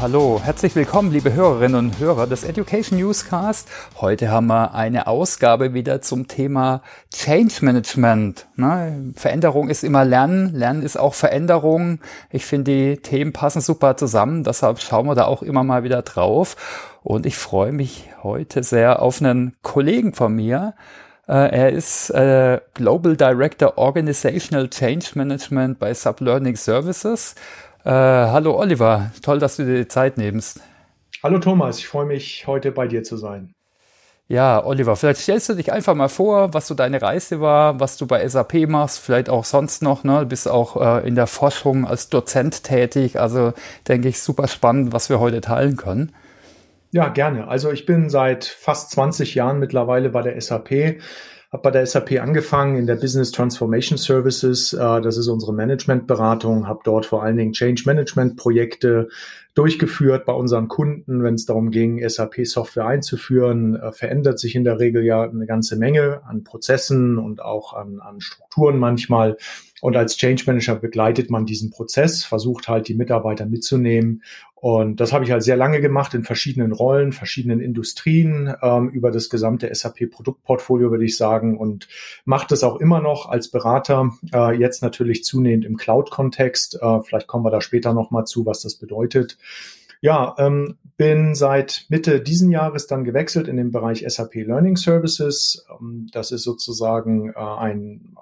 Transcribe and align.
Hallo, 0.00 0.40
herzlich 0.40 0.76
willkommen, 0.76 1.10
liebe 1.10 1.32
Hörerinnen 1.32 1.74
und 1.74 1.98
Hörer 1.98 2.28
des 2.28 2.44
Education 2.44 3.00
Newscast. 3.00 3.68
Heute 4.00 4.30
haben 4.30 4.46
wir 4.46 4.72
eine 4.72 5.08
Ausgabe 5.08 5.74
wieder 5.74 6.00
zum 6.02 6.28
Thema 6.28 6.82
Change 7.12 7.64
Management. 7.64 8.46
Ne? 8.54 9.12
Veränderung 9.16 9.68
ist 9.68 9.82
immer 9.82 10.04
Lernen, 10.04 10.54
Lernen 10.54 10.82
ist 10.82 11.00
auch 11.00 11.14
Veränderung. 11.14 11.98
Ich 12.30 12.46
finde, 12.46 12.70
die 12.70 12.96
Themen 12.98 13.32
passen 13.32 13.60
super 13.60 13.96
zusammen, 13.96 14.44
deshalb 14.44 14.78
schauen 14.78 15.06
wir 15.06 15.16
da 15.16 15.24
auch 15.24 15.42
immer 15.42 15.64
mal 15.64 15.82
wieder 15.82 16.02
drauf. 16.02 16.54
Und 17.02 17.26
ich 17.26 17.36
freue 17.36 17.72
mich 17.72 18.08
heute 18.22 18.62
sehr 18.62 19.02
auf 19.02 19.20
einen 19.20 19.56
Kollegen 19.62 20.14
von 20.14 20.32
mir. 20.32 20.74
Äh, 21.26 21.50
er 21.50 21.70
ist 21.72 22.10
äh, 22.10 22.60
Global 22.74 23.16
Director 23.16 23.76
Organizational 23.76 24.70
Change 24.70 25.10
Management 25.14 25.80
bei 25.80 25.92
Sublearning 25.92 26.54
Services. 26.54 27.34
Äh, 27.84 27.90
hallo 27.90 28.58
Oliver, 28.58 29.12
toll, 29.22 29.38
dass 29.38 29.56
du 29.56 29.64
dir 29.64 29.76
die 29.76 29.88
Zeit 29.88 30.18
nimmst. 30.18 30.60
Hallo 31.22 31.38
Thomas, 31.38 31.78
ich 31.78 31.86
freue 31.86 32.06
mich, 32.06 32.46
heute 32.46 32.72
bei 32.72 32.86
dir 32.86 33.02
zu 33.02 33.16
sein. 33.16 33.54
Ja, 34.30 34.62
Oliver, 34.62 34.94
vielleicht 34.94 35.20
stellst 35.20 35.48
du 35.48 35.54
dich 35.54 35.72
einfach 35.72 35.94
mal 35.94 36.10
vor, 36.10 36.52
was 36.52 36.66
so 36.66 36.74
deine 36.74 37.00
Reise 37.00 37.40
war, 37.40 37.80
was 37.80 37.96
du 37.96 38.06
bei 38.06 38.28
SAP 38.28 38.68
machst, 38.68 38.98
vielleicht 38.98 39.30
auch 39.30 39.44
sonst 39.44 39.82
noch. 39.82 40.04
Ne? 40.04 40.20
Du 40.20 40.26
bist 40.26 40.46
auch 40.48 40.76
äh, 40.76 41.08
in 41.08 41.14
der 41.14 41.26
Forschung 41.26 41.86
als 41.86 42.10
Dozent 42.10 42.62
tätig. 42.62 43.18
Also 43.18 43.54
denke 43.88 44.08
ich, 44.08 44.20
super 44.20 44.46
spannend, 44.46 44.92
was 44.92 45.08
wir 45.08 45.18
heute 45.18 45.40
teilen 45.40 45.76
können. 45.76 46.12
Ja, 46.90 47.08
gerne. 47.08 47.48
Also 47.48 47.72
ich 47.72 47.86
bin 47.86 48.10
seit 48.10 48.44
fast 48.44 48.90
20 48.90 49.34
Jahren 49.34 49.58
mittlerweile 49.58 50.10
bei 50.10 50.20
der 50.20 50.38
SAP 50.38 51.00
habe 51.50 51.62
bei 51.62 51.70
der 51.70 51.86
SAP 51.86 52.20
angefangen 52.20 52.76
in 52.76 52.86
der 52.86 52.96
Business 52.96 53.30
Transformation 53.30 53.96
Services. 53.96 54.74
Äh, 54.74 55.00
das 55.00 55.16
ist 55.16 55.28
unsere 55.28 55.54
Managementberatung. 55.54 56.68
Habe 56.68 56.80
dort 56.84 57.06
vor 57.06 57.22
allen 57.22 57.38
Dingen 57.38 57.52
Change 57.52 57.84
Management 57.86 58.36
Projekte 58.36 59.08
durchgeführt 59.54 60.26
bei 60.26 60.32
unseren 60.34 60.68
Kunden, 60.68 61.24
wenn 61.24 61.34
es 61.34 61.46
darum 61.46 61.70
ging, 61.70 62.06
SAP-Software 62.06 62.86
einzuführen. 62.86 63.76
Äh, 63.76 63.92
verändert 63.92 64.38
sich 64.38 64.54
in 64.56 64.64
der 64.64 64.78
Regel 64.78 65.02
ja 65.04 65.22
eine 65.22 65.46
ganze 65.46 65.76
Menge 65.76 66.20
an 66.26 66.44
Prozessen 66.44 67.16
und 67.16 67.40
auch 67.40 67.72
an, 67.72 67.98
an 68.00 68.20
Strukturen 68.20 68.78
manchmal. 68.78 69.38
Und 69.80 69.96
als 69.96 70.16
Change 70.16 70.44
Manager 70.46 70.74
begleitet 70.74 71.30
man 71.30 71.46
diesen 71.46 71.70
Prozess, 71.70 72.24
versucht 72.24 72.68
halt 72.68 72.88
die 72.88 72.94
Mitarbeiter 72.94 73.46
mitzunehmen. 73.46 74.22
Und 74.60 74.98
das 74.98 75.12
habe 75.12 75.24
ich 75.24 75.30
halt 75.30 75.44
sehr 75.44 75.56
lange 75.56 75.80
gemacht 75.80 76.14
in 76.14 76.24
verschiedenen 76.24 76.72
Rollen, 76.72 77.12
verschiedenen 77.12 77.60
Industrien, 77.60 78.52
ähm, 78.60 78.88
über 78.90 79.12
das 79.12 79.30
gesamte 79.30 79.72
SAP-Produktportfolio, 79.72 80.90
würde 80.90 81.04
ich 81.04 81.16
sagen, 81.16 81.56
und 81.56 81.88
macht 82.24 82.50
es 82.50 82.64
auch 82.64 82.80
immer 82.80 83.00
noch 83.00 83.28
als 83.28 83.48
Berater, 83.48 84.12
äh, 84.32 84.58
jetzt 84.58 84.82
natürlich 84.82 85.22
zunehmend 85.22 85.64
im 85.64 85.76
Cloud-Kontext. 85.76 86.80
Äh, 86.82 87.00
vielleicht 87.02 87.28
kommen 87.28 87.44
wir 87.44 87.50
da 87.50 87.60
später 87.60 87.94
nochmal 87.94 88.24
zu, 88.24 88.46
was 88.46 88.60
das 88.62 88.74
bedeutet. 88.74 89.38
Ja, 90.00 90.34
ähm, 90.38 90.76
bin 90.96 91.34
seit 91.36 91.86
Mitte 91.88 92.20
diesen 92.20 92.50
Jahres 92.50 92.88
dann 92.88 93.04
gewechselt 93.04 93.46
in 93.46 93.56
den 93.56 93.70
Bereich 93.70 94.04
SAP 94.06 94.34
Learning 94.34 94.76
Services. 94.76 95.66
Ähm, 95.80 96.08
das 96.12 96.32
ist 96.32 96.42
sozusagen 96.42 97.30
äh, 97.30 97.38
ein 97.38 98.16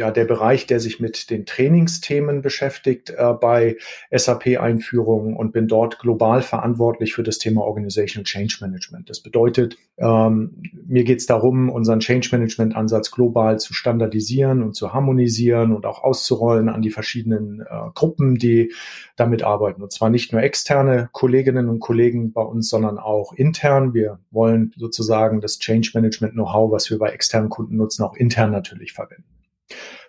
ja 0.00 0.10
der 0.10 0.24
Bereich, 0.24 0.66
der 0.66 0.80
sich 0.80 0.98
mit 0.98 1.28
den 1.28 1.44
Trainingsthemen 1.44 2.40
beschäftigt 2.40 3.10
äh, 3.10 3.34
bei 3.34 3.76
SAP-Einführungen 4.10 5.36
und 5.36 5.52
bin 5.52 5.68
dort 5.68 5.98
global 5.98 6.40
verantwortlich 6.40 7.12
für 7.12 7.22
das 7.22 7.36
Thema 7.36 7.62
Organizational 7.62 8.24
Change 8.24 8.58
Management. 8.62 9.10
Das 9.10 9.20
bedeutet, 9.20 9.76
ähm, 9.98 10.62
mir 10.86 11.04
geht 11.04 11.18
es 11.18 11.26
darum, 11.26 11.68
unseren 11.68 12.00
Change 12.00 12.30
Management-Ansatz 12.32 13.10
global 13.10 13.60
zu 13.60 13.74
standardisieren 13.74 14.62
und 14.62 14.74
zu 14.74 14.94
harmonisieren 14.94 15.72
und 15.72 15.84
auch 15.84 16.02
auszurollen 16.02 16.70
an 16.70 16.80
die 16.80 16.90
verschiedenen 16.90 17.60
äh, 17.60 17.64
Gruppen, 17.94 18.36
die 18.36 18.72
damit 19.16 19.42
arbeiten. 19.42 19.82
Und 19.82 19.92
zwar 19.92 20.08
nicht 20.08 20.32
nur 20.32 20.42
externe 20.42 21.10
Kolleginnen 21.12 21.68
und 21.68 21.80
Kollegen 21.80 22.32
bei 22.32 22.42
uns, 22.42 22.70
sondern 22.70 22.98
auch 22.98 23.34
intern. 23.34 23.92
Wir 23.92 24.18
wollen 24.30 24.72
sozusagen 24.78 25.42
das 25.42 25.58
Change 25.58 25.90
Management 25.92 26.32
Know-how, 26.32 26.72
was 26.72 26.90
wir 26.90 26.98
bei 26.98 27.10
externen 27.10 27.50
Kunden 27.50 27.76
nutzen, 27.76 28.02
auch 28.02 28.16
intern 28.16 28.50
natürlich 28.50 28.94
verwenden. 28.94 29.39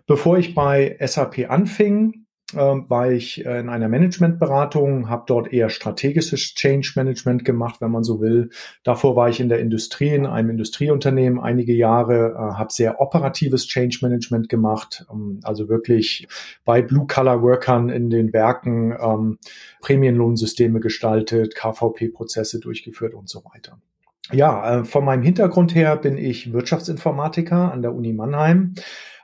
Bevor 0.07 0.37
ich 0.37 0.55
bei 0.55 0.97
SAP 0.99 1.49
anfing, 1.49 2.25
äh, 2.53 2.57
war 2.57 3.11
ich 3.11 3.45
äh, 3.45 3.59
in 3.59 3.69
einer 3.69 3.87
Managementberatung, 3.87 5.09
habe 5.09 5.23
dort 5.27 5.53
eher 5.53 5.69
strategisches 5.69 6.53
Change 6.55 6.93
Management 6.95 7.45
gemacht, 7.45 7.81
wenn 7.81 7.91
man 7.91 8.03
so 8.03 8.19
will. 8.21 8.49
Davor 8.83 9.15
war 9.15 9.29
ich 9.29 9.39
in 9.39 9.49
der 9.49 9.59
Industrie, 9.59 10.09
in 10.09 10.25
einem 10.25 10.49
Industrieunternehmen 10.49 11.39
einige 11.39 11.73
Jahre, 11.73 12.33
äh, 12.33 12.57
habe 12.57 12.71
sehr 12.71 12.99
operatives 12.99 13.67
Change 13.67 13.99
Management 14.01 14.49
gemacht, 14.49 15.05
ähm, 15.11 15.39
also 15.43 15.69
wirklich 15.69 16.27
bei 16.65 16.81
Blue-Collar-Workern 16.81 17.89
in 17.89 18.09
den 18.09 18.33
Werken 18.33 18.95
ähm, 18.99 19.37
Prämienlohnsysteme 19.81 20.79
gestaltet, 20.79 21.55
KVP-Prozesse 21.55 22.59
durchgeführt 22.59 23.13
und 23.13 23.29
so 23.29 23.43
weiter. 23.53 23.79
Ja, 24.31 24.79
äh, 24.79 24.85
von 24.85 25.03
meinem 25.03 25.23
Hintergrund 25.23 25.75
her 25.75 25.95
bin 25.97 26.17
ich 26.17 26.53
Wirtschaftsinformatiker 26.53 27.71
an 27.71 27.81
der 27.81 27.93
Uni 27.93 28.13
Mannheim 28.13 28.75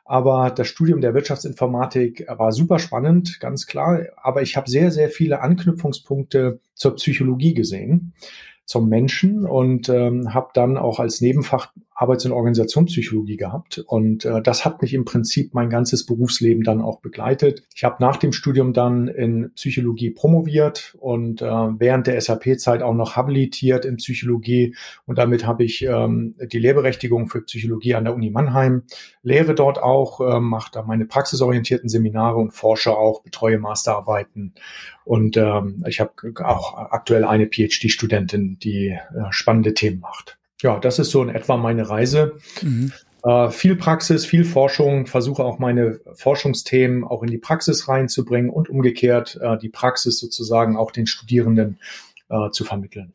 aber 0.07 0.51
das 0.51 0.67
Studium 0.67 1.01
der 1.01 1.13
Wirtschaftsinformatik 1.13 2.25
war 2.29 2.51
super 2.51 2.79
spannend, 2.79 3.39
ganz 3.39 3.67
klar. 3.67 4.01
Aber 4.15 4.41
ich 4.41 4.55
habe 4.55 4.69
sehr, 4.69 4.91
sehr 4.91 5.09
viele 5.09 5.41
Anknüpfungspunkte 5.41 6.59
zur 6.75 6.95
Psychologie 6.95 7.53
gesehen 7.53 8.13
zum 8.65 8.89
Menschen 8.89 9.45
und 9.45 9.87
ähm, 9.87 10.33
habe 10.33 10.49
dann 10.53 10.77
auch 10.77 10.99
als 10.99 11.21
Nebenfach 11.21 11.71
Arbeits- 11.99 12.25
und 12.25 12.31
Organisationspsychologie 12.31 13.37
gehabt. 13.37 13.79
Und 13.79 14.23
äh, 14.23 14.39
das 14.43 14.65
hat 14.65 14.83
mich 14.83 14.93
im 14.93 15.03
Prinzip 15.03 15.55
mein 15.55 15.71
ganzes 15.71 16.05
Berufsleben 16.05 16.63
dann 16.63 16.79
auch 16.79 17.01
begleitet. 17.01 17.63
Ich 17.75 17.83
habe 17.83 17.95
nach 17.99 18.17
dem 18.17 18.33
Studium 18.33 18.71
dann 18.71 19.07
in 19.07 19.51
Psychologie 19.55 20.11
promoviert 20.11 20.95
und 20.99 21.41
äh, 21.41 21.45
während 21.45 22.05
der 22.05 22.21
SAP-Zeit 22.21 22.83
auch 22.83 22.93
noch 22.93 23.15
habilitiert 23.15 23.83
in 23.83 23.97
Psychologie. 23.97 24.75
Und 25.07 25.17
damit 25.17 25.47
habe 25.47 25.63
ich 25.63 25.81
ähm, 25.81 26.35
die 26.39 26.59
Lehrberechtigung 26.59 27.29
für 27.29 27.41
Psychologie 27.41 27.95
an 27.95 28.03
der 28.03 28.13
Uni 28.13 28.29
Mannheim, 28.29 28.83
lehre 29.23 29.55
dort 29.55 29.81
auch, 29.81 30.21
äh, 30.21 30.39
mache 30.39 30.69
da 30.71 30.83
meine 30.83 31.07
praxisorientierten 31.07 31.89
Seminare 31.89 32.37
und 32.37 32.51
forsche 32.51 32.95
auch, 32.95 33.23
betreue 33.23 33.57
Masterarbeiten. 33.57 34.53
Und 35.03 35.35
ähm, 35.35 35.83
ich 35.87 35.99
habe 35.99 36.11
auch 36.43 36.77
aktuell 36.77 37.25
eine 37.25 37.47
PhD-Studentin, 37.47 38.59
die 38.59 38.89
äh, 38.89 38.99
spannende 39.31 39.73
Themen 39.73 39.99
macht 39.99 40.37
ja, 40.61 40.79
das 40.79 40.99
ist 40.99 41.11
so 41.11 41.21
in 41.21 41.29
etwa 41.29 41.57
meine 41.57 41.89
Reise. 41.89 42.37
Mhm. 42.61 42.91
Äh, 43.23 43.49
viel 43.49 43.75
Praxis, 43.75 44.25
viel 44.25 44.45
Forschung, 44.45 45.05
versuche 45.07 45.43
auch 45.43 45.59
meine 45.59 45.99
Forschungsthemen 46.13 47.03
auch 47.03 47.23
in 47.23 47.29
die 47.29 47.37
Praxis 47.37 47.87
reinzubringen 47.87 48.49
und 48.49 48.69
umgekehrt 48.69 49.39
äh, 49.41 49.57
die 49.57 49.69
Praxis 49.69 50.19
sozusagen 50.19 50.77
auch 50.77 50.91
den 50.91 51.07
Studierenden 51.07 51.79
äh, 52.29 52.49
zu 52.51 52.63
vermitteln. 52.63 53.13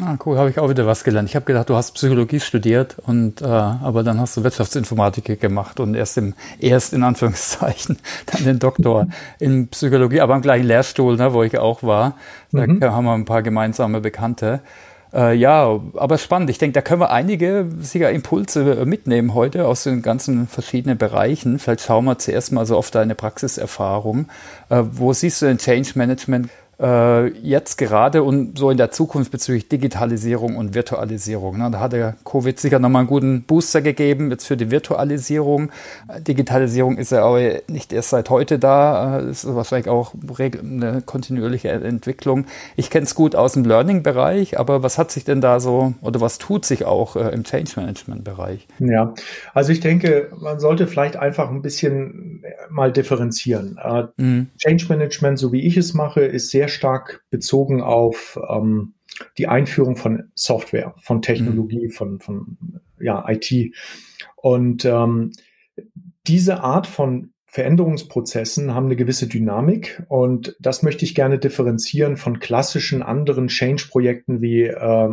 Ah, 0.00 0.16
cool, 0.24 0.36
habe 0.36 0.50
ich 0.50 0.58
auch 0.58 0.68
wieder 0.68 0.86
was 0.86 1.04
gelernt. 1.04 1.28
Ich 1.28 1.36
habe 1.36 1.44
gedacht, 1.44 1.68
du 1.68 1.76
hast 1.76 1.92
Psychologie 1.92 2.40
studiert 2.40 2.96
und 3.06 3.40
äh, 3.40 3.44
aber 3.44 4.02
dann 4.02 4.18
hast 4.18 4.36
du 4.36 4.42
Wirtschaftsinformatik 4.42 5.38
gemacht 5.40 5.78
und 5.78 5.94
erst 5.94 6.18
im 6.18 6.34
erst 6.58 6.92
in 6.92 7.02
Anführungszeichen 7.04 7.98
dann 8.26 8.44
den 8.44 8.58
Doktor 8.58 9.06
in 9.38 9.68
Psychologie, 9.68 10.20
aber 10.20 10.34
am 10.34 10.42
gleichen 10.42 10.66
Lehrstuhl, 10.66 11.16
ne, 11.16 11.34
wo 11.34 11.42
ich 11.42 11.58
auch 11.58 11.82
war. 11.82 12.16
Da 12.50 12.66
mhm. 12.66 12.82
haben 12.82 13.04
wir 13.04 13.12
ein 13.12 13.26
paar 13.26 13.42
gemeinsame 13.42 14.00
Bekannte. 14.00 14.62
Äh, 15.12 15.34
ja, 15.34 15.80
aber 15.94 16.16
spannend. 16.18 16.48
Ich 16.50 16.58
denke, 16.58 16.72
da 16.72 16.80
können 16.80 17.00
wir 17.00 17.10
einige 17.10 17.68
sicher 17.80 18.10
Impulse 18.10 18.84
mitnehmen 18.86 19.34
heute 19.34 19.66
aus 19.66 19.84
den 19.84 20.00
ganzen 20.00 20.48
verschiedenen 20.48 20.96
Bereichen. 20.96 21.58
Vielleicht 21.58 21.82
schauen 21.82 22.06
wir 22.06 22.18
zuerst 22.18 22.52
mal 22.52 22.64
so 22.64 22.76
auf 22.76 22.90
deine 22.90 23.14
Praxiserfahrung. 23.14 24.26
Äh, 24.70 24.82
wo 24.92 25.12
siehst 25.12 25.42
du 25.42 25.46
den 25.46 25.58
Change 25.58 25.92
Management 25.96 26.48
äh, 26.82 27.28
jetzt 27.38 27.78
gerade 27.78 28.24
und 28.24 28.58
so 28.58 28.70
in 28.70 28.76
der 28.76 28.90
Zukunft 28.90 29.30
bezüglich 29.30 29.68
Digitalisierung 29.68 30.56
und 30.56 30.74
Virtualisierung. 30.74 31.58
Ne? 31.58 31.70
Da 31.70 31.78
hat 31.78 31.92
der 31.92 32.16
Covid 32.24 32.58
sicher 32.58 32.80
nochmal 32.80 33.00
einen 33.00 33.08
guten 33.08 33.42
Booster 33.42 33.80
gegeben 33.80 34.30
jetzt 34.30 34.46
für 34.46 34.56
die 34.56 34.70
Virtualisierung. 34.70 35.70
Digitalisierung 36.26 36.96
ist 36.96 37.12
ja 37.12 37.24
auch 37.24 37.38
nicht 37.68 37.92
erst 37.92 38.10
seit 38.10 38.30
heute 38.30 38.58
da, 38.58 39.20
äh, 39.20 39.30
ist 39.30 39.46
wahrscheinlich 39.54 39.88
auch 39.88 40.12
eine 40.28 41.02
kontinuierliche 41.06 41.68
Entwicklung. 41.68 42.46
Ich 42.76 42.90
kenne 42.90 43.04
es 43.04 43.14
gut 43.14 43.36
aus 43.36 43.52
dem 43.52 43.64
Learning-Bereich, 43.64 44.58
aber 44.58 44.82
was 44.82 44.98
hat 44.98 45.12
sich 45.12 45.24
denn 45.24 45.40
da 45.40 45.60
so 45.60 45.94
oder 46.00 46.20
was 46.20 46.38
tut 46.38 46.64
sich 46.64 46.84
auch 46.84 47.14
äh, 47.14 47.28
im 47.28 47.44
Change-Management-Bereich? 47.44 48.66
Ja, 48.80 49.14
also 49.54 49.70
ich 49.70 49.80
denke, 49.80 50.30
man 50.40 50.58
sollte 50.58 50.88
vielleicht 50.88 51.16
einfach 51.16 51.48
ein 51.48 51.62
bisschen 51.62 52.42
mal 52.70 52.90
differenzieren. 52.90 53.78
Äh, 53.80 54.04
mhm. 54.16 54.48
Change 54.58 54.86
Management, 54.88 55.38
so 55.38 55.52
wie 55.52 55.62
ich 55.62 55.76
es 55.76 55.94
mache, 55.94 56.22
ist 56.22 56.50
sehr 56.50 56.71
stark 56.72 57.24
bezogen 57.30 57.82
auf 57.82 58.38
ähm, 58.48 58.94
die 59.38 59.46
Einführung 59.46 59.96
von 59.96 60.30
Software, 60.34 60.94
von 61.00 61.22
Technologie, 61.22 61.86
mhm. 61.86 61.90
von, 61.90 62.20
von 62.20 62.56
ja, 63.00 63.24
IT. 63.28 63.74
Und 64.36 64.84
ähm, 64.84 65.32
diese 66.26 66.60
Art 66.60 66.86
von 66.86 67.31
Veränderungsprozessen 67.52 68.74
haben 68.74 68.86
eine 68.86 68.96
gewisse 68.96 69.26
Dynamik 69.26 70.02
und 70.08 70.56
das 70.58 70.82
möchte 70.82 71.04
ich 71.04 71.14
gerne 71.14 71.38
differenzieren 71.38 72.16
von 72.16 72.40
klassischen 72.40 73.02
anderen 73.02 73.48
Change-Projekten 73.48 74.40
wie 74.40 74.62
äh, 74.62 75.08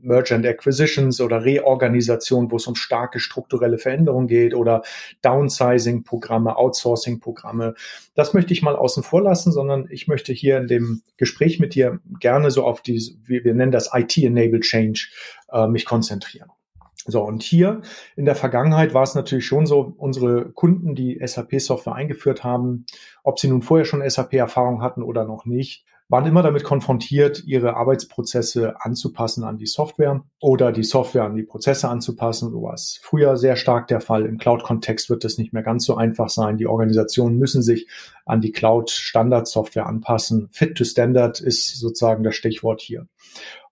Merger 0.00 0.34
and 0.34 0.44
Acquisitions 0.46 1.20
oder 1.20 1.44
Reorganisation, 1.44 2.50
wo 2.50 2.56
es 2.56 2.66
um 2.66 2.74
starke 2.74 3.20
strukturelle 3.20 3.78
Veränderungen 3.78 4.26
geht 4.26 4.52
oder 4.52 4.82
Downsizing-Programme, 5.22 6.56
Outsourcing-Programme. 6.56 7.76
Das 8.16 8.34
möchte 8.34 8.52
ich 8.52 8.62
mal 8.62 8.74
außen 8.74 9.04
vor 9.04 9.22
lassen, 9.22 9.52
sondern 9.52 9.86
ich 9.88 10.08
möchte 10.08 10.32
hier 10.32 10.58
in 10.58 10.66
dem 10.66 11.02
Gespräch 11.18 11.60
mit 11.60 11.76
dir 11.76 12.00
gerne 12.18 12.50
so 12.50 12.64
auf 12.64 12.82
die, 12.82 13.00
wie 13.26 13.44
wir 13.44 13.54
nennen 13.54 13.70
das 13.70 13.90
IT-Enabled 13.94 14.64
Change, 14.64 15.06
äh, 15.52 15.68
mich 15.68 15.84
konzentrieren. 15.84 16.50
So, 17.06 17.22
und 17.22 17.42
hier 17.42 17.82
in 18.16 18.24
der 18.24 18.34
Vergangenheit 18.34 18.94
war 18.94 19.02
es 19.02 19.14
natürlich 19.14 19.46
schon 19.46 19.66
so, 19.66 19.94
unsere 19.96 20.50
Kunden, 20.50 20.94
die 20.94 21.20
SAP-Software 21.24 21.94
eingeführt 21.94 22.44
haben, 22.44 22.86
ob 23.22 23.38
sie 23.38 23.48
nun 23.48 23.62
vorher 23.62 23.84
schon 23.84 24.08
SAP-Erfahrung 24.08 24.82
hatten 24.82 25.02
oder 25.02 25.24
noch 25.24 25.46
nicht, 25.46 25.84
waren 26.08 26.26
immer 26.26 26.42
damit 26.42 26.62
konfrontiert, 26.62 27.42
ihre 27.46 27.74
Arbeitsprozesse 27.74 28.76
anzupassen 28.80 29.42
an 29.42 29.58
die 29.58 29.66
Software 29.66 30.22
oder 30.40 30.70
die 30.70 30.84
Software 30.84 31.24
an 31.24 31.34
die 31.34 31.42
Prozesse 31.42 31.88
anzupassen. 31.88 32.52
So 32.52 32.62
war 32.62 32.74
es 32.74 33.00
früher 33.02 33.36
sehr 33.36 33.56
stark 33.56 33.88
der 33.88 34.00
Fall. 34.00 34.24
Im 34.24 34.38
Cloud-Kontext 34.38 35.10
wird 35.10 35.24
das 35.24 35.36
nicht 35.36 35.52
mehr 35.52 35.64
ganz 35.64 35.84
so 35.84 35.96
einfach 35.96 36.28
sein. 36.28 36.58
Die 36.58 36.68
Organisationen 36.68 37.38
müssen 37.38 37.60
sich 37.62 37.88
an 38.24 38.40
die 38.40 38.52
Cloud-Standard-Software 38.52 39.86
anpassen. 39.86 40.48
Fit 40.52 40.76
to 40.76 40.84
Standard 40.84 41.40
ist 41.40 41.76
sozusagen 41.76 42.22
das 42.22 42.36
Stichwort 42.36 42.80
hier. 42.80 43.08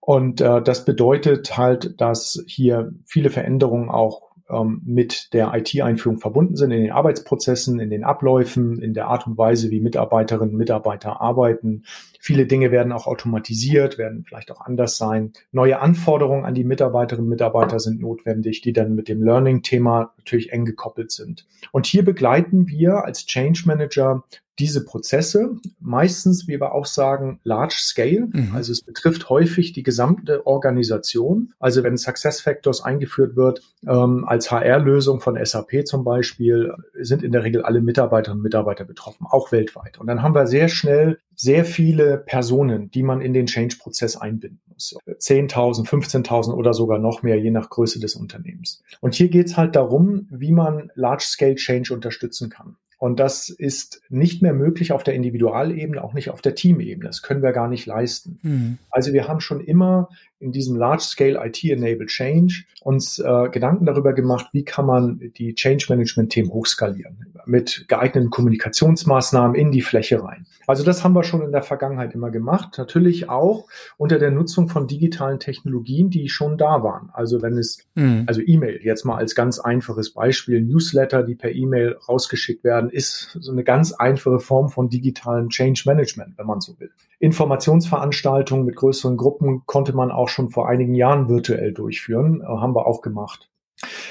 Und 0.05 0.39
äh, 0.39 0.61
das 0.61 0.85
bedeutet 0.85 1.57
halt, 1.57 1.99
dass 1.99 2.43
hier 2.45 2.93
viele 3.05 3.31
Veränderungen 3.31 3.89
auch 3.89 4.21
ähm, 4.47 4.83
mit 4.85 5.33
der 5.33 5.51
IT-Einführung 5.55 6.19
verbunden 6.19 6.55
sind 6.55 6.69
in 6.69 6.83
den 6.83 6.91
Arbeitsprozessen, 6.91 7.79
in 7.79 7.89
den 7.89 8.03
Abläufen, 8.03 8.79
in 8.79 8.93
der 8.93 9.07
Art 9.07 9.25
und 9.25 9.39
Weise, 9.39 9.71
wie 9.71 9.79
Mitarbeiterinnen 9.79 10.51
und 10.51 10.59
Mitarbeiter 10.59 11.21
arbeiten. 11.21 11.85
Viele 12.19 12.45
Dinge 12.45 12.69
werden 12.69 12.91
auch 12.91 13.07
automatisiert, 13.07 13.97
werden 13.97 14.23
vielleicht 14.27 14.51
auch 14.51 14.61
anders 14.61 14.97
sein. 14.97 15.33
Neue 15.51 15.79
Anforderungen 15.79 16.45
an 16.45 16.53
die 16.53 16.63
Mitarbeiterinnen 16.63 17.25
und 17.25 17.31
Mitarbeiter 17.31 17.79
sind 17.79 17.99
notwendig, 17.99 18.61
die 18.61 18.73
dann 18.73 18.93
mit 18.93 19.09
dem 19.09 19.23
Learning-Thema 19.23 20.13
natürlich 20.17 20.51
eng 20.51 20.65
gekoppelt 20.65 21.11
sind. 21.11 21.47
Und 21.71 21.87
hier 21.87 22.05
begleiten 22.05 22.67
wir 22.67 23.05
als 23.05 23.25
Change 23.25 23.63
Manager 23.65 24.23
diese 24.59 24.85
Prozesse, 24.85 25.57
meistens, 25.79 26.47
wie 26.47 26.59
wir 26.59 26.73
auch 26.73 26.85
sagen, 26.85 27.39
large 27.43 27.75
scale. 27.77 28.27
Mhm. 28.31 28.51
Also 28.53 28.71
es 28.71 28.81
betrifft 28.81 29.29
häufig 29.29 29.73
die 29.73 29.83
gesamte 29.83 30.47
Organisation. 30.47 31.53
Also 31.59 31.83
wenn 31.83 31.97
Success 31.97 32.41
Factors 32.41 32.81
eingeführt 32.81 33.35
wird, 33.35 33.61
ähm, 33.87 34.25
als 34.25 34.51
HR-Lösung 34.51 35.19
von 35.19 35.37
SAP 35.43 35.85
zum 35.85 36.03
Beispiel, 36.03 36.73
sind 36.99 37.23
in 37.23 37.31
der 37.31 37.43
Regel 37.43 37.63
alle 37.63 37.81
Mitarbeiterinnen 37.81 38.39
und 38.39 38.43
Mitarbeiter 38.43 38.85
betroffen, 38.85 39.25
auch 39.29 39.51
weltweit. 39.51 39.99
Und 39.99 40.07
dann 40.07 40.21
haben 40.21 40.35
wir 40.35 40.47
sehr 40.47 40.69
schnell 40.69 41.19
sehr 41.35 41.65
viele 41.65 42.17
Personen, 42.17 42.89
die 42.91 43.03
man 43.03 43.21
in 43.21 43.33
den 43.33 43.45
Change-Prozess 43.45 44.15
einbinden 44.15 44.61
muss. 44.67 44.95
10.000, 45.05 45.85
15.000 45.85 46.53
oder 46.53 46.73
sogar 46.73 46.97
noch 46.97 47.23
mehr, 47.23 47.37
je 47.39 47.51
nach 47.51 47.69
Größe 47.69 47.99
des 47.99 48.15
Unternehmens. 48.15 48.81
Und 49.01 49.15
hier 49.15 49.27
geht 49.29 49.47
es 49.47 49.57
halt 49.57 49.75
darum, 49.75 50.27
wie 50.29 50.51
man 50.51 50.91
Large-Scale 50.95 51.55
Change 51.55 51.93
unterstützen 51.93 52.49
kann. 52.49 52.77
Und 52.97 53.19
das 53.19 53.49
ist 53.49 54.01
nicht 54.09 54.41
mehr 54.41 54.53
möglich 54.53 54.91
auf 54.91 55.03
der 55.03 55.15
Individualebene, 55.15 56.03
auch 56.03 56.13
nicht 56.13 56.29
auf 56.29 56.41
der 56.41 56.55
Teamebene. 56.55 57.07
Das 57.07 57.21
können 57.21 57.43
wir 57.43 57.51
gar 57.51 57.67
nicht 57.67 57.85
leisten. 57.85 58.39
Mhm. 58.41 58.77
Also 58.89 59.13
wir 59.13 59.27
haben 59.27 59.41
schon 59.41 59.61
immer 59.61 60.09
in 60.45 60.51
diesem 60.51 60.75
Large-Scale 60.75 61.39
IT-Enabled 61.43 62.09
Change 62.09 62.63
uns 62.81 63.19
äh, 63.19 63.49
Gedanken 63.49 63.85
darüber 63.85 64.13
gemacht, 64.13 64.47
wie 64.53 64.63
kann 64.63 64.85
man 64.85 65.19
die 65.37 65.55
Change-Management-Themen 65.55 66.51
hochskalieren 66.51 67.33
mit 67.45 67.85
geeigneten 67.87 68.29
Kommunikationsmaßnahmen 68.29 69.55
in 69.55 69.71
die 69.71 69.81
Fläche 69.81 70.23
rein. 70.23 70.45
Also 70.67 70.83
das 70.83 71.03
haben 71.03 71.13
wir 71.13 71.23
schon 71.23 71.41
in 71.41 71.51
der 71.51 71.61
Vergangenheit 71.61 72.13
immer 72.13 72.31
gemacht. 72.31 72.75
Natürlich 72.77 73.29
auch 73.29 73.67
unter 73.97 74.17
der 74.19 74.31
Nutzung 74.31 74.67
von 74.67 74.87
digitalen 74.87 75.39
Technologien, 75.39 76.09
die 76.09 76.29
schon 76.29 76.57
da 76.57 76.83
waren. 76.83 77.09
Also 77.13 77.41
wenn 77.41 77.57
es, 77.57 77.79
mhm. 77.95 78.23
also 78.27 78.41
E-Mail 78.41 78.79
jetzt 78.83 79.03
mal 79.05 79.17
als 79.17 79.35
ganz 79.35 79.59
einfaches 79.59 80.11
Beispiel, 80.11 80.61
Newsletter, 80.61 81.23
die 81.23 81.35
per 81.35 81.53
E-Mail 81.53 81.97
rausgeschickt 82.07 82.63
werden, 82.63 82.89
ist 82.89 83.37
so 83.39 83.51
eine 83.51 83.63
ganz 83.63 83.91
einfache 83.93 84.39
Form 84.39 84.69
von 84.69 84.89
digitalem 84.89 85.49
Change 85.49 85.83
Management, 85.85 86.37
wenn 86.37 86.47
man 86.47 86.61
so 86.61 86.79
will. 86.79 86.91
Informationsveranstaltungen 87.19 88.65
mit 88.65 88.75
größeren 88.75 89.17
Gruppen 89.17 89.63
konnte 89.65 89.93
man 89.93 90.11
auch 90.11 90.29
schon 90.35 90.51
vor 90.51 90.69
einigen 90.69 90.93
Jahren 90.93 91.29
virtuell 91.29 91.73
durchführen, 91.73 92.41
äh, 92.41 92.45
haben 92.45 92.75
wir 92.75 92.85
auch 92.85 93.01
gemacht. 93.01 93.49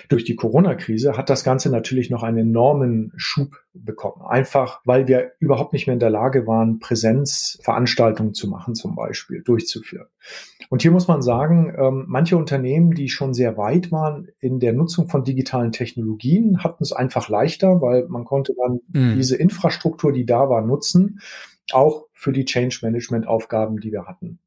Durch 0.09 0.25
die 0.25 0.37
Corona-Krise 0.37 1.17
hat 1.17 1.31
das 1.31 1.43
Ganze 1.43 1.71
natürlich 1.71 2.11
noch 2.11 2.23
einen 2.23 2.37
enormen 2.37 3.13
Schub 3.17 3.57
bekommen. 3.73 4.23
Einfach, 4.23 4.81
weil 4.85 5.09
wir 5.09 5.33
überhaupt 5.39 5.73
nicht 5.73 5.87
mehr 5.87 5.95
in 5.95 6.01
der 6.01 6.11
Lage 6.11 6.47
waren, 6.47 6.81
Präsenzveranstaltungen 6.81 8.35
zu 8.35 8.49
machen, 8.49 8.75
zum 8.75 8.95
Beispiel 8.95 9.43
durchzuführen. 9.43 10.07
Und 10.69 10.83
hier 10.83 10.91
muss 10.91 11.09
man 11.09 11.23
sagen, 11.23 11.75
ähm, 11.79 12.05
manche 12.09 12.37
Unternehmen, 12.37 12.93
die 12.93 13.09
schon 13.09 13.33
sehr 13.33 13.57
weit 13.57 13.91
waren 13.91 14.29
in 14.39 14.61
der 14.61 14.75
Nutzung 14.75 15.09
von 15.09 15.25
digitalen 15.25 15.73
Technologien, 15.73 16.63
hatten 16.63 16.83
es 16.83 16.93
einfach 16.93 17.29
leichter, 17.31 17.81
weil 17.81 18.07
man 18.09 18.25
konnte 18.25 18.55
dann 18.55 18.81
mhm. 18.93 19.17
diese 19.17 19.37
Infrastruktur, 19.37 20.13
die 20.13 20.27
da 20.27 20.51
war, 20.51 20.61
nutzen, 20.61 21.21
auch 21.73 22.07
für 22.13 22.33
die 22.33 22.45
Change 22.45 22.81
Management 22.83 23.27
Aufgaben, 23.27 23.81
die 23.81 23.93
wir 23.93 24.05
hatten. 24.05 24.39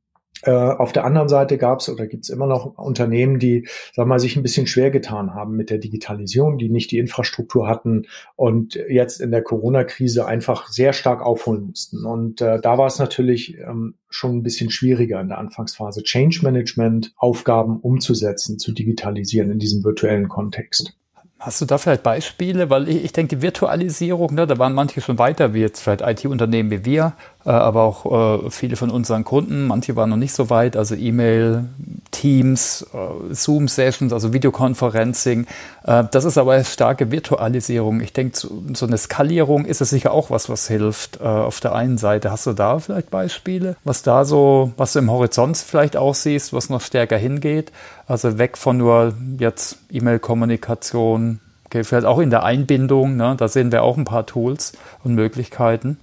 Äh, 0.43 0.51
auf 0.51 0.93
der 0.93 1.05
anderen 1.05 1.29
Seite 1.29 1.57
gab 1.57 1.79
es 1.79 1.89
oder 1.89 2.07
gibt 2.07 2.25
es 2.25 2.29
immer 2.29 2.47
noch 2.47 2.77
Unternehmen, 2.77 3.39
die, 3.39 3.67
wir 3.95 4.05
mal, 4.05 4.19
sich 4.19 4.35
ein 4.35 4.43
bisschen 4.43 4.67
schwer 4.67 4.91
getan 4.91 5.33
haben 5.33 5.55
mit 5.55 5.69
der 5.69 5.77
Digitalisierung, 5.77 6.57
die 6.57 6.69
nicht 6.69 6.91
die 6.91 6.99
Infrastruktur 6.99 7.67
hatten 7.67 8.07
und 8.35 8.75
jetzt 8.75 9.19
in 9.19 9.31
der 9.31 9.41
Corona-Krise 9.41 10.25
einfach 10.25 10.67
sehr 10.67 10.93
stark 10.93 11.21
aufholen 11.21 11.67
mussten. 11.67 12.05
Und 12.05 12.41
äh, 12.41 12.59
da 12.61 12.77
war 12.77 12.87
es 12.87 12.99
natürlich 12.99 13.57
ähm, 13.57 13.95
schon 14.09 14.37
ein 14.37 14.43
bisschen 14.43 14.69
schwieriger 14.69 15.19
in 15.21 15.29
der 15.29 15.37
Anfangsphase, 15.37 16.03
Change 16.03 16.39
Management 16.43 17.13
Aufgaben 17.17 17.79
umzusetzen, 17.79 18.59
zu 18.59 18.71
digitalisieren 18.71 19.51
in 19.51 19.59
diesem 19.59 19.83
virtuellen 19.83 20.27
Kontext. 20.27 20.97
Hast 21.39 21.61
du 21.61 21.65
da 21.65 21.77
vielleicht 21.77 22.01
Beispiele? 22.01 22.69
Weil 22.71 22.89
ich, 22.89 23.05
ich 23.05 23.11
denke, 23.11 23.35
die 23.35 23.41
Virtualisierung, 23.43 24.33
ne, 24.33 24.47
da 24.47 24.57
waren 24.57 24.73
manche 24.73 25.01
schon 25.01 25.19
weiter, 25.19 25.53
wie 25.53 25.59
jetzt 25.59 25.81
vielleicht 25.81 26.01
IT-Unternehmen 26.01 26.71
wie 26.71 26.83
wir, 26.83 27.13
aber 27.51 27.83
auch 27.83 28.45
äh, 28.45 28.49
viele 28.49 28.75
von 28.75 28.89
unseren 28.89 29.23
Kunden. 29.23 29.67
Manche 29.67 29.95
waren 29.95 30.09
noch 30.09 30.17
nicht 30.17 30.33
so 30.33 30.49
weit, 30.49 30.75
also 30.75 30.95
E-Mail, 30.95 31.65
Teams, 32.11 32.85
äh, 32.93 33.33
Zoom-Sessions, 33.33 34.11
also 34.11 34.33
Videoconferencing. 34.33 35.47
Äh, 35.83 36.03
das 36.11 36.25
ist 36.25 36.37
aber 36.37 36.53
eine 36.53 36.65
starke 36.65 37.09
Virtualisierung. 37.11 38.01
Ich 38.01 38.11
denke, 38.11 38.37
so, 38.37 38.85
eine 38.85 38.97
Skalierung 38.97 39.65
ist 39.65 39.79
es 39.79 39.89
sicher 39.89 40.11
auch 40.11 40.29
was, 40.29 40.49
was 40.49 40.67
hilft. 40.67 41.21
Äh, 41.21 41.23
auf 41.23 41.59
der 41.59 41.73
einen 41.73 41.97
Seite 41.97 42.31
hast 42.31 42.47
du 42.47 42.53
da 42.53 42.79
vielleicht 42.79 43.11
Beispiele, 43.11 43.77
was 43.83 44.03
da 44.03 44.25
so, 44.25 44.71
was 44.75 44.93
du 44.93 44.99
im 44.99 45.09
Horizont 45.09 45.57
vielleicht 45.57 45.95
auch 45.95 46.15
siehst, 46.15 46.51
was 46.53 46.69
noch 46.69 46.81
stärker 46.81 47.17
hingeht. 47.17 47.71
Also 48.07 48.37
weg 48.37 48.57
von 48.57 48.77
nur 48.77 49.13
jetzt 49.39 49.77
E-Mail-Kommunikation, 49.91 51.39
okay, 51.65 51.83
vielleicht 51.83 52.05
auch 52.05 52.19
in 52.19 52.29
der 52.29 52.43
Einbindung, 52.43 53.15
ne? 53.15 53.35
da 53.37 53.47
sehen 53.47 53.71
wir 53.71 53.83
auch 53.83 53.97
ein 53.97 54.05
paar 54.05 54.25
Tools 54.25 54.73
und 55.03 55.15
Möglichkeiten. 55.15 55.97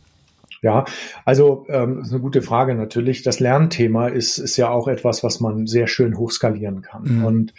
Ja, 0.65 0.87
also 1.27 1.67
ähm, 1.69 2.01
ist 2.01 2.11
eine 2.11 2.23
gute 2.23 2.41
Frage 2.41 2.75
natürlich. 2.75 3.23
Das 3.23 3.39
Lernthema 3.39 4.09
ist, 4.09 4.39
ist 4.39 4.57
ja 4.57 4.71
auch 4.71 4.89
etwas, 4.89 5.23
was 5.23 5.39
man 5.39 5.67
sehr 5.67 5.89
schön 5.89 6.17
hochskalieren 6.17 6.81
kann. 6.81 7.19
Mhm. 7.19 7.25
Und 7.27 7.55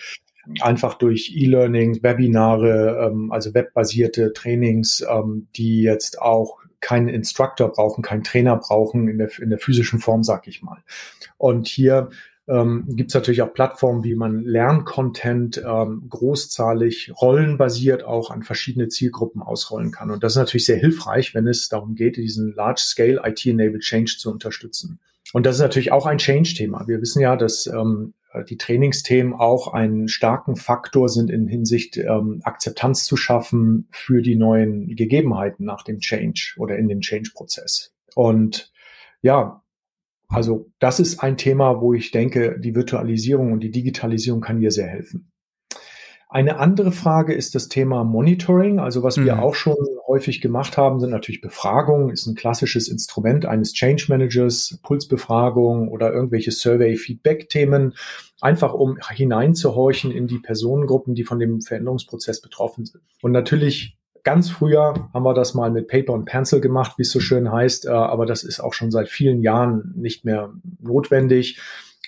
einfach 0.62 0.95
durch 0.95 1.31
E-Learning, 1.35 2.01
Webinare, 2.01 3.12
ähm, 3.12 3.31
also 3.31 3.53
webbasierte 3.53 4.33
Trainings, 4.33 5.05
ähm, 5.07 5.47
die 5.55 5.83
jetzt 5.83 6.19
auch 6.19 6.57
keinen 6.79 7.07
Instructor 7.07 7.71
brauchen, 7.71 8.01
keinen 8.01 8.24
Trainer 8.24 8.57
brauchen 8.57 9.07
in 9.07 9.19
der, 9.19 9.29
in 9.39 9.51
der 9.51 9.59
physischen 9.59 10.00
Form, 10.00 10.24
sag 10.24 10.47
ich 10.47 10.63
mal. 10.63 10.81
Und 11.38 11.67
hier 11.67 12.09
ähm, 12.47 12.85
gibt 12.89 13.09
es 13.09 13.15
natürlich 13.15 13.41
auch 13.41 13.53
Plattformen, 13.53 14.03
wie 14.03 14.15
man 14.15 14.43
Lerncontent 14.43 15.63
ähm, 15.65 16.05
großzahlig 16.09 17.11
rollenbasiert 17.19 18.03
auch 18.03 18.29
an 18.29 18.43
verschiedene 18.43 18.87
Zielgruppen 18.87 19.41
ausrollen 19.41 19.91
kann. 19.91 20.11
Und 20.11 20.23
das 20.23 20.33
ist 20.33 20.37
natürlich 20.37 20.65
sehr 20.65 20.77
hilfreich, 20.77 21.33
wenn 21.33 21.47
es 21.47 21.69
darum 21.69 21.95
geht, 21.95 22.17
diesen 22.17 22.53
Large-Scale 22.53 23.21
IT-Enabled 23.23 23.81
Change 23.81 24.17
zu 24.19 24.31
unterstützen. 24.31 24.99
Und 25.33 25.45
das 25.45 25.55
ist 25.55 25.61
natürlich 25.61 25.91
auch 25.91 26.05
ein 26.05 26.19
Change-Thema. 26.19 26.87
Wir 26.87 27.01
wissen 27.01 27.19
ja, 27.19 27.35
dass 27.35 27.65
ähm, 27.65 28.13
die 28.49 28.57
Trainingsthemen 28.57 29.33
auch 29.33 29.73
einen 29.73 30.07
starken 30.07 30.55
Faktor 30.55 31.09
sind 31.09 31.31
in 31.31 31.47
Hinsicht 31.47 31.97
ähm, 31.97 32.41
Akzeptanz 32.43 33.05
zu 33.05 33.17
schaffen 33.17 33.87
für 33.91 34.21
die 34.21 34.35
neuen 34.35 34.95
Gegebenheiten 34.95 35.65
nach 35.65 35.83
dem 35.83 35.99
Change 35.99 36.53
oder 36.57 36.77
in 36.77 36.87
dem 36.87 37.01
Change-Prozess. 37.01 37.93
Und 38.13 38.71
ja, 39.21 39.63
also 40.27 40.72
das 40.79 41.00
ist 41.00 41.20
ein 41.20 41.38
Thema, 41.38 41.82
wo 41.82 41.94
ich 41.94 42.12
denke, 42.12 42.60
die 42.60 42.75
Virtualisierung 42.75 43.51
und 43.51 43.62
die 43.62 43.72
Digitalisierung 43.72 44.41
kann 44.41 44.60
hier 44.60 44.72
sehr 44.72 44.88
helfen. 44.88 45.32
Eine 46.27 46.58
andere 46.58 46.91
Frage 46.91 47.34
ist 47.34 47.55
das 47.55 47.70
Thema 47.70 48.03
Monitoring. 48.03 48.79
Also 48.79 49.03
was 49.03 49.15
mhm. 49.15 49.25
wir 49.25 49.41
auch 49.41 49.55
schon 49.55 49.77
häufig 50.08 50.41
gemacht 50.41 50.75
haben, 50.75 51.00
sind 51.00 51.12
natürlich 51.12 51.39
Befragungen, 51.39 52.10
ist 52.10 52.25
ein 52.25 52.36
klassisches 52.36 52.88
Instrument 52.88 53.46
eines 53.46 53.74
Change 53.74 54.08
Managers, 54.10 54.79
Pulsbefragung 54.84 55.88
oder 55.88 56.12
irgendwelche 56.12 56.51
Survey-Feedback-Themen, 56.51 57.94
einfach 58.41 58.74
um 58.74 58.98
hineinzuhorchen 59.10 60.12
in 60.12 60.27
die 60.27 60.39
Personengruppen, 60.39 61.15
die 61.15 61.24
von 61.24 61.39
dem 61.39 61.62
Veränderungsprozess 61.62 62.41
betroffen 62.41 62.86
sind. 62.86 63.03
Und 63.22 63.32
natürlich 63.32 63.98
Ganz 64.25 64.50
früher 64.50 65.08
haben 65.13 65.24
wir 65.24 65.36
das 65.36 65.53
mal 65.53 65.70
mit 65.70 65.88
Paper 65.88 66.13
und 66.13 66.25
Pencil 66.25 66.60
gemacht, 66.60 66.94
wie 66.98 67.03
es 67.03 67.12
so 67.12 67.20
schön 67.20 67.51
heißt, 67.51 67.86
äh, 67.86 67.89
aber 67.89 68.25
das 68.25 68.44
ist 68.44 68.60
auch 68.60 68.74
schon 68.74 68.89
seit 68.89 69.08
vielen 69.08 69.44
Jahren 69.44 69.94
nicht 69.96 70.25
mehr 70.25 70.51
notwendig. 70.82 71.60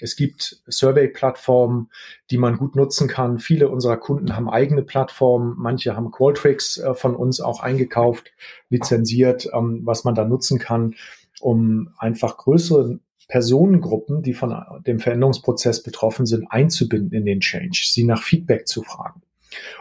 Es 0.02 0.16
gibt 0.16 0.64
Survey-Plattformen, 0.68 1.92
die 2.32 2.40
man 2.40 2.58
gut 2.58 2.76
nutzen 2.76 3.08
kann. 3.08 3.38
Viele 3.38 3.70
unserer 3.70 3.98
Kunden 3.98 4.36
haben 4.36 4.50
eigene 4.50 4.82
Plattformen. 4.82 5.54
Manche 5.60 5.96
haben 5.96 6.10
Qualtrics 6.10 6.80
äh, 6.80 6.96
von 6.96 7.16
uns 7.16 7.40
auch 7.40 7.62
eingekauft, 7.62 8.32
lizenziert, 8.72 9.48
ähm, 9.54 9.82
was 9.84 10.04
man 10.04 10.16
da 10.16 10.26
nutzen 10.26 10.58
kann, 10.58 10.96
um 11.40 11.90
einfach 12.00 12.38
größere 12.38 13.00
Personengruppen, 13.28 14.24
die 14.24 14.34
von 14.34 14.56
dem 14.88 15.00
Veränderungsprozess 15.00 15.84
betroffen 15.84 16.26
sind, 16.26 16.48
einzubinden 16.50 17.12
in 17.12 17.26
den 17.28 17.42
Change, 17.42 17.80
sie 17.86 18.06
nach 18.06 18.24
Feedback 18.24 18.68
zu 18.68 18.82
fragen. 18.82 19.22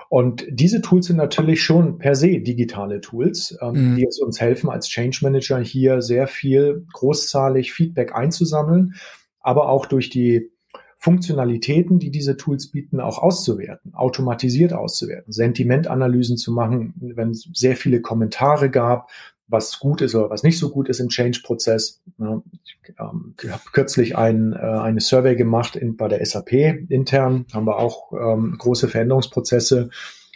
Und 0.09 0.47
diese 0.49 0.81
Tools 0.81 1.07
sind 1.07 1.17
natürlich 1.17 1.63
schon 1.63 1.99
per 1.99 2.15
se 2.15 2.41
digitale 2.41 3.01
Tools, 3.01 3.57
ähm, 3.61 3.93
mhm. 3.93 3.97
die 3.97 4.07
es 4.07 4.21
uns 4.21 4.41
helfen, 4.41 4.71
als 4.71 4.89
Change 4.89 5.19
Manager 5.23 5.59
hier 5.59 6.03
sehr 6.03 6.27
viel 6.27 6.87
großzahlig 6.93 7.73
Feedback 7.73 8.15
einzusammeln, 8.15 8.95
aber 9.41 9.69
auch 9.69 9.87
durch 9.87 10.11
die 10.11 10.51
Funktionalitäten, 10.99 11.99
die 11.99 12.11
diese 12.11 12.37
Tools 12.37 12.71
bieten, 12.71 13.01
auch 13.01 13.19
auszuwerten, 13.19 13.95
automatisiert 13.95 14.73
auszuwerten, 14.73 15.33
Sentimentanalysen 15.33 16.37
zu 16.37 16.53
machen, 16.53 16.95
wenn 16.97 17.31
es 17.31 17.49
sehr 17.53 17.77
viele 17.77 18.01
Kommentare 18.01 18.71
gab, 18.71 19.11
was 19.49 19.79
gut 19.79 20.01
ist 20.01 20.15
oder 20.15 20.31
was 20.31 20.43
nicht 20.43 20.59
so 20.59 20.71
gut 20.71 20.89
ist 20.89 21.01
im 21.01 21.09
Change-Prozess. 21.09 22.03
Ich 22.19 22.95
ähm, 22.99 23.35
habe 23.49 23.63
kürzlich 23.73 24.17
ein, 24.17 24.53
äh, 24.53 24.57
eine 24.57 25.01
Survey 25.01 25.37
gemacht 25.37 25.77
in, 25.77 25.97
bei 25.97 26.09
der 26.09 26.25
SAP 26.25 26.53
intern, 26.53 27.47
haben 27.53 27.67
wir 27.67 27.79
auch 27.79 28.13
ähm, 28.13 28.57
große 28.59 28.89
Veränderungsprozesse, 28.89 29.91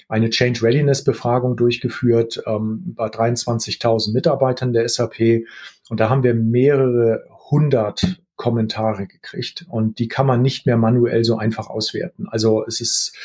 eine 0.08 0.30
Change 0.30 0.62
Readiness 0.62 1.04
Befragung 1.04 1.56
durchgeführt 1.56 2.42
ähm, 2.46 2.94
bei 2.96 3.06
23.000 3.06 4.12
Mitarbeitern 4.12 4.72
der 4.72 4.88
SAP 4.88 5.44
und 5.88 6.00
da 6.00 6.08
haben 6.08 6.22
wir 6.22 6.34
mehrere 6.34 7.24
hundert 7.50 8.20
Kommentare 8.36 9.06
gekriegt 9.06 9.66
und 9.68 9.98
die 9.98 10.08
kann 10.08 10.26
man 10.26 10.40
nicht 10.40 10.66
mehr 10.66 10.76
manuell 10.76 11.24
so 11.24 11.36
einfach 11.36 11.68
auswerten. 11.68 12.26
Also 12.28 12.64
es 12.66 12.80
ist 12.80 13.16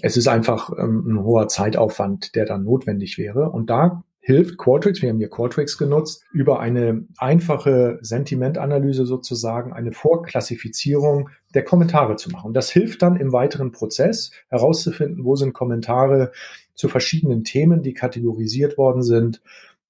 es 0.00 0.16
ist 0.16 0.26
einfach 0.26 0.70
ähm, 0.76 1.04
ein 1.06 1.22
hoher 1.22 1.48
Zeitaufwand, 1.48 2.34
der 2.34 2.46
dann 2.46 2.64
notwendig 2.64 3.16
wäre. 3.16 3.50
Und 3.50 3.70
da 3.70 4.02
hilft 4.26 4.56
Qualtrics, 4.56 5.02
wir 5.02 5.10
haben 5.10 5.18
hier 5.18 5.28
Qualtrics 5.28 5.76
genutzt, 5.76 6.24
über 6.32 6.58
eine 6.58 7.04
einfache 7.18 7.98
Sentimentanalyse 8.00 9.04
sozusagen 9.04 9.74
eine 9.74 9.92
Vorklassifizierung 9.92 11.28
der 11.52 11.62
Kommentare 11.62 12.16
zu 12.16 12.30
machen. 12.30 12.46
Und 12.46 12.54
das 12.54 12.70
hilft 12.70 13.02
dann 13.02 13.16
im 13.16 13.34
weiteren 13.34 13.70
Prozess 13.70 14.30
herauszufinden, 14.48 15.26
wo 15.26 15.36
sind 15.36 15.52
Kommentare 15.52 16.32
zu 16.74 16.88
verschiedenen 16.88 17.44
Themen, 17.44 17.82
die 17.82 17.92
kategorisiert 17.92 18.78
worden 18.78 19.02
sind, 19.02 19.42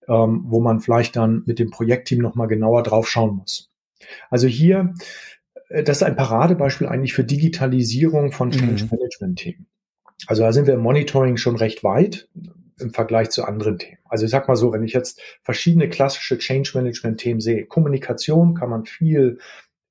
ähm, 0.09 0.43
wo 0.49 0.61
man 0.61 0.81
vielleicht 0.81 1.15
dann 1.15 1.45
mit 1.47 1.61
dem 1.61 1.71
Projektteam 1.71 2.19
nochmal 2.19 2.49
genauer 2.49 2.83
drauf 2.83 3.09
schauen 3.09 3.37
muss. 3.37 3.71
Also 4.31 4.49
hier, 4.49 4.95
äh, 5.69 5.85
das 5.85 5.99
ist 5.99 6.03
ein 6.03 6.17
Paradebeispiel 6.17 6.89
eigentlich 6.89 7.15
für 7.15 7.23
Digitalisierung 7.25 8.33
von 8.33 8.51
Change 8.51 8.89
Management 8.91 9.39
Themen. 9.39 9.67
Also 10.27 10.43
da 10.43 10.53
sind 10.53 10.67
wir 10.67 10.75
im 10.75 10.81
Monitoring 10.81 11.37
schon 11.37 11.55
recht 11.55 11.85
weit 11.85 12.29
im 12.79 12.93
Vergleich 12.93 13.31
zu 13.31 13.45
anderen 13.45 13.79
Themen. 13.79 13.99
Also 14.09 14.25
ich 14.25 14.31
sag 14.31 14.49
mal 14.49 14.57
so, 14.57 14.73
wenn 14.73 14.85
ich 14.85 14.93
jetzt 14.93 15.21
verschiedene 15.43 15.89
klassische 15.89 16.39
Change 16.39 16.73
Management 16.75 17.21
Themen 17.21 17.41
sehe, 17.41 17.67
Kommunikation 17.67 18.55
kann 18.55 18.71
man 18.71 18.85
viel 18.85 19.39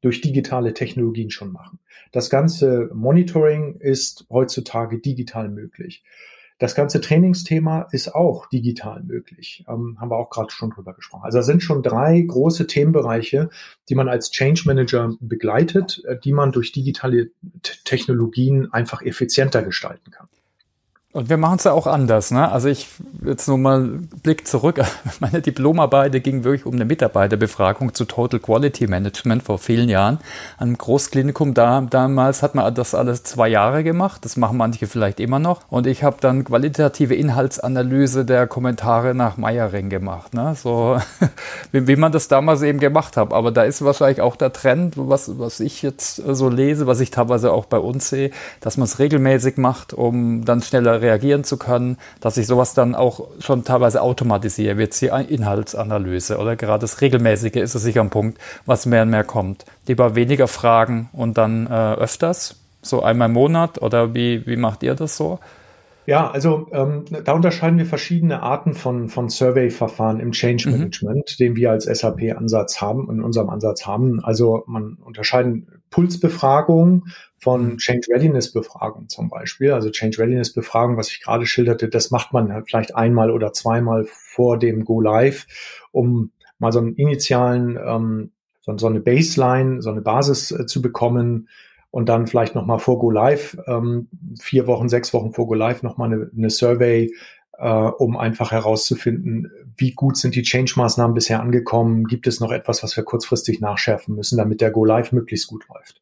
durch 0.02 0.22
digitale 0.22 0.74
Technologien 0.74 1.30
schon 1.30 1.52
machen. 1.52 1.80
Das 2.12 2.30
ganze 2.30 2.90
Monitoring 2.94 3.76
ist 3.80 4.26
heutzutage 4.30 5.00
digital 5.00 5.50
möglich. 5.50 6.04
Das 6.60 6.76
ganze 6.76 7.02
Trainingsthema 7.02 7.88
ist 7.92 8.14
auch 8.14 8.48
digital 8.48 9.04
möglich. 9.04 9.66
Ähm, 9.68 9.98
haben 10.00 10.12
wir 10.12 10.18
auch 10.18 10.30
gerade 10.30 10.52
schon 10.52 10.70
drüber 10.70 10.94
gesprochen. 10.94 11.24
Also 11.26 11.40
da 11.40 11.44
sind 11.44 11.64
schon 11.64 11.82
drei 11.82 12.22
große 12.22 12.68
Themenbereiche, 12.68 13.50
die 13.90 13.96
man 13.96 14.08
als 14.08 14.32
Change 14.32 14.64
Manager 14.66 15.14
begleitet, 15.20 16.04
äh, 16.06 16.18
die 16.24 16.32
man 16.32 16.52
durch 16.52 16.72
digitale 16.72 17.32
Technologien 17.84 18.72
einfach 18.72 19.02
effizienter 19.02 19.64
gestalten 19.64 20.12
kann. 20.12 20.28
Und 21.14 21.30
wir 21.30 21.38
machen 21.38 21.58
es 21.58 21.64
ja 21.66 21.74
auch 21.74 21.86
anders. 21.86 22.32
Ne? 22.32 22.52
Also 22.52 22.70
ich 22.70 22.88
jetzt 23.24 23.48
nur 23.48 23.60
mal 23.60 23.88
Blick 24.24 24.48
zurück. 24.48 24.82
Meine 25.20 25.42
Diplomarbeit 25.42 26.24
ging 26.24 26.44
wirklich 26.44 26.66
um 26.66 26.74
eine 26.74 26.86
Mitarbeiterbefragung 26.86 27.94
zu 27.94 28.06
Total 28.06 28.40
Quality 28.40 28.88
Management 28.88 29.44
vor 29.44 29.60
vielen 29.60 29.90
Jahren. 29.90 30.18
An 30.58 30.70
einem 30.70 30.78
Großklinikum 30.80 31.54
da, 31.54 31.82
damals 31.82 32.42
hat 32.42 32.56
man 32.56 32.74
das 32.74 32.96
alles 32.96 33.22
zwei 33.22 33.48
Jahre 33.48 33.84
gemacht. 33.84 34.26
Das 34.26 34.38
machen 34.38 34.58
manche 34.58 34.88
vielleicht 34.88 35.20
immer 35.20 35.38
noch. 35.38 35.62
Und 35.70 35.86
ich 35.86 36.04
habe 36.04 36.18
dann 36.20 36.46
qualitative 36.46 37.14
Inhaltsanalyse 37.14 38.26
der 38.26 38.48
Kommentare 38.48 39.14
nach 39.14 39.38
Meiering 39.38 39.92
gemacht. 39.92 40.34
Ne? 40.34 40.56
So 40.56 40.98
wie, 41.72 41.88
wie 41.88 41.96
man 41.96 42.12
das 42.12 42.28
damals 42.28 42.64
eben 42.64 42.80
gemacht 42.80 43.18
hat. 43.18 43.34
Aber 43.34 43.52
da 43.52 43.62
ist 43.62 43.86
wahrscheinlich 43.86 44.22
auch 44.22 44.36
der 44.36 44.52
Trend, 44.52 44.96
was, 44.98 45.38
was 45.38 45.60
ich 45.60 45.84
jetzt 45.84 46.16
so 46.16 46.50
lese, 46.50 46.88
was 46.88 47.00
ich 47.02 47.12
teilweise 47.12 47.52
auch 47.52 47.66
bei 47.66 47.78
uns 47.78 48.10
sehe, 48.10 48.32
dass 48.62 48.78
man 48.78 48.86
es 48.86 48.98
regelmäßig 48.98 49.58
macht, 49.58 49.94
um 49.94 50.44
dann 50.44 50.64
schneller 50.64 51.03
reagieren 51.04 51.44
zu 51.44 51.58
können, 51.58 51.98
dass 52.20 52.38
ich 52.38 52.48
sowas 52.48 52.74
dann 52.74 52.96
auch 52.96 53.28
schon 53.40 53.64
teilweise 53.64 54.02
automatisiere, 54.02 54.78
wird 54.78 55.00
die 55.00 55.08
Inhaltsanalyse 55.08 56.38
oder 56.38 56.56
gerade 56.56 56.82
das 56.82 57.02
Regelmäßige 57.02 57.58
ist 57.58 57.76
es 57.76 57.84
sicher 57.84 58.02
ein 58.02 58.10
Punkt, 58.10 58.40
was 58.66 58.88
mehr 58.88 59.04
und 59.04 59.12
mehr 59.12 59.24
kommt. 59.24 59.66
Lieber 59.88 60.16
weniger 60.16 60.48
Fragen 60.48 61.10
und 61.14 61.38
dann 61.38 61.68
äh, 61.68 61.94
öfters, 61.94 62.56
so 62.82 63.04
einmal 63.04 63.28
im 63.28 63.34
Monat 63.34 63.82
oder 63.82 64.14
wie, 64.14 64.46
wie 64.48 64.58
macht 64.58 64.84
ihr 64.84 64.96
das 64.96 65.16
so? 65.16 65.40
Ja, 66.06 66.30
also 66.30 66.68
ähm, 66.72 67.06
da 67.24 67.32
unterscheiden 67.32 67.78
wir 67.78 67.86
verschiedene 67.86 68.42
Arten 68.42 68.74
von, 68.74 69.08
von 69.08 69.30
Survey-Verfahren 69.30 70.20
im 70.20 70.32
Change 70.32 70.68
mhm. 70.68 70.78
Management, 70.78 71.36
mhm. 71.40 71.44
den 71.44 71.56
wir 71.56 71.72
als 71.72 71.86
SAP-Ansatz 71.86 72.82
haben, 72.82 73.10
in 73.10 73.22
unserem 73.22 73.50
Ansatz 73.50 73.86
haben. 73.86 74.24
Also 74.24 74.64
man 74.68 74.96
unterscheiden 74.96 75.82
Pulsbefragungen 75.90 77.06
von 77.38 77.74
mhm. 77.74 77.78
Change 77.78 78.08
Readiness 78.12 78.52
Befragung 78.52 79.08
zum 79.08 79.30
Beispiel. 79.30 79.72
Also 79.72 79.92
Change 79.92 80.20
Readiness 80.20 80.54
Befragung, 80.54 80.98
was 80.98 81.10
ich 81.10 81.22
gerade 81.22 81.46
schilderte, 81.46 81.88
das 81.88 82.12
macht 82.12 82.34
man 82.34 82.52
halt 82.52 82.66
vielleicht 82.68 82.96
einmal 82.96 83.32
oder 83.32 83.54
zweimal 83.54 84.06
vor 84.06 84.60
dem 84.60 84.84
Go 84.84 85.00
Live, 85.00 85.48
um 85.92 86.32
mal 86.60 86.72
so 86.72 86.80
einen 86.80 86.96
initialen, 86.96 87.78
ähm, 87.78 88.32
so, 88.62 88.78
so 88.78 88.88
eine 88.88 89.00
Baseline, 89.00 89.82
so 89.82 89.90
eine 89.90 90.02
Basis 90.02 90.52
äh, 90.52 90.66
zu 90.66 90.82
bekommen, 90.82 91.48
und 91.94 92.10
dann 92.10 92.26
vielleicht 92.26 92.56
nochmal 92.56 92.80
vor 92.80 92.98
Go 92.98 93.12
Live, 93.12 93.56
ähm, 93.68 94.08
vier 94.42 94.66
Wochen, 94.66 94.90
sechs 94.90 95.14
Wochen 95.14 95.32
vor 95.32 95.46
Go 95.46 95.54
Live 95.54 95.84
nochmal 95.84 96.12
eine, 96.12 96.32
eine 96.36 96.50
Survey, 96.50 97.14
äh, 97.60 97.70
um 97.70 98.18
einfach 98.18 98.52
herauszufinden, 98.52 99.52
wie 99.78 99.92
gut 99.92 100.18
sind 100.18 100.34
die 100.34 100.42
Change-Maßnahmen 100.42 101.14
bisher 101.14 101.40
angekommen, 101.40 102.06
gibt 102.06 102.26
es 102.26 102.40
noch 102.40 102.52
etwas, 102.52 102.82
was 102.82 102.98
wir 102.98 103.04
kurzfristig 103.04 103.62
nachschärfen 103.62 104.16
müssen, 104.16 104.40
damit 104.40 104.60
der 104.60 104.72
Go 104.72 104.86
Live 104.86 105.12
möglichst 105.12 105.46
gut 105.46 105.68
läuft. 105.70 106.02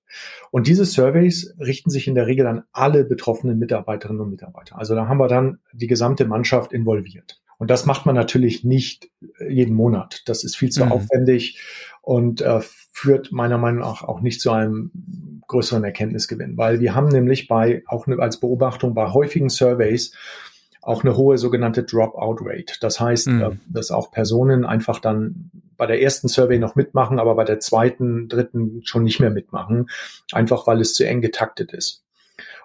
Und 0.50 0.68
diese 0.68 0.86
Surveys 0.86 1.54
richten 1.60 1.90
sich 1.90 2.08
in 2.08 2.16
der 2.16 2.26
Regel 2.26 2.48
an 2.48 2.64
alle 2.72 3.04
betroffenen 3.04 3.60
Mitarbeiterinnen 3.60 4.22
und 4.22 4.30
Mitarbeiter. 4.30 4.80
Also 4.80 4.96
da 4.96 5.10
haben 5.10 5.18
wir 5.18 5.28
dann 5.28 5.60
die 5.74 5.88
gesamte 5.88 6.24
Mannschaft 6.24 6.72
involviert. 6.72 7.42
Und 7.58 7.70
das 7.70 7.86
macht 7.86 8.06
man 8.06 8.16
natürlich 8.16 8.64
nicht 8.64 9.12
jeden 9.46 9.76
Monat. 9.76 10.24
Das 10.26 10.46
ist 10.46 10.56
viel 10.56 10.70
zu 10.70 10.86
mhm. 10.86 10.94
aufwendig 10.94 11.60
und 12.02 12.40
äh, 12.40 12.62
führt 12.94 13.32
meiner 13.32 13.58
Meinung 13.58 13.82
nach 13.82 14.04
auch 14.04 14.22
nicht 14.22 14.40
zu 14.42 14.52
einem 14.52 14.92
größeren 15.52 15.84
Erkenntnisgewinn, 15.84 16.58
weil 16.58 16.80
wir 16.80 16.96
haben 16.96 17.10
nämlich 17.10 17.48
bei, 17.48 17.84
auch 17.88 18.08
als 18.08 18.40
Beobachtung 18.40 18.94
bei 18.94 19.12
häufigen 19.12 19.50
Surveys, 19.50 20.14
auch 20.82 21.04
eine 21.04 21.16
hohe 21.16 21.38
sogenannte 21.38 21.84
Dropout-Rate. 21.84 22.76
Das 22.82 23.00
heißt, 23.00 23.28
mhm. 23.28 23.60
dass 23.68 23.92
auch 23.92 24.12
Personen 24.12 24.66
einfach 24.66 25.00
dann 25.00 25.52
bei 25.78 25.86
der 25.86 26.02
ersten 26.02 26.28
Survey 26.28 26.58
noch 26.58 26.76
mitmachen, 26.76 27.20
aber 27.20 27.36
bei 27.36 27.44
der 27.44 27.60
zweiten, 27.60 28.28
dritten 28.28 28.82
schon 28.84 29.04
nicht 29.04 29.20
mehr 29.20 29.30
mitmachen, 29.30 29.90
einfach 30.32 30.66
weil 30.66 30.82
es 30.82 30.94
zu 30.94 31.06
eng 31.06 31.22
getaktet 31.22 31.72
ist. 31.74 32.04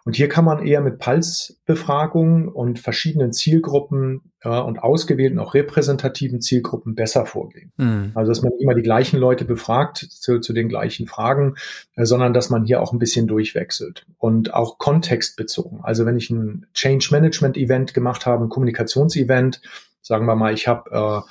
Und 0.07 0.15
hier 0.15 0.29
kann 0.29 0.45
man 0.45 0.65
eher 0.65 0.83
mit 0.83 1.01
Pulsbefragungen 1.01 2.47
und 2.47 2.79
verschiedenen 2.79 3.33
Zielgruppen 3.33 4.31
äh, 4.41 4.49
und 4.49 4.79
ausgewählten, 4.79 5.41
auch 5.41 5.53
repräsentativen 5.53 6.41
Zielgruppen 6.41 6.95
besser 6.95 7.27
vorgehen. 7.27 7.73
Mhm. 7.77 8.13
Also, 8.15 8.31
dass 8.31 8.41
man 8.41 8.53
immer 8.61 8.77
die 8.77 8.83
gleichen 8.83 9.19
Leute 9.19 9.45
befragt 9.45 9.99
zu, 9.99 10.39
zu 10.39 10.53
den 10.53 10.69
gleichen 10.69 11.09
Fragen, 11.09 11.57
äh, 11.97 12.05
sondern 12.05 12.33
dass 12.33 12.51
man 12.51 12.65
hier 12.65 12.81
auch 12.81 12.93
ein 12.93 13.01
bisschen 13.01 13.27
durchwechselt 13.27 14.07
und 14.17 14.55
auch 14.55 14.79
kontextbezogen. 14.79 15.81
Also, 15.83 16.07
wenn 16.07 16.17
ich 16.17 16.31
ein 16.31 16.67
Change 16.73 17.09
Management 17.11 17.57
Event 17.57 17.93
gemacht 17.93 18.27
habe, 18.27 18.45
ein 18.45 18.49
Kommunikationsevent, 18.49 19.61
sagen 20.03 20.27
wir 20.27 20.37
mal, 20.37 20.55
ich 20.55 20.69
habe 20.69 21.25
äh, 21.27 21.29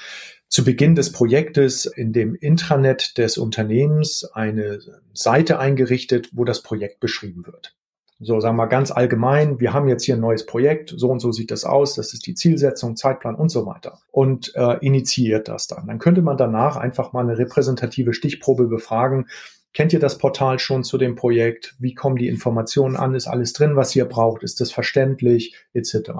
zu 0.49 0.65
Beginn 0.65 0.95
des 0.95 1.13
Projektes 1.13 1.85
in 1.85 2.11
dem 2.11 2.35
Intranet 2.35 3.17
des 3.17 3.37
Unternehmens 3.37 4.25
eine 4.33 4.79
Seite 5.13 5.59
eingerichtet, 5.59 6.31
wo 6.33 6.43
das 6.43 6.61
Projekt 6.61 6.99
beschrieben 6.99 7.45
wird. 7.45 7.73
So, 8.19 8.39
sagen 8.39 8.55
wir 8.55 8.67
ganz 8.67 8.91
allgemein, 8.91 9.59
wir 9.59 9.73
haben 9.73 9.89
jetzt 9.89 10.05
hier 10.05 10.15
ein 10.15 10.21
neues 10.21 10.45
Projekt, 10.45 10.93
so 10.95 11.09
und 11.09 11.19
so 11.19 11.33
sieht 11.33 11.51
das 11.51 11.65
aus, 11.65 11.95
das 11.95 12.13
ist 12.13 12.25
die 12.25 12.33
Zielsetzung, 12.33 12.95
Zeitplan 12.95 13.35
und 13.35 13.49
so 13.49 13.65
weiter. 13.65 13.99
Und 14.11 14.55
äh, 14.55 14.77
initiiert 14.79 15.49
das 15.49 15.67
dann. 15.67 15.87
Dann 15.87 15.99
könnte 15.99 16.21
man 16.21 16.37
danach 16.37 16.77
einfach 16.77 17.11
mal 17.11 17.23
eine 17.23 17.37
repräsentative 17.37 18.13
Stichprobe 18.13 18.67
befragen. 18.67 19.27
Kennt 19.73 19.91
ihr 19.91 19.99
das 19.99 20.17
Portal 20.17 20.59
schon 20.59 20.85
zu 20.85 20.97
dem 20.97 21.15
Projekt? 21.15 21.75
Wie 21.79 21.93
kommen 21.93 22.15
die 22.15 22.29
Informationen 22.29 22.95
an? 22.95 23.15
Ist 23.15 23.27
alles 23.27 23.51
drin, 23.51 23.75
was 23.75 23.93
ihr 23.93 24.05
braucht? 24.05 24.43
Ist 24.43 24.61
das 24.61 24.71
verständlich? 24.71 25.53
Etc. 25.73 26.11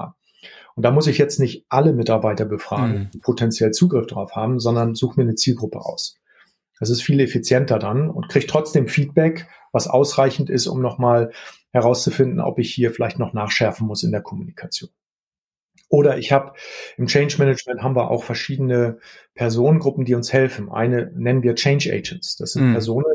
Und 0.75 0.83
da 0.83 0.91
muss 0.91 1.07
ich 1.07 1.17
jetzt 1.17 1.39
nicht 1.39 1.65
alle 1.69 1.93
Mitarbeiter 1.93 2.43
befragen, 2.43 2.99
mhm. 2.99 3.09
die 3.11 3.19
potenziell 3.19 3.71
Zugriff 3.71 4.07
drauf 4.07 4.35
haben, 4.35 4.59
sondern 4.59 4.95
suche 4.95 5.17
mir 5.17 5.23
eine 5.23 5.35
Zielgruppe 5.35 5.79
aus. 5.79 6.17
Das 6.77 6.89
ist 6.89 7.01
viel 7.01 7.21
effizienter 7.21 7.79
dann 7.79 8.09
und 8.09 8.27
kriege 8.27 8.47
trotzdem 8.47 8.89
Feedback, 8.89 9.47
was 9.71 9.87
ausreichend 9.87 10.49
ist, 10.49 10.67
um 10.67 10.81
nochmal 10.81 11.31
herauszufinden, 11.75 12.39
ob 12.39 12.58
ich 12.58 12.74
hier 12.74 12.91
vielleicht 12.91 13.20
noch 13.20 13.34
nachschärfen 13.34 13.86
muss 13.86 14.03
in 14.03 14.12
der 14.12 14.22
Kommunikation. 14.22 14.89
Oder 15.89 16.17
ich 16.17 16.32
habe 16.32 16.53
im 16.98 17.05
Change 17.05 17.36
Management 17.38 17.84
haben 17.84 17.96
wir 17.96 18.10
auch 18.10 18.24
verschiedene 18.24 19.00
Personengruppen, 19.36 20.05
die 20.05 20.15
uns 20.15 20.34
helfen. 20.34 20.72
Eine 20.72 21.12
nennen 21.15 21.44
wir 21.44 21.53
Change 21.55 21.91
Agents. 21.94 22.38
Das 22.38 22.53
sind 22.53 22.70
mhm. 22.70 22.72
Personen, 22.72 23.13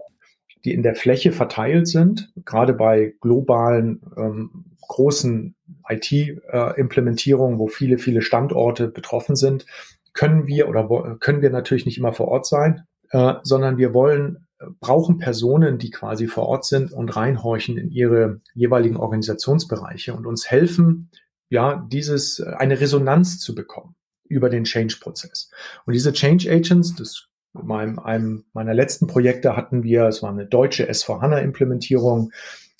die 0.64 0.72
in 0.72 0.82
der 0.82 0.94
Fläche 0.94 1.32
verteilt 1.32 1.88
sind, 1.88 2.32
gerade 2.44 2.74
bei 2.74 3.14
globalen 3.20 4.02
ähm, 4.16 4.76
großen 4.88 5.54
IT-Implementierungen, 5.88 7.58
wo 7.58 7.68
viele, 7.68 7.96
viele 7.96 8.22
Standorte 8.22 8.88
betroffen 8.88 9.36
sind, 9.36 9.64
können 10.12 10.46
wir 10.46 10.68
oder 10.68 11.16
können 11.18 11.40
wir 11.40 11.50
natürlich 11.50 11.86
nicht 11.86 11.96
immer 11.96 12.12
vor 12.12 12.28
Ort 12.28 12.46
sein, 12.46 12.82
äh, 13.10 13.34
sondern 13.42 13.78
wir 13.78 13.94
wollen 13.94 14.46
brauchen 14.80 15.18
Personen, 15.18 15.78
die 15.78 15.90
quasi 15.90 16.26
vor 16.26 16.46
Ort 16.46 16.64
sind 16.64 16.92
und 16.92 17.16
reinhorchen 17.16 17.78
in 17.78 17.90
ihre 17.90 18.40
jeweiligen 18.54 18.96
Organisationsbereiche 18.96 20.14
und 20.14 20.26
uns 20.26 20.50
helfen, 20.50 21.10
ja, 21.48 21.86
dieses, 21.90 22.40
eine 22.40 22.80
Resonanz 22.80 23.38
zu 23.38 23.54
bekommen 23.54 23.94
über 24.24 24.48
den 24.48 24.64
Change-Prozess. 24.64 25.50
Und 25.86 25.94
diese 25.94 26.12
Change 26.12 26.50
Agents, 26.50 26.94
das 26.94 27.26
in 27.58 27.66
meinem, 27.66 27.98
einem 27.98 28.44
meiner 28.52 28.74
letzten 28.74 29.08
Projekte 29.08 29.56
hatten 29.56 29.82
wir, 29.82 30.04
es 30.04 30.22
war 30.22 30.30
eine 30.30 30.46
deutsche 30.46 30.88
S4HANA-Implementierung, 30.88 32.30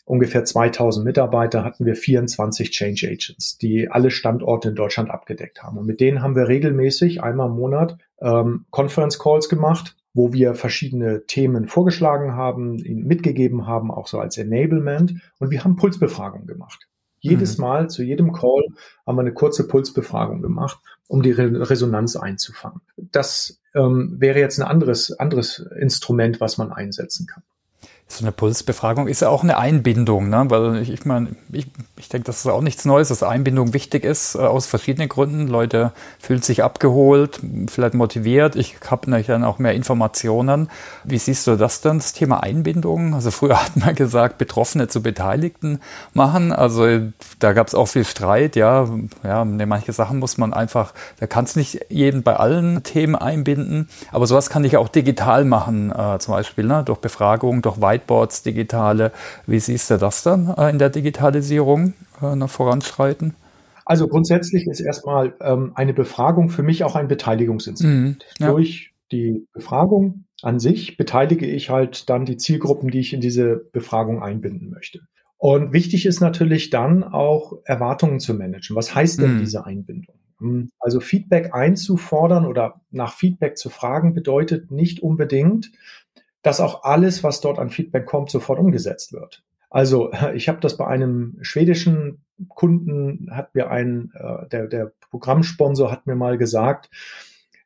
ungefähr 0.05 0.45
2000 0.45 1.05
Mitarbeiter, 1.05 1.65
hatten 1.65 1.87
wir 1.87 1.97
24 1.97 2.71
Change 2.71 3.09
Agents, 3.09 3.59
die 3.59 3.89
alle 3.91 4.11
Standorte 4.11 4.69
in 4.69 4.75
Deutschland 4.75 5.11
abgedeckt 5.11 5.63
haben. 5.63 5.79
Und 5.79 5.87
mit 5.87 6.01
denen 6.01 6.23
haben 6.23 6.37
wir 6.37 6.49
regelmäßig 6.49 7.23
einmal 7.23 7.49
im 7.49 7.57
Monat 7.57 7.99
ähm, 8.21 8.67
Conference 8.71 9.19
Calls 9.19 9.49
gemacht, 9.49 9.97
wo 10.13 10.33
wir 10.33 10.55
verschiedene 10.55 11.27
Themen 11.27 11.69
vorgeschlagen 11.69 12.35
haben, 12.35 12.79
ihnen 12.79 13.07
mitgegeben 13.07 13.67
haben, 13.67 13.91
auch 13.91 14.07
so 14.07 14.19
als 14.19 14.37
Enablement. 14.39 15.15
Und 15.39 15.51
wir 15.51 15.65
haben 15.65 15.77
Pulsbefragungen 15.77 16.47
gemacht. 16.47 16.89
Jedes 17.21 17.59
mhm. 17.59 17.63
Mal 17.63 17.91
zu 17.91 18.03
jedem 18.03 18.33
Call 18.33 18.65
haben 19.07 19.17
wir 19.17 19.21
eine 19.21 19.35
kurze 19.35 19.69
Pulsbefragung 19.69 20.43
gemacht, 20.43 20.81
um 21.07 21.23
die 21.23 21.33
Resonanz 21.33 22.17
einzufangen. 22.17 22.81
Das 22.97 23.61
ähm, 23.75 24.17
wäre 24.19 24.39
jetzt 24.41 24.59
ein 24.59 24.67
anderes, 24.67 25.13
anderes 25.13 25.59
Instrument, 25.79 26.41
was 26.41 26.59
man 26.59 26.73
einsetzen 26.73 27.27
kann. 27.27 27.43
So 28.13 28.25
eine 28.25 28.33
Pulsbefragung 28.33 29.07
ist 29.07 29.23
ja 29.23 29.29
auch 29.29 29.45
eine 29.45 29.57
Einbindung, 29.57 30.31
ne? 30.31 30.45
weil 30.49 30.79
ich, 30.83 30.91
ich 30.91 31.05
meine, 31.05 31.29
ich, 31.53 31.69
ich 31.97 32.09
denke, 32.09 32.25
das 32.25 32.41
ist 32.41 32.47
auch 32.49 32.61
nichts 32.61 32.85
Neues, 32.85 33.07
dass 33.07 33.23
Einbindung 33.23 33.73
wichtig 33.73 34.03
ist, 34.03 34.35
äh, 34.35 34.39
aus 34.39 34.67
verschiedenen 34.67 35.09
Gründen. 35.09 35.47
Leute 35.47 35.93
fühlen 36.19 36.43
sich 36.43 36.65
abgeholt, 36.65 37.39
vielleicht 37.69 37.95
motiviert. 37.95 38.57
Ich 38.57 38.79
habe 38.91 39.09
natürlich 39.09 39.29
dann 39.29 39.45
auch 39.45 39.61
mehr 39.61 39.75
Informationen. 39.75 40.71
Wie 41.05 41.19
siehst 41.19 41.47
du 41.47 41.55
das 41.55 41.83
dann, 41.83 41.99
das 41.99 42.13
Thema 42.13 42.43
Einbindung? 42.43 43.15
Also 43.15 43.31
früher 43.31 43.63
hat 43.65 43.77
man 43.77 43.95
gesagt, 43.95 44.39
Betroffene 44.39 44.89
zu 44.89 45.03
Beteiligten 45.03 45.79
machen. 46.13 46.51
Also 46.51 46.89
da 47.39 47.53
gab 47.53 47.69
es 47.69 47.77
auch 47.77 47.87
viel 47.87 48.05
Streit, 48.05 48.57
ja. 48.57 48.89
Ja, 49.23 49.45
manche 49.45 49.93
Sachen 49.93 50.19
muss 50.19 50.37
man 50.37 50.53
einfach, 50.53 50.95
da 51.21 51.29
kannst 51.29 51.57
nicht 51.57 51.87
jeden 51.89 52.25
bei 52.25 52.35
allen 52.35 52.83
Themen 52.83 53.15
einbinden. 53.15 53.89
Aber 54.11 54.27
sowas 54.27 54.51
kann 54.51 54.65
ich 54.65 54.77
auch 54.77 54.89
digital 54.89 55.45
machen, 55.45 55.93
äh, 55.93 56.19
zum 56.19 56.35
Beispiel, 56.35 56.65
ne? 56.65 56.83
durch 56.85 56.99
Befragung, 56.99 57.63
durch 57.63 57.81
Weiter 57.81 58.00
Whiteboards, 58.01 58.43
digitale. 58.43 59.13
Wie 59.47 59.61
siehst 59.61 59.91
du 59.91 59.97
das 59.97 60.23
dann 60.23 60.55
äh, 60.57 60.71
in 60.71 60.79
der 60.79 60.91
Digitalisierung 60.91 61.95
äh, 62.23 62.35
noch 62.37 62.51
voranschreiten? 62.51 63.35
Also 63.85 64.07
grundsätzlich 64.07 64.67
ist 64.67 64.81
erstmal 64.81 65.35
ähm, 65.41 65.73
eine 65.75 65.93
Befragung 65.93 66.49
für 66.49 66.63
mich 66.63 66.85
auch 66.85 66.95
ein 66.95 67.09
Beteiligungsinstrument. 67.09 68.25
Mhm, 68.39 68.45
ja. 68.45 68.53
Durch 68.53 68.93
die 69.11 69.47
Befragung 69.53 70.25
an 70.43 70.61
sich 70.61 70.97
beteilige 70.97 71.47
ich 71.47 71.71
halt 71.71 72.09
dann 72.09 72.25
die 72.25 72.37
Zielgruppen, 72.37 72.91
die 72.91 73.01
ich 73.01 73.13
in 73.13 73.21
diese 73.21 73.57
Befragung 73.73 74.23
einbinden 74.23 74.71
möchte. 74.71 75.01
Und 75.39 75.73
wichtig 75.73 76.07
ist 76.07 76.21
natürlich 76.21 76.71
dann 76.71 77.03
auch 77.03 77.55
Erwartungen 77.65 78.21
zu 78.21 78.35
managen. 78.35 78.77
Was 78.77 78.95
heißt 78.95 79.21
denn 79.21 79.37
mhm. 79.37 79.39
diese 79.41 79.65
Einbindung? 79.65 80.15
Hm, 80.39 80.71
also 80.79 81.01
Feedback 81.01 81.55
einzufordern 81.55 82.47
oder 82.47 82.81
nach 82.91 83.15
Feedback 83.15 83.59
zu 83.59 83.71
fragen 83.71 84.15
bedeutet 84.15 84.71
nicht 84.71 85.01
unbedingt, 85.01 85.71
dass 86.43 86.61
auch 86.61 86.85
alles, 86.85 87.23
was 87.23 87.41
dort 87.41 87.59
an 87.59 87.71
Feedback 87.71 88.07
kommt, 88.07 88.31
sofort 88.31 88.59
umgesetzt 88.59 89.13
wird. 89.13 89.43
Also 89.69 90.11
ich 90.35 90.49
habe 90.49 90.61
das 90.61 90.77
bei 90.77 90.87
einem 90.87 91.39
schwedischen 91.43 92.25
Kunden, 92.49 93.29
hat 93.31 93.55
mir 93.55 93.71
ein, 93.71 94.13
äh, 94.15 94.49
der, 94.49 94.67
der 94.67 94.93
Programmsponsor 95.11 95.91
hat 95.91 96.07
mir 96.07 96.17
mal 96.17 96.39
gesagt, 96.39 96.91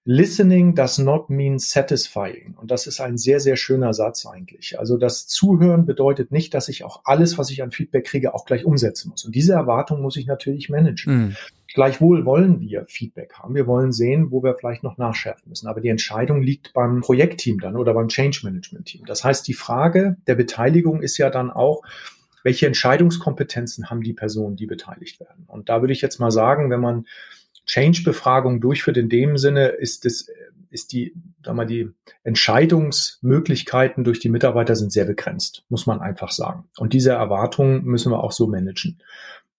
Listening 0.06 0.74
does 0.74 0.98
not 0.98 1.30
mean 1.30 1.58
satisfying. 1.58 2.54
Und 2.60 2.70
das 2.70 2.86
ist 2.86 3.00
ein 3.00 3.16
sehr, 3.16 3.40
sehr 3.40 3.56
schöner 3.56 3.94
Satz 3.94 4.26
eigentlich. 4.26 4.78
Also 4.78 4.98
das 4.98 5.26
Zuhören 5.26 5.86
bedeutet 5.86 6.30
nicht, 6.30 6.52
dass 6.52 6.68
ich 6.68 6.84
auch 6.84 7.00
alles, 7.04 7.38
was 7.38 7.50
ich 7.50 7.62
an 7.62 7.70
Feedback 7.70 8.04
kriege, 8.04 8.34
auch 8.34 8.44
gleich 8.44 8.66
umsetzen 8.66 9.08
muss. 9.08 9.24
Und 9.24 9.34
diese 9.34 9.54
Erwartung 9.54 10.02
muss 10.02 10.18
ich 10.18 10.26
natürlich 10.26 10.68
managen. 10.68 11.36
Gleichwohl 11.74 12.24
wollen 12.24 12.60
wir 12.60 12.86
Feedback 12.88 13.34
haben. 13.34 13.56
Wir 13.56 13.66
wollen 13.66 13.90
sehen, 13.90 14.30
wo 14.30 14.44
wir 14.44 14.54
vielleicht 14.54 14.84
noch 14.84 14.96
nachschärfen 14.96 15.48
müssen. 15.48 15.66
Aber 15.66 15.80
die 15.80 15.88
Entscheidung 15.88 16.40
liegt 16.40 16.72
beim 16.72 17.00
Projektteam 17.00 17.58
dann 17.58 17.76
oder 17.76 17.92
beim 17.94 18.06
Change 18.06 18.40
Management 18.44 18.86
Team. 18.86 19.04
Das 19.06 19.24
heißt, 19.24 19.46
die 19.48 19.54
Frage 19.54 20.16
der 20.28 20.36
Beteiligung 20.36 21.02
ist 21.02 21.18
ja 21.18 21.30
dann 21.30 21.50
auch, 21.50 21.82
welche 22.44 22.68
Entscheidungskompetenzen 22.68 23.90
haben 23.90 24.02
die 24.02 24.12
Personen, 24.12 24.54
die 24.54 24.66
beteiligt 24.66 25.18
werden? 25.18 25.44
Und 25.48 25.68
da 25.68 25.82
würde 25.82 25.92
ich 25.92 26.00
jetzt 26.00 26.20
mal 26.20 26.30
sagen, 26.30 26.70
wenn 26.70 26.80
man 26.80 27.06
Change-Befragung 27.66 28.60
durchführt 28.60 28.96
in 28.96 29.08
dem 29.08 29.36
Sinne, 29.36 29.68
ist 29.68 30.06
es, 30.06 30.30
ist 30.70 30.92
die, 30.92 31.14
sag 31.44 31.56
mal, 31.56 31.66
die 31.66 31.90
Entscheidungsmöglichkeiten 32.22 34.04
durch 34.04 34.20
die 34.20 34.28
Mitarbeiter 34.28 34.76
sind 34.76 34.92
sehr 34.92 35.06
begrenzt, 35.06 35.64
muss 35.68 35.86
man 35.86 36.00
einfach 36.00 36.30
sagen. 36.30 36.68
Und 36.76 36.92
diese 36.92 37.12
Erwartungen 37.12 37.84
müssen 37.84 38.12
wir 38.12 38.22
auch 38.22 38.32
so 38.32 38.46
managen. 38.46 39.00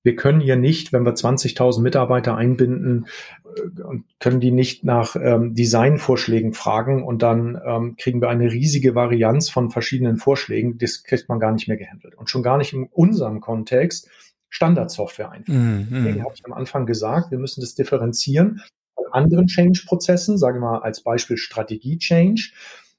Wir 0.06 0.16
können 0.16 0.40
hier 0.40 0.56
nicht, 0.56 0.94
wenn 0.94 1.04
wir 1.04 1.16
20.000 1.16 1.82
Mitarbeiter 1.82 2.38
einbinden, 2.38 3.08
äh, 3.44 3.82
und 3.82 4.06
können 4.20 4.40
die 4.40 4.52
nicht 4.52 4.84
nach 4.84 5.16
ähm, 5.16 5.56
Designvorschlägen 5.56 6.54
fragen 6.54 7.04
und 7.04 7.24
dann 7.24 7.60
ähm, 7.66 7.96
kriegen 7.98 8.22
wir 8.22 8.30
eine 8.30 8.52
riesige 8.52 8.94
Varianz 8.94 9.50
von 9.50 9.72
verschiedenen 9.72 10.18
Vorschlägen. 10.18 10.78
Das 10.78 11.04
kriegt 11.04 11.28
man 11.28 11.40
gar 11.40 11.52
nicht 11.52 11.68
mehr 11.68 11.78
gehandelt. 11.78 12.14
Und 12.16 12.30
schon 12.30 12.44
gar 12.44 12.60
nicht 12.60 12.72
in 12.72 12.88
unserem 12.92 13.42
Kontext 13.42 14.08
Standardsoftware 14.50 15.32
einführen. 15.32 15.80
Mhm. 15.80 15.88
Deswegen 15.92 16.24
habe 16.24 16.34
ich 16.36 16.46
am 16.46 16.54
Anfang 16.54 16.86
gesagt, 16.86 17.32
wir 17.32 17.40
müssen 17.40 17.62
das 17.62 17.74
differenzieren 17.74 18.62
von 18.94 19.06
anderen 19.12 19.48
Change-Prozessen, 19.48 20.38
sagen 20.38 20.58
wir 20.58 20.70
mal 20.70 20.80
als 20.84 21.02
Beispiel 21.02 21.38
Strategie-Change. 21.38 22.52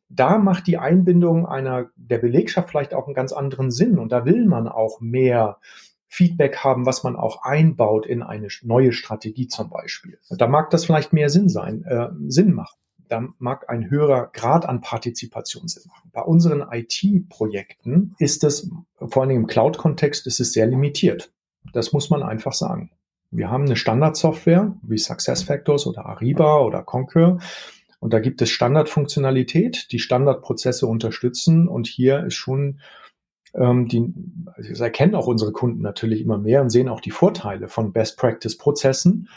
Da 0.09 0.39
macht 0.39 0.67
die 0.67 0.79
Einbindung 0.79 1.47
einer 1.47 1.91
der 1.95 2.19
Belegschaft 2.19 2.69
vielleicht 2.69 2.95
auch 2.95 3.07
einen 3.07 3.15
ganz 3.15 3.33
anderen 3.33 3.71
Sinn 3.71 3.97
und 3.97 4.11
da 4.11 4.25
will 4.25 4.45
man 4.45 4.67
auch 4.67 5.01
mehr 5.01 5.59
Feedback 6.09 6.59
haben, 6.59 6.87
was 6.87 7.03
man 7.03 7.17
auch 7.17 7.43
einbaut 7.43 8.07
in 8.07 8.23
eine 8.23 8.49
neue 8.63 8.93
Strategie 8.93 9.49
zum 9.49 9.71
Beispiel. 9.71 10.19
Da 10.31 10.47
mag 10.47 10.71
das 10.71 10.85
vielleicht 10.85 11.13
mehr 11.13 11.31
Sinn 11.31 11.49
sein, 11.49 11.85
äh, 11.85 12.09
Sinn 12.29 12.53
machen. 12.53 12.77
Da 13.09 13.29
mag 13.39 13.69
ein 13.71 13.89
höherer 13.91 14.31
Grad 14.33 14.67
an 14.67 14.81
Partizipation 14.81 15.69
Sinn 15.69 15.85
machen. 15.89 16.11
Bei 16.13 16.23
unseren 16.23 16.65
IT-Projekten 16.71 18.15
ist 18.19 18.45
es, 18.45 18.71
vor 18.99 19.23
allem 19.23 19.37
im 19.37 19.47
Cloud-Kontext, 19.47 20.27
ist 20.27 20.41
es 20.41 20.53
sehr 20.53 20.67
limitiert. 20.67 21.33
Das 21.73 21.93
muss 21.93 22.11
man 22.11 22.23
einfach 22.23 22.53
sagen. 22.53 22.91
Wir 23.31 23.51
haben 23.51 23.65
eine 23.65 23.77
Standardsoftware 23.77 24.75
wie 24.83 24.99
SuccessFactors 24.99 25.87
oder 25.87 26.07
Ariba 26.07 26.61
oder 26.61 26.83
Concur. 26.83 27.39
Und 27.99 28.13
da 28.13 28.21
gibt 28.21 28.41
es 28.43 28.51
Standardfunktionalität, 28.51 29.91
die 29.93 29.99
Standardprozesse 29.99 30.87
unterstützen. 30.87 31.69
Und 31.69 31.87
hier 31.87 32.25
ist 32.25 32.35
schon 32.35 32.81
ähm, 33.57 33.89
die, 33.89 34.13
also 34.55 34.71
das 34.71 34.81
erkennen 34.81 35.15
auch 35.15 35.27
unsere 35.27 35.53
Kunden 35.53 35.83
natürlich 35.83 36.21
immer 36.21 36.39
mehr 36.39 36.63
und 36.63 36.71
sehen 36.71 36.89
auch 36.89 37.01
die 37.01 37.11
Vorteile 37.11 37.69
von 37.69 37.93
Best 37.93 38.19
Practice 38.19 38.57
Prozessen, 38.57 39.29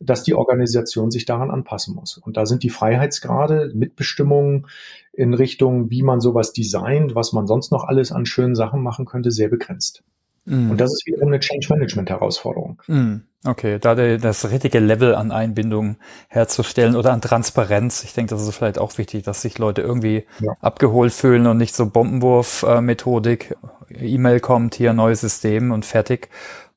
dass 0.00 0.22
die 0.22 0.34
Organisation 0.34 1.10
sich 1.10 1.24
daran 1.24 1.50
anpassen 1.50 1.94
muss. 1.94 2.18
Und 2.18 2.36
da 2.36 2.46
sind 2.46 2.62
die 2.62 2.70
Freiheitsgrade, 2.70 3.72
Mitbestimmungen 3.74 4.66
in 5.12 5.34
Richtung, 5.34 5.90
wie 5.90 6.02
man 6.02 6.20
sowas 6.20 6.52
designt, 6.52 7.14
was 7.14 7.32
man 7.32 7.46
sonst 7.46 7.70
noch 7.70 7.84
alles 7.84 8.12
an 8.12 8.26
schönen 8.26 8.54
Sachen 8.54 8.82
machen 8.82 9.06
könnte, 9.06 9.30
sehr 9.30 9.48
begrenzt. 9.48 10.02
Mm. 10.44 10.70
Und 10.70 10.80
das 10.80 10.92
ist 10.92 11.06
wiederum 11.06 11.28
eine 11.28 11.40
Change 11.40 11.66
Management 11.70 12.10
Herausforderung. 12.10 12.82
Mm. 12.86 13.16
Okay, 13.46 13.78
da 13.78 13.94
das 13.94 14.50
richtige 14.50 14.78
Level 14.78 15.14
an 15.14 15.30
Einbindung 15.30 15.96
herzustellen 16.28 16.96
oder 16.96 17.12
an 17.12 17.20
Transparenz. 17.20 18.02
Ich 18.02 18.14
denke, 18.14 18.30
das 18.30 18.42
ist 18.42 18.54
vielleicht 18.56 18.78
auch 18.78 18.96
wichtig, 18.96 19.22
dass 19.24 19.42
sich 19.42 19.58
Leute 19.58 19.82
irgendwie 19.82 20.24
ja. 20.40 20.54
abgeholt 20.60 21.12
fühlen 21.12 21.46
und 21.46 21.58
nicht 21.58 21.74
so 21.74 21.84
Bombenwurf-Methodik. 21.86 23.54
E-Mail 23.90 24.40
kommt, 24.40 24.74
hier 24.76 24.94
neues 24.94 25.20
System 25.20 25.72
und 25.72 25.84
fertig. 25.84 26.30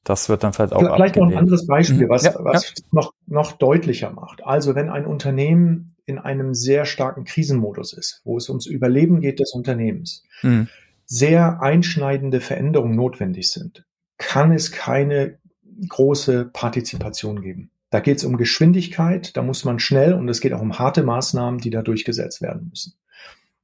Das 0.04 0.28
wird 0.28 0.44
dann 0.44 0.52
vielleicht 0.54 0.74
auch. 0.74 0.80
Vielleicht 0.80 1.00
abgelehnt. 1.02 1.32
noch 1.32 1.38
ein 1.38 1.40
anderes 1.40 1.68
Beispiel, 1.68 2.06
mhm. 2.06 2.10
was, 2.10 2.24
ja, 2.24 2.36
was 2.40 2.64
ja. 2.64 2.84
noch, 2.92 3.14
noch 3.28 3.54
deutlicher 3.54 4.12
macht. 4.12 4.46
Also 4.46 4.76
wenn 4.76 4.90
ein 4.90 5.06
Unternehmen 5.06 5.96
in 6.06 6.18
einem 6.18 6.54
sehr 6.54 6.86
starken 6.86 7.24
Krisenmodus 7.24 7.94
ist, 7.94 8.22
wo 8.24 8.38
es 8.38 8.50
ums 8.50 8.66
Überleben 8.66 9.22
geht 9.22 9.40
des 9.40 9.54
Unternehmens, 9.54 10.24
mhm. 10.42 10.68
Sehr 11.08 11.62
einschneidende 11.62 12.42
Veränderungen 12.42 12.96
notwendig 12.96 13.50
sind, 13.50 13.86
kann 14.18 14.52
es 14.52 14.72
keine 14.72 15.40
große 15.88 16.50
Partizipation 16.52 17.42
geben. 17.42 17.72
Da 17.90 18.02
geht 18.02 18.18
es 18.18 18.26
um 18.26 18.38
Geschwindigkeit, 18.38 19.36
da 19.38 19.42
muss 19.42 19.64
man 19.64 19.80
schnell 19.80 20.14
und 20.14 20.28
es 20.28 20.42
geht 20.42 20.54
auch 20.54 20.62
um 20.62 20.78
harte 20.78 21.04
Maßnahmen, 21.04 21.60
die 21.60 21.70
da 21.70 21.82
durchgesetzt 21.82 22.42
werden 22.42 22.68
müssen. 22.70 22.94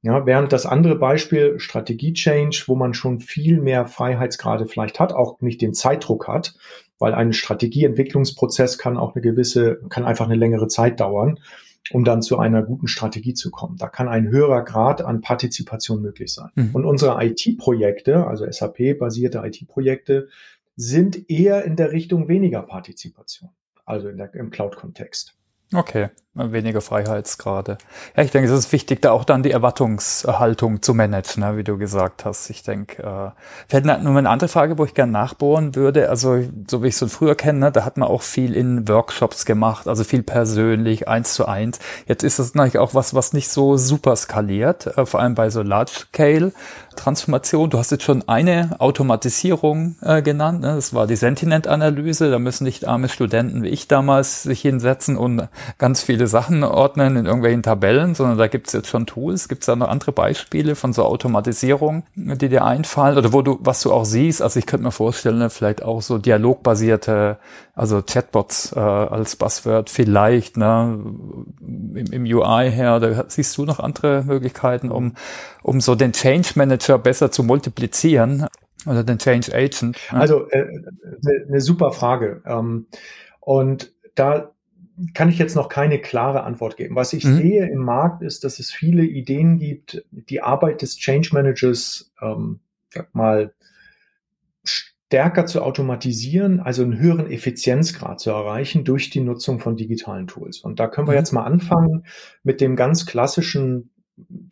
Ja, 0.00 0.26
während 0.26 0.52
das 0.52 0.66
andere 0.66 0.96
Beispiel 0.96 1.58
Strategie-Change, 1.58 2.64
wo 2.66 2.76
man 2.76 2.92
schon 2.92 3.20
viel 3.20 3.60
mehr 3.60 3.86
Freiheitsgrade 3.86 4.66
vielleicht 4.66 5.00
hat, 5.00 5.12
auch 5.12 5.40
nicht 5.40 5.62
den 5.62 5.74
Zeitdruck 5.74 6.28
hat, 6.28 6.54
weil 6.98 7.14
ein 7.14 7.32
Strategieentwicklungsprozess 7.32 8.78
kann 8.78 8.96
auch 8.96 9.14
eine 9.14 9.22
gewisse, 9.22 9.80
kann 9.88 10.04
einfach 10.04 10.26
eine 10.26 10.36
längere 10.36 10.68
Zeit 10.68 11.00
dauern, 11.00 11.40
um 11.90 12.04
dann 12.04 12.22
zu 12.22 12.38
einer 12.38 12.62
guten 12.62 12.88
Strategie 12.88 13.34
zu 13.34 13.50
kommen. 13.50 13.76
Da 13.76 13.88
kann 13.88 14.08
ein 14.08 14.28
höherer 14.28 14.62
Grad 14.62 15.02
an 15.02 15.20
Partizipation 15.20 16.00
möglich 16.00 16.32
sein. 16.32 16.50
Mhm. 16.54 16.70
Und 16.72 16.84
unsere 16.84 17.22
IT-Projekte, 17.24 18.26
also 18.26 18.50
SAP-basierte 18.50 19.42
IT-Projekte, 19.44 20.28
sind 20.76 21.30
eher 21.30 21.64
in 21.64 21.76
der 21.76 21.92
Richtung 21.92 22.28
weniger 22.28 22.62
Partizipation, 22.62 23.50
also 23.84 24.10
der, 24.10 24.34
im 24.34 24.50
Cloud-Kontext. 24.50 25.36
Okay, 25.74 26.10
weniger 26.34 26.80
Freiheitsgrade. 26.80 27.78
Ja, 28.16 28.22
ich 28.22 28.30
denke, 28.30 28.50
es 28.50 28.56
ist 28.56 28.72
wichtig, 28.72 29.02
da 29.02 29.10
auch 29.10 29.24
dann 29.24 29.42
die 29.42 29.50
Erwartungshaltung 29.50 30.82
zu 30.82 30.94
managen, 30.94 31.42
ne, 31.42 31.56
wie 31.56 31.64
du 31.64 31.78
gesagt 31.78 32.24
hast. 32.24 32.48
Ich 32.50 32.62
denke, 32.62 33.02
äh, 33.02 33.30
fällt 33.68 33.84
nur 33.84 33.96
eine 33.96 34.28
andere 34.28 34.48
Frage, 34.48 34.78
wo 34.78 34.84
ich 34.84 34.94
gerne 34.94 35.12
nachbohren 35.12 35.74
würde. 35.74 36.10
Also, 36.10 36.42
so 36.68 36.82
wie 36.82 36.88
ich 36.88 36.94
es 36.94 37.00
so 37.00 37.08
früher 37.08 37.34
kenne, 37.34 37.58
ne, 37.58 37.72
da 37.72 37.84
hat 37.84 37.96
man 37.96 38.08
auch 38.08 38.22
viel 38.22 38.54
in 38.54 38.88
Workshops 38.88 39.44
gemacht, 39.46 39.88
also 39.88 40.04
viel 40.04 40.22
persönlich, 40.22 41.08
eins 41.08 41.34
zu 41.34 41.46
eins. 41.46 41.78
Jetzt 42.06 42.22
ist 42.22 42.38
das 42.38 42.54
natürlich 42.54 42.78
auch 42.78 42.94
was, 42.94 43.14
was 43.14 43.32
nicht 43.32 43.48
so 43.48 43.76
super 43.76 44.14
skaliert, 44.16 44.96
äh, 44.96 45.06
vor 45.06 45.20
allem 45.20 45.34
bei 45.34 45.50
so 45.50 45.62
Large-Scale. 45.62 46.52
Transformation. 46.94 47.70
Du 47.70 47.78
hast 47.78 47.90
jetzt 47.90 48.04
schon 48.04 48.28
eine 48.28 48.76
Automatisierung 48.78 49.96
äh, 50.00 50.22
genannt. 50.22 50.60
Ne? 50.60 50.74
Das 50.74 50.94
war 50.94 51.06
die 51.06 51.16
Sentiment-Analyse. 51.16 52.30
Da 52.30 52.38
müssen 52.38 52.64
nicht 52.64 52.86
arme 52.86 53.08
Studenten 53.08 53.64
wie 53.64 53.68
ich 53.68 53.88
damals 53.88 54.42
sich 54.44 54.60
hinsetzen 54.60 55.16
und 55.16 55.48
ganz 55.78 56.02
viele 56.02 56.26
Sachen 56.26 56.62
ordnen 56.62 57.16
in 57.16 57.26
irgendwelchen 57.26 57.62
Tabellen, 57.62 58.14
sondern 58.14 58.38
da 58.38 58.46
gibt 58.46 58.68
es 58.68 58.72
jetzt 58.72 58.88
schon 58.88 59.06
Tools. 59.06 59.48
Gibt 59.48 59.62
es 59.62 59.66
da 59.66 59.74
noch 59.74 59.88
andere 59.88 60.12
Beispiele 60.12 60.76
von 60.76 60.92
so 60.92 61.04
Automatisierung, 61.04 62.04
die 62.14 62.48
dir 62.48 62.64
einfallen 62.64 63.16
oder 63.16 63.32
wo 63.32 63.42
du, 63.42 63.58
was 63.60 63.82
du 63.82 63.92
auch 63.92 64.04
siehst? 64.04 64.42
Also 64.42 64.58
ich 64.58 64.66
könnte 64.66 64.84
mir 64.84 64.92
vorstellen, 64.92 65.38
ne, 65.38 65.50
vielleicht 65.50 65.82
auch 65.82 66.02
so 66.02 66.18
dialogbasierte, 66.18 67.38
also 67.74 68.02
Chatbots 68.02 68.72
äh, 68.76 68.78
als 68.78 69.36
Buzzword 69.36 69.90
vielleicht, 69.90 70.56
ne, 70.56 70.98
im, 71.60 72.06
im 72.12 72.24
UI 72.24 72.70
her. 72.70 73.00
Da 73.00 73.24
siehst 73.28 73.56
du 73.56 73.64
noch 73.64 73.80
andere 73.80 74.22
Möglichkeiten, 74.24 74.90
um, 74.90 75.14
um 75.62 75.80
so 75.80 75.94
den 75.94 76.12
Change 76.12 76.50
Manager 76.56 76.83
Manager 76.88 77.02
besser 77.02 77.30
zu 77.30 77.42
multiplizieren 77.42 78.46
oder 78.86 79.04
den 79.04 79.18
Change 79.18 79.54
Agent? 79.54 79.98
Also 80.10 80.48
äh, 80.50 80.58
eine, 80.62 81.46
eine 81.48 81.60
super 81.60 81.92
Frage. 81.92 82.42
Ähm, 82.46 82.86
und 83.40 83.92
da 84.14 84.52
kann 85.12 85.28
ich 85.28 85.38
jetzt 85.38 85.56
noch 85.56 85.68
keine 85.68 86.00
klare 86.00 86.44
Antwort 86.44 86.76
geben. 86.76 86.94
Was 86.94 87.12
ich 87.12 87.24
mhm. 87.24 87.36
sehe 87.36 87.68
im 87.68 87.80
Markt 87.80 88.22
ist, 88.22 88.44
dass 88.44 88.58
es 88.58 88.70
viele 88.70 89.04
Ideen 89.04 89.58
gibt, 89.58 90.04
die 90.10 90.40
Arbeit 90.40 90.82
des 90.82 90.96
Change 90.96 91.30
Managers 91.32 92.12
ähm, 92.22 92.60
sag 92.90 93.14
mal 93.14 93.52
stärker 94.62 95.46
zu 95.46 95.62
automatisieren, 95.62 96.60
also 96.60 96.82
einen 96.82 96.98
höheren 96.98 97.30
Effizienzgrad 97.30 98.20
zu 98.20 98.30
erreichen 98.30 98.84
durch 98.84 99.10
die 99.10 99.20
Nutzung 99.20 99.60
von 99.60 99.76
digitalen 99.76 100.26
Tools. 100.26 100.58
Und 100.58 100.80
da 100.80 100.86
können 100.86 101.08
wir 101.08 101.12
mhm. 101.12 101.18
jetzt 101.18 101.32
mal 101.32 101.44
anfangen 101.44 102.06
mit 102.42 102.60
dem 102.60 102.76
ganz 102.76 103.04
klassischen 103.06 103.90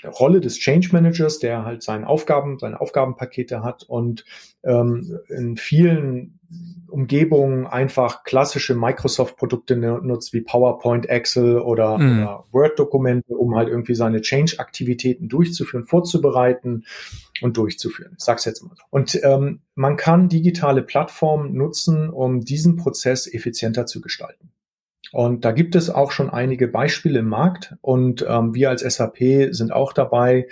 Rolle 0.05 0.40
des 0.40 0.59
Change 0.59 0.88
Managers, 0.92 1.38
der 1.38 1.64
halt 1.64 1.83
seine 1.83 2.07
Aufgaben, 2.07 2.59
seine 2.59 2.81
Aufgabenpakete 2.81 3.62
hat 3.62 3.85
und 3.85 4.25
ähm, 4.64 5.18
in 5.29 5.57
vielen 5.57 6.40
Umgebungen 6.88 7.66
einfach 7.66 8.22
klassische 8.22 8.75
Microsoft-Produkte 8.75 9.77
nutzt, 9.77 10.35
wie 10.35 10.42
PowerPoint, 10.42 11.09
Excel 11.09 11.59
oder, 11.59 11.96
mhm. 11.96 12.22
oder 12.22 12.44
Word-Dokumente, 12.53 13.35
um 13.35 13.55
halt 13.55 13.68
irgendwie 13.68 13.94
seine 13.94 14.20
Change-Aktivitäten 14.20 15.29
durchzuführen, 15.29 15.87
vorzubereiten 15.87 16.85
und 17.40 17.57
durchzuführen. 17.57 18.14
Ich 18.18 18.25
sag's 18.25 18.44
jetzt 18.44 18.62
mal 18.62 18.75
so. 18.77 18.83
Und 18.90 19.18
ähm, 19.25 19.61
man 19.75 19.96
kann 19.96 20.29
digitale 20.29 20.83
Plattformen 20.83 21.55
nutzen, 21.55 22.11
um 22.11 22.40
diesen 22.40 22.77
Prozess 22.77 23.33
effizienter 23.33 23.87
zu 23.87 24.03
gestalten. 24.03 24.52
Und 25.11 25.45
da 25.45 25.53
gibt 25.53 25.75
es 25.75 25.91
auch 25.91 26.12
schon 26.12 26.31
einige 26.31 26.69
Beispiele 26.69 27.19
im 27.19 27.29
Markt 27.29 27.75
und 27.81 28.25
ähm, 28.29 28.55
wir 28.55 28.71
als 28.71 28.83
SAP 28.83 29.19
sind 29.51 29.73
auch 29.73 29.93
dabei, 29.93 30.47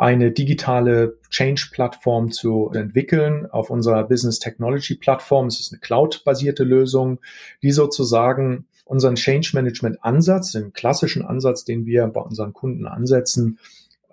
eine 0.00 0.30
digitale 0.30 1.18
Change-Plattform 1.28 2.30
zu 2.30 2.70
entwickeln 2.72 3.44
auf 3.50 3.68
unserer 3.68 4.04
Business 4.04 4.38
Technology 4.38 4.94
Plattform. 4.94 5.48
Es 5.48 5.60
ist 5.60 5.72
eine 5.72 5.80
Cloud-basierte 5.80 6.64
Lösung, 6.64 7.20
die 7.62 7.70
sozusagen 7.70 8.66
unseren 8.86 9.16
Change 9.16 9.50
Management 9.52 10.02
Ansatz, 10.02 10.52
den 10.52 10.72
klassischen 10.72 11.22
Ansatz, 11.22 11.64
den 11.64 11.84
wir 11.84 12.06
bei 12.06 12.20
unseren 12.22 12.54
Kunden 12.54 12.86
ansetzen, 12.86 13.58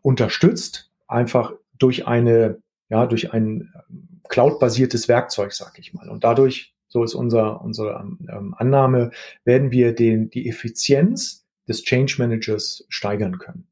unterstützt, 0.02 0.92
einfach 1.08 1.54
durch 1.78 2.06
eine, 2.06 2.58
ja, 2.90 3.06
durch 3.06 3.32
ein 3.32 3.74
Cloud-basiertes 4.28 5.08
Werkzeug, 5.08 5.54
sag 5.54 5.80
ich 5.80 5.94
mal. 5.94 6.10
Und 6.10 6.26
dadurch 6.26 6.74
so 6.88 7.04
ist 7.04 7.16
unser, 7.16 7.62
unsere 7.62 8.00
ähm, 8.30 8.56
Annahme, 8.58 9.12
werden 9.44 9.72
wir 9.72 9.94
den, 9.94 10.30
die 10.30 10.48
Effizienz 10.50 11.46
des 11.68 11.84
Change 11.84 12.16
Managers 12.18 12.86
steigern 12.90 13.40
können. 13.40 13.68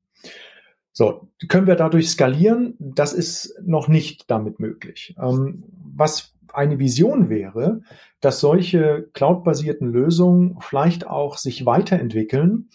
So, 0.92 1.28
können 1.50 1.68
wir 1.68 1.76
dadurch 1.76 2.10
skalieren? 2.10 2.76
Das 2.80 3.14
ist 3.14 3.60
noch 3.62 3.88
nicht 3.88 4.30
damit 4.32 4.60
möglich. 4.60 5.16
Ähm, 5.22 5.64
was 5.94 6.34
eine 6.54 6.80
Vision 6.80 7.30
wäre, 7.30 7.82
dass 8.22 8.40
solche 8.40 9.10
cloud-basierten 9.14 9.92
Lösungen 9.92 10.58
vielleicht 10.62 11.06
auch 11.06 11.38
sich 11.38 11.66
weiterentwickeln 11.66 12.70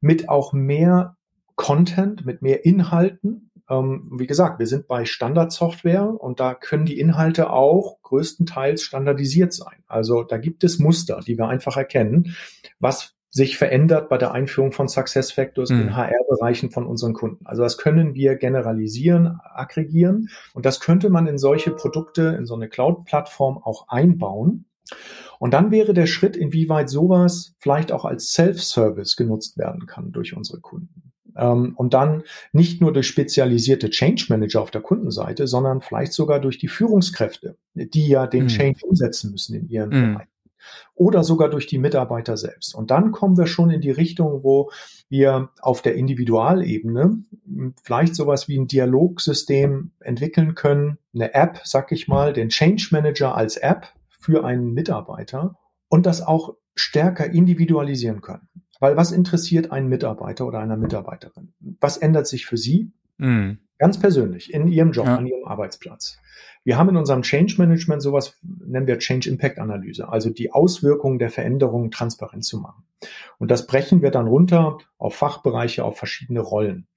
mit 0.00 0.28
auch 0.28 0.52
mehr 0.52 1.16
Content, 1.56 2.24
mit 2.24 2.40
mehr 2.40 2.64
Inhalten, 2.64 3.45
ähm, 3.68 4.08
wie 4.16 4.26
gesagt, 4.26 4.58
wir 4.58 4.66
sind 4.66 4.86
bei 4.86 5.04
Standardsoftware 5.04 6.08
und 6.20 6.40
da 6.40 6.54
können 6.54 6.86
die 6.86 7.00
Inhalte 7.00 7.50
auch 7.50 8.00
größtenteils 8.02 8.82
standardisiert 8.82 9.52
sein. 9.52 9.82
Also 9.86 10.22
da 10.22 10.38
gibt 10.38 10.64
es 10.64 10.78
Muster, 10.78 11.20
die 11.26 11.36
wir 11.36 11.48
einfach 11.48 11.76
erkennen, 11.76 12.36
was 12.78 13.14
sich 13.30 13.58
verändert 13.58 14.08
bei 14.08 14.18
der 14.18 14.32
Einführung 14.32 14.72
von 14.72 14.88
Success 14.88 15.32
Factors 15.32 15.70
mhm. 15.70 15.82
in 15.82 15.96
HR-Bereichen 15.96 16.70
von 16.70 16.86
unseren 16.86 17.12
Kunden. 17.12 17.44
Also 17.44 17.62
das 17.62 17.76
können 17.76 18.14
wir 18.14 18.36
generalisieren, 18.36 19.38
aggregieren 19.42 20.30
und 20.54 20.64
das 20.64 20.80
könnte 20.80 21.10
man 21.10 21.26
in 21.26 21.36
solche 21.36 21.72
Produkte, 21.72 22.34
in 22.38 22.46
so 22.46 22.54
eine 22.54 22.68
Cloud-Plattform 22.68 23.58
auch 23.58 23.88
einbauen. 23.88 24.66
Und 25.38 25.52
dann 25.52 25.70
wäre 25.70 25.92
der 25.92 26.06
Schritt, 26.06 26.36
inwieweit 26.36 26.88
sowas 26.88 27.54
vielleicht 27.58 27.92
auch 27.92 28.06
als 28.06 28.30
Self-Service 28.32 29.16
genutzt 29.16 29.58
werden 29.58 29.86
kann 29.86 30.12
durch 30.12 30.34
unsere 30.34 30.60
Kunden 30.60 31.05
und 31.36 31.94
dann 31.94 32.22
nicht 32.52 32.80
nur 32.80 32.92
durch 32.92 33.06
spezialisierte 33.06 33.90
Change 33.90 34.26
Manager 34.28 34.62
auf 34.62 34.70
der 34.70 34.80
Kundenseite, 34.80 35.46
sondern 35.46 35.82
vielleicht 35.82 36.12
sogar 36.12 36.40
durch 36.40 36.58
die 36.58 36.68
Führungskräfte, 36.68 37.56
die 37.74 38.08
ja 38.08 38.26
den 38.26 38.44
mhm. 38.44 38.48
Change 38.48 38.86
umsetzen 38.86 39.30
müssen 39.32 39.54
in 39.54 39.68
ihren 39.68 39.88
mhm. 39.90 40.14
Bereichen. 40.14 40.30
Oder 40.94 41.22
sogar 41.22 41.48
durch 41.48 41.66
die 41.66 41.78
Mitarbeiter 41.78 42.36
selbst. 42.36 42.74
Und 42.74 42.90
dann 42.90 43.12
kommen 43.12 43.36
wir 43.36 43.46
schon 43.46 43.70
in 43.70 43.80
die 43.80 43.90
Richtung, 43.90 44.42
wo 44.42 44.70
wir 45.08 45.50
auf 45.60 45.82
der 45.82 45.94
Individualebene 45.94 47.22
vielleicht 47.84 48.16
sowas 48.16 48.48
wie 48.48 48.58
ein 48.58 48.66
Dialogsystem 48.66 49.92
entwickeln 50.00 50.54
können, 50.54 50.98
eine 51.14 51.34
App, 51.34 51.60
sag 51.64 51.92
ich 51.92 52.08
mal, 52.08 52.32
den 52.32 52.48
Change 52.48 52.88
Manager 52.90 53.36
als 53.36 53.56
App 53.56 53.88
für 54.18 54.44
einen 54.44 54.72
Mitarbeiter 54.72 55.56
und 55.88 56.06
das 56.06 56.22
auch 56.22 56.56
stärker 56.74 57.30
individualisieren 57.30 58.20
können. 58.20 58.48
Weil 58.80 58.96
was 58.96 59.12
interessiert 59.12 59.72
einen 59.72 59.88
Mitarbeiter 59.88 60.46
oder 60.46 60.58
einer 60.58 60.76
Mitarbeiterin? 60.76 61.52
Was 61.80 61.96
ändert 61.96 62.26
sich 62.26 62.46
für 62.46 62.56
sie? 62.56 62.90
Mhm. 63.18 63.58
Ganz 63.78 63.98
persönlich, 64.00 64.52
in 64.54 64.68
ihrem 64.68 64.92
Job, 64.92 65.06
ja. 65.06 65.16
an 65.16 65.26
ihrem 65.26 65.44
Arbeitsplatz. 65.44 66.18
Wir 66.64 66.78
haben 66.78 66.88
in 66.88 66.96
unserem 66.96 67.22
Change 67.22 67.54
Management 67.58 68.02
sowas, 68.02 68.36
nennen 68.42 68.86
wir 68.86 68.98
Change 68.98 69.28
Impact 69.28 69.58
Analyse, 69.58 70.08
also 70.08 70.30
die 70.30 70.52
Auswirkungen 70.52 71.18
der 71.18 71.30
Veränderungen 71.30 71.90
transparent 71.90 72.44
zu 72.44 72.58
machen. 72.58 72.84
Und 73.38 73.50
das 73.50 73.66
brechen 73.66 74.02
wir 74.02 74.10
dann 74.10 74.26
runter 74.26 74.78
auf 74.98 75.14
Fachbereiche, 75.14 75.84
auf 75.84 75.96
verschiedene 75.96 76.40
Rollen. 76.40 76.88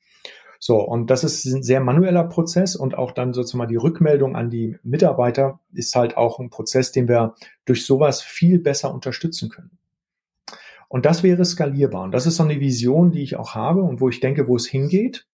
So, 0.62 0.82
und 0.82 1.10
das 1.10 1.24
ist 1.24 1.46
ein 1.46 1.64
sehr 1.64 1.80
manueller 1.80 2.26
Prozess 2.26 2.76
und 2.76 2.98
auch 2.98 3.12
dann 3.12 3.34
sozusagen 3.34 3.70
die 3.70 3.78
Rückmeldung 3.78 4.36
an 4.36 4.50
die 4.50 4.78
Mitarbeiter 4.84 5.60
ist 5.72 5.96
halt 5.96 6.18
auch 6.18 6.40
ein 6.40 6.50
Prozess, 6.50 6.92
den 6.92 7.08
wir 7.08 7.36
durch 7.66 7.86
sowas 7.86 8.22
viel 8.22 8.60
besser 8.60 8.94
unterstützen 8.94 9.50
können. 9.50 9.79
Und 10.90 11.06
das 11.06 11.24
wäre 11.24 11.46
skalierbar. 11.46 12.04
Und 12.04 12.12
das 12.12 12.26
ist 12.26 12.36
so 12.36 12.44
eine 12.44 12.60
Vision, 12.60 13.12
die 13.12 13.22
ich 13.22 13.38
auch 13.38 13.56
habe 13.56 13.84
und 13.84 14.02
wo 14.02 14.10
ich 14.10 14.20
denke, 14.20 14.48
wo 14.48 14.56
es 14.56 14.68
hingeht. 14.68 15.26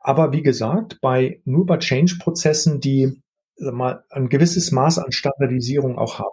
Aber 0.00 0.32
wie 0.32 0.42
gesagt, 0.42 0.98
bei, 1.00 1.40
nur 1.44 1.66
bei 1.66 1.78
Change-Prozessen, 1.78 2.80
die 2.80 3.22
mal 3.58 4.04
ein 4.10 4.28
gewisses 4.28 4.72
Maß 4.72 4.98
an 4.98 5.12
Standardisierung 5.12 5.98
auch 5.98 6.18
haben. 6.18 6.30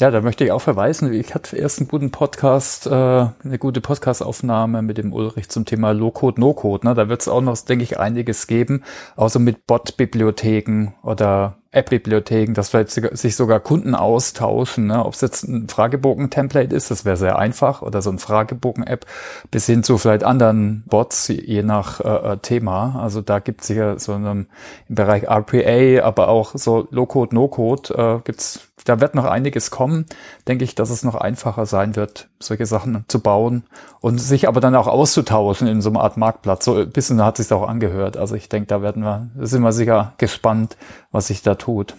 Ja, 0.00 0.12
da 0.12 0.20
möchte 0.20 0.44
ich 0.44 0.52
auch 0.52 0.60
verweisen. 0.60 1.12
Ich 1.12 1.34
hatte 1.34 1.56
erst 1.56 1.80
einen 1.80 1.88
guten 1.88 2.12
Podcast, 2.12 2.86
äh, 2.86 2.90
eine 2.90 3.58
gute 3.58 3.80
Podcastaufnahme 3.80 4.82
mit 4.82 4.96
dem 4.96 5.12
Ulrich 5.12 5.48
zum 5.48 5.64
Thema 5.64 5.90
Low-Code, 5.90 6.40
No-Code. 6.40 6.86
Ne? 6.86 6.94
Da 6.94 7.08
wird 7.08 7.20
es 7.20 7.26
auch 7.26 7.40
noch, 7.40 7.58
denke 7.58 7.82
ich, 7.82 7.98
einiges 7.98 8.46
geben, 8.46 8.84
außer 9.16 9.40
mit 9.40 9.66
Bot-Bibliotheken 9.66 10.92
oder 11.02 11.58
App-Bibliotheken, 11.70 12.54
dass 12.54 12.70
vielleicht 12.70 12.90
sich 12.90 13.36
sogar 13.36 13.60
Kunden 13.60 13.94
austauschen, 13.94 14.86
ne? 14.86 15.04
ob 15.04 15.12
es 15.12 15.20
jetzt 15.20 15.42
ein 15.42 15.68
Fragebogen-Template 15.68 16.74
ist, 16.74 16.90
das 16.90 17.04
wäre 17.04 17.18
sehr 17.18 17.38
einfach, 17.38 17.82
oder 17.82 18.00
so 18.00 18.10
ein 18.10 18.18
Fragebogen-App, 18.18 19.04
bis 19.50 19.66
hin 19.66 19.82
zu 19.82 19.98
vielleicht 19.98 20.24
anderen 20.24 20.84
Bots, 20.86 21.28
je 21.28 21.62
nach 21.62 22.00
äh, 22.00 22.32
äh 22.32 22.36
Thema. 22.38 22.98
Also 23.02 23.20
da 23.20 23.38
gibt 23.38 23.62
es 23.62 23.68
ja 23.68 23.98
so 23.98 24.14
einem, 24.14 24.46
im 24.88 24.94
Bereich 24.94 25.24
RPA, 25.28 26.04
aber 26.06 26.28
auch 26.28 26.52
so 26.54 26.88
Low-Code, 26.90 27.34
No-Code, 27.34 27.94
äh, 27.94 28.20
gibt's 28.24 28.68
da 28.88 29.00
wird 29.00 29.14
noch 29.14 29.24
einiges 29.24 29.70
kommen, 29.70 30.06
denke 30.46 30.64
ich, 30.64 30.74
dass 30.74 30.90
es 30.90 31.04
noch 31.04 31.14
einfacher 31.14 31.66
sein 31.66 31.96
wird, 31.96 32.28
solche 32.38 32.66
Sachen 32.66 33.04
zu 33.08 33.20
bauen 33.20 33.64
und 34.00 34.18
sich 34.18 34.48
aber 34.48 34.60
dann 34.60 34.74
auch 34.74 34.86
auszutauschen 34.86 35.68
in 35.68 35.82
so 35.82 35.90
einer 35.90 36.00
Art 36.00 36.16
Marktplatz. 36.16 36.64
So 36.64 36.76
ein 36.76 36.90
bisschen 36.90 37.22
hat 37.22 37.36
sich 37.36 37.52
auch 37.52 37.68
angehört. 37.68 38.16
Also 38.16 38.34
ich 38.34 38.48
denke, 38.48 38.66
da 38.68 38.80
werden 38.82 39.02
wir, 39.02 39.28
sind 39.40 39.62
wir 39.62 39.72
sicher 39.72 40.14
gespannt, 40.18 40.76
was 41.10 41.28
sich 41.28 41.42
da 41.42 41.54
tut. 41.54 41.94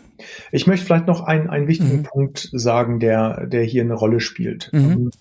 Ich 0.52 0.68
möchte 0.68 0.86
vielleicht 0.86 1.08
noch 1.08 1.22
einen, 1.22 1.50
einen 1.50 1.68
wichtigen 1.68 2.00
mhm. 2.00 2.04
Punkt 2.04 2.50
sagen, 2.52 3.00
der, 3.00 3.48
der 3.48 3.64
hier 3.64 3.84
eine 3.84 3.94
Rolle 3.94 4.20
spielt. 4.20 4.70
Mhm. 4.74 4.80
Ähm, 4.80 5.12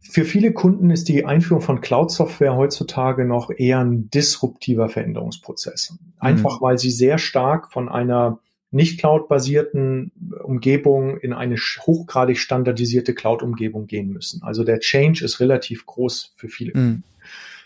für 0.00 0.24
viele 0.24 0.52
Kunden 0.52 0.90
ist 0.90 1.08
die 1.08 1.24
Einführung 1.24 1.62
von 1.62 1.80
Cloud-Software 1.80 2.56
heutzutage 2.56 3.24
noch 3.24 3.50
eher 3.50 3.80
ein 3.80 4.10
disruptiver 4.10 4.88
Veränderungsprozess. 4.88 5.96
Einfach 6.18 6.60
mhm. 6.60 6.64
weil 6.64 6.78
sie 6.78 6.90
sehr 6.90 7.18
stark 7.18 7.72
von 7.72 7.88
einer 7.88 8.40
nicht 8.70 9.00
cloud-basierten 9.00 10.12
Umgebung 10.42 11.16
in 11.18 11.32
eine 11.32 11.56
hochgradig 11.56 12.38
standardisierte 12.38 13.14
Cloud-Umgebung 13.14 13.86
gehen 13.86 14.10
müssen. 14.10 14.42
Also 14.42 14.62
der 14.62 14.80
Change 14.80 15.24
ist 15.24 15.40
relativ 15.40 15.86
groß 15.86 16.34
für 16.36 16.48
viele. 16.48 16.72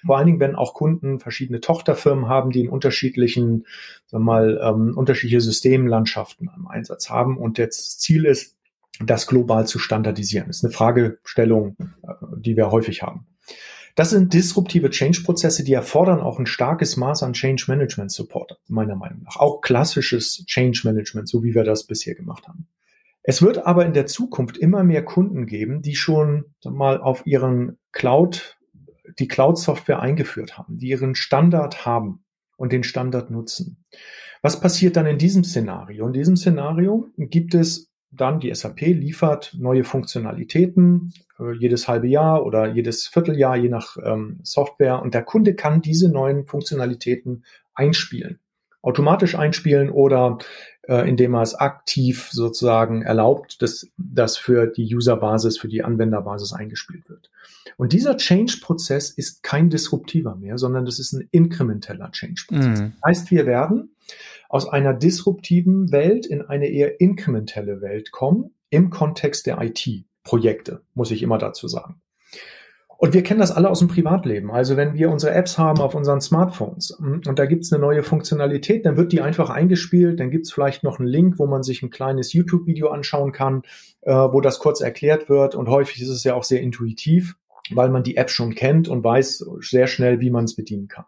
Vor 0.04 0.16
allen 0.16 0.26
Dingen, 0.26 0.40
wenn 0.40 0.54
auch 0.54 0.74
Kunden 0.74 1.20
verschiedene 1.20 1.60
Tochterfirmen 1.60 2.28
haben, 2.28 2.50
die 2.50 2.60
in 2.60 2.68
unterschiedlichen, 2.68 3.66
sagen 4.06 4.24
wir 4.24 4.32
mal, 4.32 4.60
ähm, 4.62 4.96
unterschiedliche 4.96 5.40
Systemlandschaften 5.40 6.50
im 6.56 6.66
Einsatz 6.66 7.10
haben. 7.10 7.38
Und 7.38 7.58
das 7.58 7.98
Ziel 7.98 8.24
ist, 8.24 8.56
das 9.00 9.26
global 9.26 9.66
zu 9.66 9.78
standardisieren. 9.78 10.48
Das 10.48 10.58
ist 10.58 10.64
eine 10.64 10.72
Fragestellung, 10.72 11.76
äh, 12.02 12.12
die 12.36 12.56
wir 12.56 12.70
häufig 12.70 13.02
haben. 13.02 13.26
Das 13.94 14.10
sind 14.10 14.32
disruptive 14.32 14.88
Change-Prozesse, 14.88 15.64
die 15.64 15.74
erfordern 15.74 16.20
auch 16.20 16.38
ein 16.38 16.46
starkes 16.46 16.96
Maß 16.96 17.22
an 17.22 17.34
Change 17.34 17.64
Management 17.68 18.10
Support, 18.10 18.58
meiner 18.66 18.96
Meinung 18.96 19.22
nach. 19.22 19.36
Auch 19.36 19.60
klassisches 19.60 20.46
Change 20.46 20.82
Management, 20.84 21.28
so 21.28 21.44
wie 21.44 21.54
wir 21.54 21.64
das 21.64 21.84
bisher 21.84 22.14
gemacht 22.14 22.48
haben. 22.48 22.66
Es 23.22 23.42
wird 23.42 23.66
aber 23.66 23.84
in 23.84 23.92
der 23.92 24.06
Zukunft 24.06 24.56
immer 24.56 24.82
mehr 24.82 25.04
Kunden 25.04 25.46
geben, 25.46 25.82
die 25.82 25.94
schon 25.94 26.46
mal 26.64 27.00
auf 27.00 27.26
ihren 27.26 27.78
Cloud, 27.92 28.56
die 29.18 29.28
Cloud-Software 29.28 30.00
eingeführt 30.00 30.58
haben, 30.58 30.78
die 30.78 30.88
ihren 30.88 31.14
Standard 31.14 31.84
haben 31.84 32.24
und 32.56 32.72
den 32.72 32.84
Standard 32.84 33.30
nutzen. 33.30 33.84
Was 34.42 34.60
passiert 34.60 34.96
dann 34.96 35.06
in 35.06 35.18
diesem 35.18 35.44
Szenario? 35.44 36.06
In 36.06 36.12
diesem 36.12 36.36
Szenario 36.36 37.10
gibt 37.16 37.54
es 37.54 37.92
dann 38.12 38.40
die 38.40 38.54
SAP 38.54 38.80
liefert 38.80 39.56
neue 39.58 39.84
Funktionalitäten 39.84 41.12
äh, 41.38 41.52
jedes 41.52 41.88
halbe 41.88 42.08
Jahr 42.08 42.44
oder 42.44 42.66
jedes 42.72 43.06
Vierteljahr, 43.08 43.56
je 43.56 43.68
nach 43.68 43.96
ähm, 44.04 44.40
Software. 44.42 45.00
Und 45.00 45.14
der 45.14 45.22
Kunde 45.22 45.54
kann 45.54 45.80
diese 45.80 46.10
neuen 46.10 46.46
Funktionalitäten 46.46 47.44
einspielen. 47.74 48.38
Automatisch 48.82 49.36
einspielen 49.36 49.90
oder 49.90 50.38
äh, 50.88 51.08
indem 51.08 51.34
er 51.34 51.42
es 51.42 51.54
aktiv 51.54 52.28
sozusagen 52.32 53.02
erlaubt, 53.02 53.62
dass 53.62 53.88
das 53.96 54.36
für 54.36 54.66
die 54.66 54.94
Userbasis, 54.94 55.58
für 55.58 55.68
die 55.68 55.84
Anwenderbasis 55.84 56.52
eingespielt 56.52 57.08
wird. 57.08 57.30
Und 57.76 57.92
dieser 57.92 58.16
Change-Prozess 58.16 59.10
ist 59.10 59.42
kein 59.42 59.70
disruptiver 59.70 60.34
mehr, 60.34 60.58
sondern 60.58 60.84
das 60.84 60.98
ist 60.98 61.12
ein 61.12 61.28
inkrementeller 61.30 62.10
Change-Prozess. 62.10 62.80
Mhm. 62.80 62.92
Das 63.00 63.08
heißt, 63.08 63.30
wir 63.30 63.46
werden 63.46 63.94
aus 64.48 64.68
einer 64.68 64.92
disruptiven 64.92 65.92
Welt 65.92 66.26
in 66.26 66.42
eine 66.42 66.66
eher 66.66 67.00
inkrementelle 67.00 67.80
Welt 67.80 68.10
kommen 68.10 68.54
im 68.68 68.90
Kontext 68.90 69.46
der 69.46 69.60
IT-Projekte, 69.60 70.82
muss 70.94 71.10
ich 71.10 71.22
immer 71.22 71.38
dazu 71.38 71.68
sagen. 71.68 72.02
Und 73.02 73.14
wir 73.14 73.24
kennen 73.24 73.40
das 73.40 73.50
alle 73.50 73.68
aus 73.68 73.80
dem 73.80 73.88
Privatleben. 73.88 74.52
Also 74.52 74.76
wenn 74.76 74.94
wir 74.94 75.10
unsere 75.10 75.34
Apps 75.34 75.58
haben 75.58 75.80
auf 75.80 75.96
unseren 75.96 76.20
Smartphones 76.20 76.96
hm, 77.00 77.22
und 77.26 77.36
da 77.36 77.46
gibt 77.46 77.64
es 77.64 77.72
eine 77.72 77.82
neue 77.82 78.04
Funktionalität, 78.04 78.86
dann 78.86 78.96
wird 78.96 79.10
die 79.10 79.20
einfach 79.20 79.50
eingespielt, 79.50 80.20
dann 80.20 80.30
gibt 80.30 80.46
es 80.46 80.52
vielleicht 80.52 80.84
noch 80.84 81.00
einen 81.00 81.08
Link, 81.08 81.40
wo 81.40 81.48
man 81.48 81.64
sich 81.64 81.82
ein 81.82 81.90
kleines 81.90 82.32
YouTube-Video 82.32 82.90
anschauen 82.90 83.32
kann, 83.32 83.62
äh, 84.02 84.12
wo 84.12 84.40
das 84.40 84.60
kurz 84.60 84.80
erklärt 84.80 85.28
wird. 85.28 85.56
Und 85.56 85.68
häufig 85.68 86.00
ist 86.00 86.10
es 86.10 86.22
ja 86.22 86.36
auch 86.36 86.44
sehr 86.44 86.60
intuitiv, 86.60 87.34
weil 87.72 87.88
man 87.88 88.04
die 88.04 88.16
App 88.16 88.30
schon 88.30 88.54
kennt 88.54 88.86
und 88.86 89.02
weiß 89.02 89.46
sehr 89.62 89.88
schnell, 89.88 90.20
wie 90.20 90.30
man 90.30 90.44
es 90.44 90.54
bedienen 90.54 90.86
kann. 90.86 91.06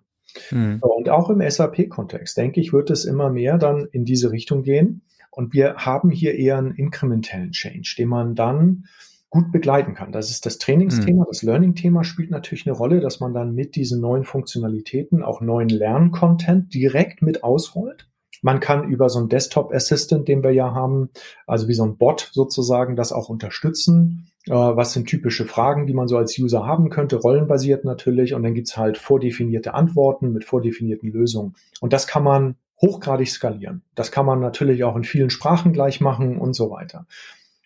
Mhm. 0.50 0.80
Und 0.80 1.08
auch 1.10 1.30
im 1.30 1.48
SAP-Kontext, 1.48 2.36
denke 2.36 2.60
ich, 2.60 2.72
wird 2.72 2.90
es 2.90 3.04
immer 3.04 3.30
mehr 3.30 3.56
dann 3.56 3.86
in 3.92 4.04
diese 4.04 4.32
Richtung 4.32 4.64
gehen. 4.64 5.02
Und 5.30 5.54
wir 5.54 5.76
haben 5.76 6.10
hier 6.10 6.34
eher 6.34 6.58
einen 6.58 6.74
inkrementellen 6.74 7.52
Change, 7.52 7.94
den 7.96 8.08
man 8.08 8.34
dann 8.34 8.86
gut 9.34 9.52
begleiten 9.52 9.94
kann. 9.94 10.12
Das 10.12 10.30
ist 10.30 10.46
das 10.46 10.58
Trainingsthema, 10.58 11.24
mhm. 11.24 11.28
das 11.28 11.42
Learning-Thema 11.42 12.04
spielt 12.04 12.30
natürlich 12.30 12.66
eine 12.66 12.76
Rolle, 12.76 13.00
dass 13.00 13.20
man 13.20 13.34
dann 13.34 13.54
mit 13.54 13.76
diesen 13.76 14.00
neuen 14.00 14.24
Funktionalitäten 14.24 15.22
auch 15.22 15.40
neuen 15.40 15.68
Lerncontent 15.68 16.72
direkt 16.72 17.20
mit 17.20 17.44
ausrollt. 17.44 18.08
Man 18.42 18.60
kann 18.60 18.88
über 18.88 19.08
so 19.08 19.18
einen 19.18 19.28
Desktop 19.28 19.72
Assistant, 19.72 20.28
den 20.28 20.42
wir 20.42 20.52
ja 20.52 20.72
haben, 20.72 21.10
also 21.46 21.66
wie 21.68 21.74
so 21.74 21.84
ein 21.84 21.96
Bot 21.96 22.30
sozusagen, 22.32 22.96
das 22.96 23.12
auch 23.12 23.28
unterstützen 23.28 24.30
äh, 24.46 24.52
was 24.52 24.92
sind 24.92 25.06
typische 25.06 25.46
Fragen, 25.46 25.86
die 25.86 25.94
man 25.94 26.08
so 26.08 26.18
als 26.18 26.38
User 26.38 26.66
haben 26.66 26.90
könnte, 26.90 27.16
rollenbasiert 27.16 27.84
natürlich. 27.84 28.34
Und 28.34 28.42
dann 28.42 28.54
gibt's 28.54 28.76
halt 28.76 28.98
vordefinierte 28.98 29.74
Antworten 29.74 30.32
mit 30.32 30.44
vordefinierten 30.44 31.10
Lösungen. 31.10 31.54
Und 31.80 31.92
das 31.92 32.06
kann 32.06 32.24
man 32.24 32.56
hochgradig 32.80 33.28
skalieren. 33.28 33.82
Das 33.94 34.12
kann 34.12 34.26
man 34.26 34.40
natürlich 34.40 34.84
auch 34.84 34.96
in 34.96 35.04
vielen 35.04 35.30
Sprachen 35.30 35.72
gleich 35.72 36.00
machen 36.00 36.38
und 36.38 36.54
so 36.54 36.70
weiter. 36.70 37.06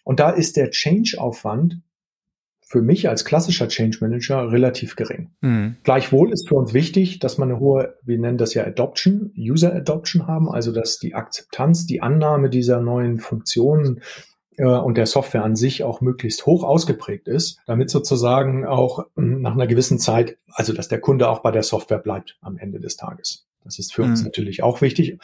Und 0.09 0.21
da 0.21 0.31
ist 0.31 0.57
der 0.57 0.71
Change-Aufwand 0.71 1.83
für 2.63 2.81
mich 2.81 3.11
als 3.11 3.27
klassischer 3.27 3.69
Change 3.69 3.99
Manager 4.01 4.51
relativ 4.51 4.97
gering. 4.97 5.33
Mhm. 5.43 5.77
Gleichwohl 5.83 6.33
ist 6.33 6.49
für 6.49 6.55
uns 6.55 6.73
wichtig, 6.73 7.19
dass 7.19 7.37
man 7.37 7.51
eine 7.51 7.61
hohe, 7.61 7.95
wir 8.05 8.19
nennen 8.19 8.39
das 8.39 8.55
ja 8.55 8.65
Adoption, 8.65 9.35
User 9.37 9.75
Adoption 9.75 10.27
haben, 10.27 10.49
also 10.49 10.73
dass 10.73 10.99
die 10.99 11.15
Akzeptanz, 11.15 11.85
die 11.85 12.01
Annahme 12.01 12.49
dieser 12.49 12.81
neuen 12.81 13.19
Funktionen 13.19 14.01
äh, 14.57 14.65
und 14.65 14.97
der 14.97 15.05
Software 15.05 15.45
an 15.45 15.57
sich 15.57 15.85
auch 15.85 16.01
möglichst 16.01 16.47
hoch 16.47 16.65
ausgeprägt 16.65 17.29
ist, 17.29 17.61
damit 17.67 17.91
sozusagen 17.91 18.65
auch 18.65 19.05
hm, 19.15 19.43
nach 19.43 19.53
einer 19.53 19.67
gewissen 19.67 19.99
Zeit, 19.99 20.39
also 20.51 20.73
dass 20.73 20.89
der 20.89 21.03
Kunde 21.03 21.29
auch 21.29 21.41
bei 21.41 21.51
der 21.51 21.63
Software 21.63 21.99
bleibt 21.99 22.39
am 22.41 22.57
Ende 22.57 22.81
des 22.81 22.97
Tages. 22.97 23.48
Das 23.65 23.79
ist 23.79 23.93
für 23.93 24.05
mhm. 24.05 24.11
uns 24.11 24.25
natürlich 24.25 24.63
auch 24.63 24.81
wichtig. 24.81 25.19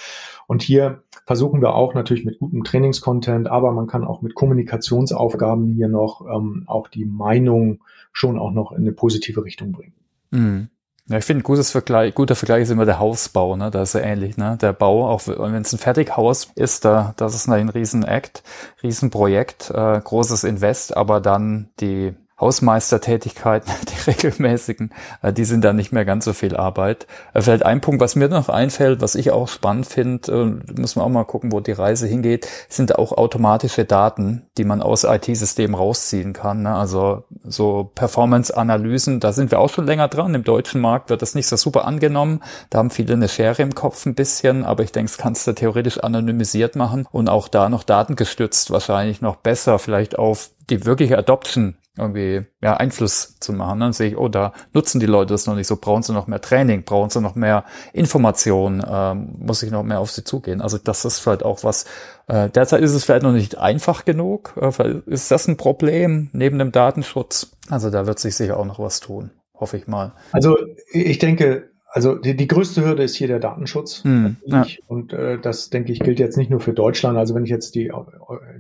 Und 0.47 0.63
hier 0.63 1.03
versuchen 1.27 1.61
wir 1.61 1.75
auch 1.75 1.95
natürlich 1.95 2.25
mit 2.25 2.39
gutem 2.39 2.65
Trainingscontent, 2.65 3.49
aber 3.49 3.73
man 3.73 3.87
kann 3.87 4.05
auch 4.05 4.23
mit 4.23 4.35
Kommunikationsaufgaben 4.35 5.73
hier 5.73 5.89
noch 5.89 6.27
ähm, 6.27 6.65
auch 6.67 6.89
die 6.89 7.07
Meinung 7.07 7.81
schon 8.13 8.39
auch 8.39 8.53
noch 8.53 8.73
in 8.73 8.79
eine 8.79 8.93
positive 8.93 9.45
Richtung 9.45 9.73
bringen. 9.73 9.95
Mhm. 10.31 10.69
Ja, 11.07 11.19
ich 11.19 11.25
finde, 11.25 11.43
gutes 11.43 11.71
Vergleich, 11.71 12.15
guter 12.15 12.35
Vergleich 12.35 12.63
ist 12.63 12.71
immer 12.71 12.87
der 12.87 12.99
Hausbau, 12.99 13.57
ne? 13.57 13.71
Da 13.71 13.83
ist 13.83 13.93
ja 13.93 14.01
ähnlich, 14.01 14.39
ne? 14.39 14.57
Der 14.63 14.73
Bau, 14.73 15.07
auch 15.07 15.27
wenn 15.27 15.61
es 15.61 15.73
ein 15.75 15.79
Fertighaus 15.79 16.51
ist, 16.55 16.87
da, 16.87 17.13
das 17.19 17.35
ist 17.35 17.47
ein 17.47 17.69
Riesen-Act, 17.69 18.43
Riesenprojekt, 18.83 19.71
äh, 19.71 20.01
großes 20.01 20.45
Invest, 20.45 20.97
aber 20.97 21.21
dann 21.21 21.69
die 21.79 22.15
Hausmeistertätigkeiten, 22.41 23.73
die 23.89 24.11
regelmäßigen, 24.11 24.93
äh, 25.23 25.33
die 25.33 25.45
sind 25.45 25.65
dann 25.65 25.77
nicht 25.77 25.93
mehr 25.93 26.05
ganz 26.05 26.25
so 26.25 26.33
viel 26.33 26.57
Arbeit. 26.57 27.07
Äh, 27.33 27.43
vielleicht 27.43 27.65
ein 27.65 27.81
Punkt, 27.81 28.01
was 28.01 28.17
mir 28.17 28.29
noch 28.29 28.49
einfällt, 28.49 29.01
was 29.01 29.15
ich 29.15 29.31
auch 29.31 29.47
spannend 29.47 29.87
finde, 29.87 30.33
äh, 30.33 30.81
muss 30.81 30.97
man 30.97 31.05
auch 31.05 31.11
mal 31.11 31.25
gucken, 31.25 31.53
wo 31.53 31.61
die 31.61 31.73
Reise 31.73 32.09
hingeht, 32.09 32.49
sind 32.69 32.99
auch 32.99 33.13
automatische 33.13 33.85
Daten, 33.85 34.47
die 34.59 34.65
man 34.65 34.83
aus 34.83 35.05
IT-Systemen 35.05 35.77
rausziehen 35.77 36.33
kann. 36.33 36.63
Ne? 36.63 36.75
Also 36.75 37.23
so 37.45 37.93
Performance-Analysen, 37.95 39.21
da 39.21 39.33
sind 39.33 39.53
wir 39.53 39.61
auch 39.61 39.71
schon 39.71 39.87
länger 39.87 40.09
dran. 40.09 40.35
Im 40.35 40.43
deutschen 40.43 40.81
Markt 40.81 41.11
wird 41.11 41.23
das 41.23 41.37
nicht 41.37 41.47
so 41.47 41.57
super 41.57 41.85
angenommen. 41.85 42.41
Da 42.71 42.79
haben 42.79 42.91
viele 42.91 43.15
eine 43.15 43.29
Schere 43.29 43.63
im 43.63 43.77
Kopf 43.77 44.07
ein 44.07 44.17
bisschen, 44.17 44.65
aber 44.65 44.83
ich 44.83 44.91
denke, 44.91 45.11
es 45.11 45.19
kannst 45.19 45.47
du 45.47 45.53
theoretisch 45.53 45.99
anonymisiert 45.99 46.75
machen 46.75 47.07
und 47.13 47.29
auch 47.29 47.47
da 47.47 47.69
noch 47.69 47.85
datengestützt 47.85 48.73
wahrscheinlich 48.73 49.21
noch 49.21 49.37
besser 49.37 49.79
vielleicht 49.79 50.19
auf 50.19 50.51
die 50.71 50.85
wirkliche 50.85 51.19
Adoption 51.19 51.77
irgendwie 51.97 52.45
ja, 52.61 52.77
Einfluss 52.77 53.39
zu 53.39 53.53
machen. 53.53 53.81
Dann 53.81 53.93
sehe 53.93 54.09
ich, 54.09 54.17
oh, 54.17 54.29
da 54.29 54.53
nutzen 54.73 54.99
die 54.99 55.07
Leute 55.07 55.33
das 55.33 55.47
noch 55.47 55.55
nicht 55.55 55.69
so, 55.69 55.77
brauchen 55.77 56.03
sie 56.03 56.13
noch 56.13 56.27
mehr 56.27 56.41
Training, 56.41 56.83
brauchen 56.85 57.11
sie 57.11 57.21
noch 57.21 57.37
mehr 57.37 57.65
Informationen, 57.93 58.85
ähm, 58.87 59.37
muss 59.39 59.63
ich 59.63 59.71
noch 59.71 59.85
mehr 59.85 60.01
auf 60.01 60.11
sie 60.11 60.25
zugehen. 60.25 60.61
Also 60.61 60.79
das 60.79 61.05
ist 61.05 61.21
vielleicht 61.21 61.45
auch 61.45 61.63
was, 61.63 61.85
äh, 62.27 62.49
derzeit 62.51 62.81
ist 62.81 62.95
es 62.95 63.05
vielleicht 63.05 63.23
noch 63.23 63.33
nicht 63.33 63.59
einfach 63.59 64.05
genug, 64.05 64.55
äh, 64.61 65.01
ist 65.07 65.31
das 65.31 65.47
ein 65.47 65.57
Problem 65.57 66.31
neben 66.33 66.59
dem 66.59 66.73
Datenschutz? 66.73 67.53
Also 67.71 67.91
da 67.91 68.07
wird 68.07 68.19
sich 68.19 68.35
sicher 68.35 68.59
auch 68.59 68.67
noch 68.67 68.81
was 68.81 68.99
tun, 68.99 69.31
hoffe 69.55 69.77
ich 69.77 69.87
mal. 69.87 70.13
Also 70.33 70.57
ich 70.91 71.21
denke, 71.21 71.71
also 71.95 72.17
die, 72.17 72.35
die 72.35 72.49
größte 72.49 72.85
Hürde 72.85 73.05
ist 73.05 73.15
hier 73.15 73.29
der 73.29 73.39
Datenschutz. 73.39 74.03
Hm, 74.03 74.37
ja. 74.47 74.67
Und 74.89 75.13
äh, 75.13 75.39
das, 75.39 75.71
denke 75.71 75.93
ich, 75.93 76.01
gilt 76.01 76.19
jetzt 76.19 76.37
nicht 76.37 76.51
nur 76.51 76.59
für 76.59 76.73
Deutschland. 76.73 77.17
Also 77.17 77.37
wenn 77.37 77.45
ich 77.45 77.51
jetzt 77.51 77.77
die, 77.77 77.93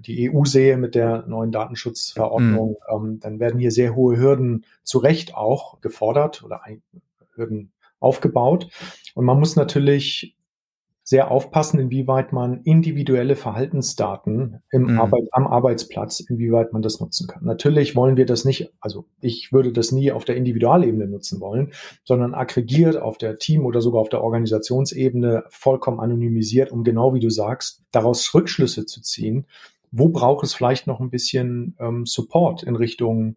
die 0.06 0.30
EU 0.30 0.44
sehe 0.44 0.76
mit 0.76 0.94
der 0.94 1.26
neuen 1.26 1.50
Datenschutzverordnung, 1.50 2.76
hm. 2.86 2.96
ähm, 2.96 3.20
dann 3.20 3.40
werden 3.40 3.58
hier 3.58 3.72
sehr 3.72 3.96
hohe 3.96 4.16
Hürden 4.16 4.64
zu 4.84 4.98
Recht 4.98 5.34
auch 5.34 5.80
gefordert 5.80 6.44
oder 6.44 6.60
Hürden 7.34 7.72
aufgebaut. 7.98 8.68
Und 9.16 9.24
man 9.24 9.40
muss 9.40 9.56
natürlich 9.56 10.36
sehr 11.06 11.30
aufpassen, 11.30 11.78
inwieweit 11.78 12.32
man 12.32 12.62
individuelle 12.62 13.36
Verhaltensdaten 13.36 14.62
im 14.70 14.84
mhm. 14.84 15.00
Arbeit, 15.00 15.28
am 15.32 15.46
Arbeitsplatz, 15.46 16.20
inwieweit 16.20 16.72
man 16.72 16.80
das 16.80 16.98
nutzen 16.98 17.28
kann. 17.28 17.44
Natürlich 17.44 17.94
wollen 17.94 18.16
wir 18.16 18.24
das 18.24 18.46
nicht, 18.46 18.72
also 18.80 19.04
ich 19.20 19.52
würde 19.52 19.70
das 19.70 19.92
nie 19.92 20.10
auf 20.12 20.24
der 20.24 20.36
Individualebene 20.36 21.06
nutzen 21.06 21.40
wollen, 21.40 21.72
sondern 22.04 22.32
aggregiert 22.32 22.96
auf 22.96 23.18
der 23.18 23.36
Team- 23.36 23.66
oder 23.66 23.82
sogar 23.82 24.00
auf 24.00 24.08
der 24.08 24.24
Organisationsebene 24.24 25.44
vollkommen 25.50 26.00
anonymisiert, 26.00 26.72
um 26.72 26.84
genau 26.84 27.12
wie 27.12 27.20
du 27.20 27.28
sagst, 27.28 27.82
daraus 27.92 28.34
Rückschlüsse 28.34 28.86
zu 28.86 29.02
ziehen. 29.02 29.44
Wo 29.92 30.08
braucht 30.08 30.44
es 30.44 30.54
vielleicht 30.54 30.86
noch 30.86 31.00
ein 31.00 31.10
bisschen 31.10 31.76
ähm, 31.78 32.06
Support 32.06 32.62
in 32.62 32.76
Richtung 32.76 33.36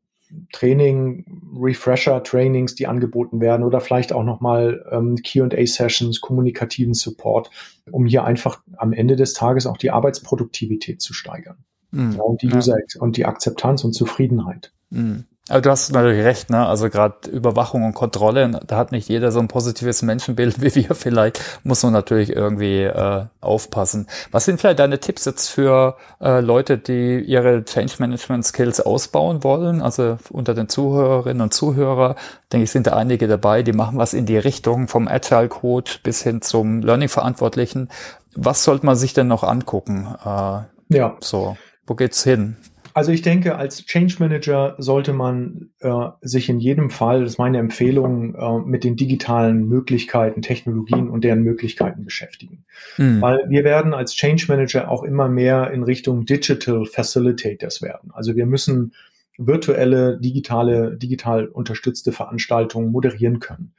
Training, 0.52 1.26
Refresher-Trainings, 1.60 2.76
die 2.76 2.88
angeboten 2.88 3.40
werden 3.42 3.64
oder 3.64 3.80
vielleicht 3.80 4.14
auch 4.14 4.24
nochmal 4.24 4.86
ähm, 4.92 5.18
QA-Sessions, 5.24 6.22
kommunikativen 6.22 6.94
Support, 6.94 7.50
um 7.92 8.06
hier 8.06 8.24
einfach 8.24 8.62
am 8.78 8.94
Ende 8.94 9.16
des 9.16 9.34
Tages 9.34 9.66
auch 9.66 9.78
die 9.78 9.92
Arbeitsproduktivität 9.92 11.02
zu 11.02 11.14
steigern. 11.14 11.58
Mhm. 11.92 12.14
Ja, 12.14 12.22
und 12.22 12.42
die 12.42 12.54
User 12.54 12.76
und 13.00 13.18
die 13.18 13.26
Akzeptanz 13.26 13.84
und 13.84 13.94
Zufriedenheit. 13.94 14.74
Mhm. 14.90 15.26
Aber 15.50 15.62
du 15.62 15.70
hast 15.70 15.94
natürlich 15.94 16.26
recht, 16.26 16.50
ne? 16.50 16.66
Also 16.66 16.90
gerade 16.90 17.30
Überwachung 17.30 17.86
und 17.86 17.94
Kontrolle, 17.94 18.60
da 18.68 18.78
hat 18.78 18.92
nicht 18.92 19.08
jeder 19.08 19.32
so 19.32 19.40
ein 19.40 19.48
positives 19.48 20.02
Menschenbild 20.02 20.62
wie 20.62 20.76
wir 20.76 20.96
vielleicht, 20.96 21.40
muss 21.64 21.84
man 21.84 21.94
natürlich 21.94 22.36
irgendwie 22.36 22.84
äh, 22.84 23.26
aufpassen. 23.40 24.08
Was 24.32 24.46
sind 24.46 24.60
vielleicht 24.60 24.80
deine 24.80 25.00
Tipps 25.00 25.26
jetzt 25.26 25.48
für 25.48 25.96
äh, 26.20 26.42
Leute, 26.42 26.78
die 26.78 27.20
ihre 27.20 27.64
Change 27.64 27.94
Management 28.00 28.46
Skills 28.46 28.82
ausbauen 28.82 29.44
wollen? 29.44 29.82
Also 29.82 30.18
unter 30.30 30.54
den 30.54 30.68
Zuhörerinnen 30.68 31.42
und 31.42 31.54
Zuhörer, 31.54 32.16
denke 32.52 32.66
ich, 32.66 32.72
sind 32.72 32.88
da 32.88 32.94
einige 32.98 33.28
dabei, 33.28 33.64
die 33.64 33.74
machen 33.74 33.98
was 33.98 34.14
in 34.14 34.26
die 34.26 34.38
Richtung 34.38 34.90
vom 34.90 35.08
Agile 35.08 35.48
Coach 35.48 36.02
bis 36.04 36.24
hin 36.24 36.42
zum 36.42 36.82
Learning 36.82 37.10
Verantwortlichen. 37.10 37.90
Was 38.36 38.64
sollte 38.64 38.86
man 38.86 38.98
sich 38.98 39.14
denn 39.14 39.28
noch 39.28 39.44
angucken? 39.44 40.14
Äh, 40.26 40.96
ja. 40.96 41.16
So, 41.22 41.56
wo 41.86 41.96
geht's 41.96 42.24
hin? 42.24 42.58
Also 42.98 43.12
ich 43.12 43.22
denke, 43.22 43.58
als 43.58 43.86
Change 43.86 44.16
Manager 44.18 44.74
sollte 44.80 45.14
man 45.14 45.70
äh, 45.82 46.08
sich 46.22 46.50
in 46.50 46.60
jedem 46.60 46.90
Fall, 46.90 47.22
das 47.22 47.34
ist 47.34 47.38
meine 47.38 47.60
Empfehlung, 47.60 48.34
äh, 48.34 48.58
mit 48.68 48.84
den 48.84 48.96
digitalen 48.96 49.68
Möglichkeiten, 49.68 50.42
Technologien 50.42 51.08
und 51.08 51.24
deren 51.24 51.44
Möglichkeiten 51.44 52.06
beschäftigen. 52.06 52.66
Mhm. 52.98 53.22
Weil 53.22 53.46
wir 53.50 53.64
werden 53.64 53.94
als 53.94 54.16
Change 54.16 54.46
Manager 54.48 54.90
auch 54.90 55.04
immer 55.04 55.30
mehr 55.30 55.70
in 55.70 55.84
Richtung 55.84 56.26
Digital 56.26 56.88
Facilitators 56.88 57.84
werden. 57.84 58.10
Also 58.14 58.36
wir 58.36 58.48
müssen 58.48 58.96
virtuelle, 59.38 60.20
digitale, 60.20 60.98
digital 60.98 61.46
unterstützte 61.46 62.12
Veranstaltungen 62.12 62.92
moderieren 62.92 63.38
können 63.40 63.76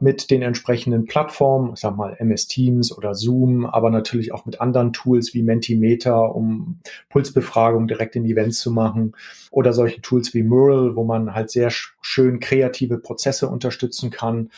mit 0.00 0.30
den 0.30 0.40
entsprechenden 0.40 1.04
Plattformen, 1.04 1.74
ich 1.74 1.80
sag 1.80 1.94
mal 1.94 2.16
MS 2.18 2.46
Teams 2.46 2.96
oder 2.96 3.14
Zoom, 3.14 3.66
aber 3.66 3.90
natürlich 3.90 4.32
auch 4.32 4.46
mit 4.46 4.62
anderen 4.62 4.94
Tools 4.94 5.34
wie 5.34 5.42
Mentimeter, 5.42 6.34
um 6.34 6.80
Pulsbefragung 7.10 7.86
direkt 7.86 8.16
in 8.16 8.24
Events 8.24 8.60
zu 8.60 8.70
machen 8.70 9.14
oder 9.50 9.74
solche 9.74 10.00
Tools 10.00 10.32
wie 10.32 10.42
Mural, 10.42 10.96
wo 10.96 11.04
man 11.04 11.34
halt 11.34 11.50
sehr 11.50 11.70
schön 11.70 12.40
kreative 12.40 12.96
Prozesse 12.98 13.48
unterstützen 13.48 14.10
kann. 14.10 14.50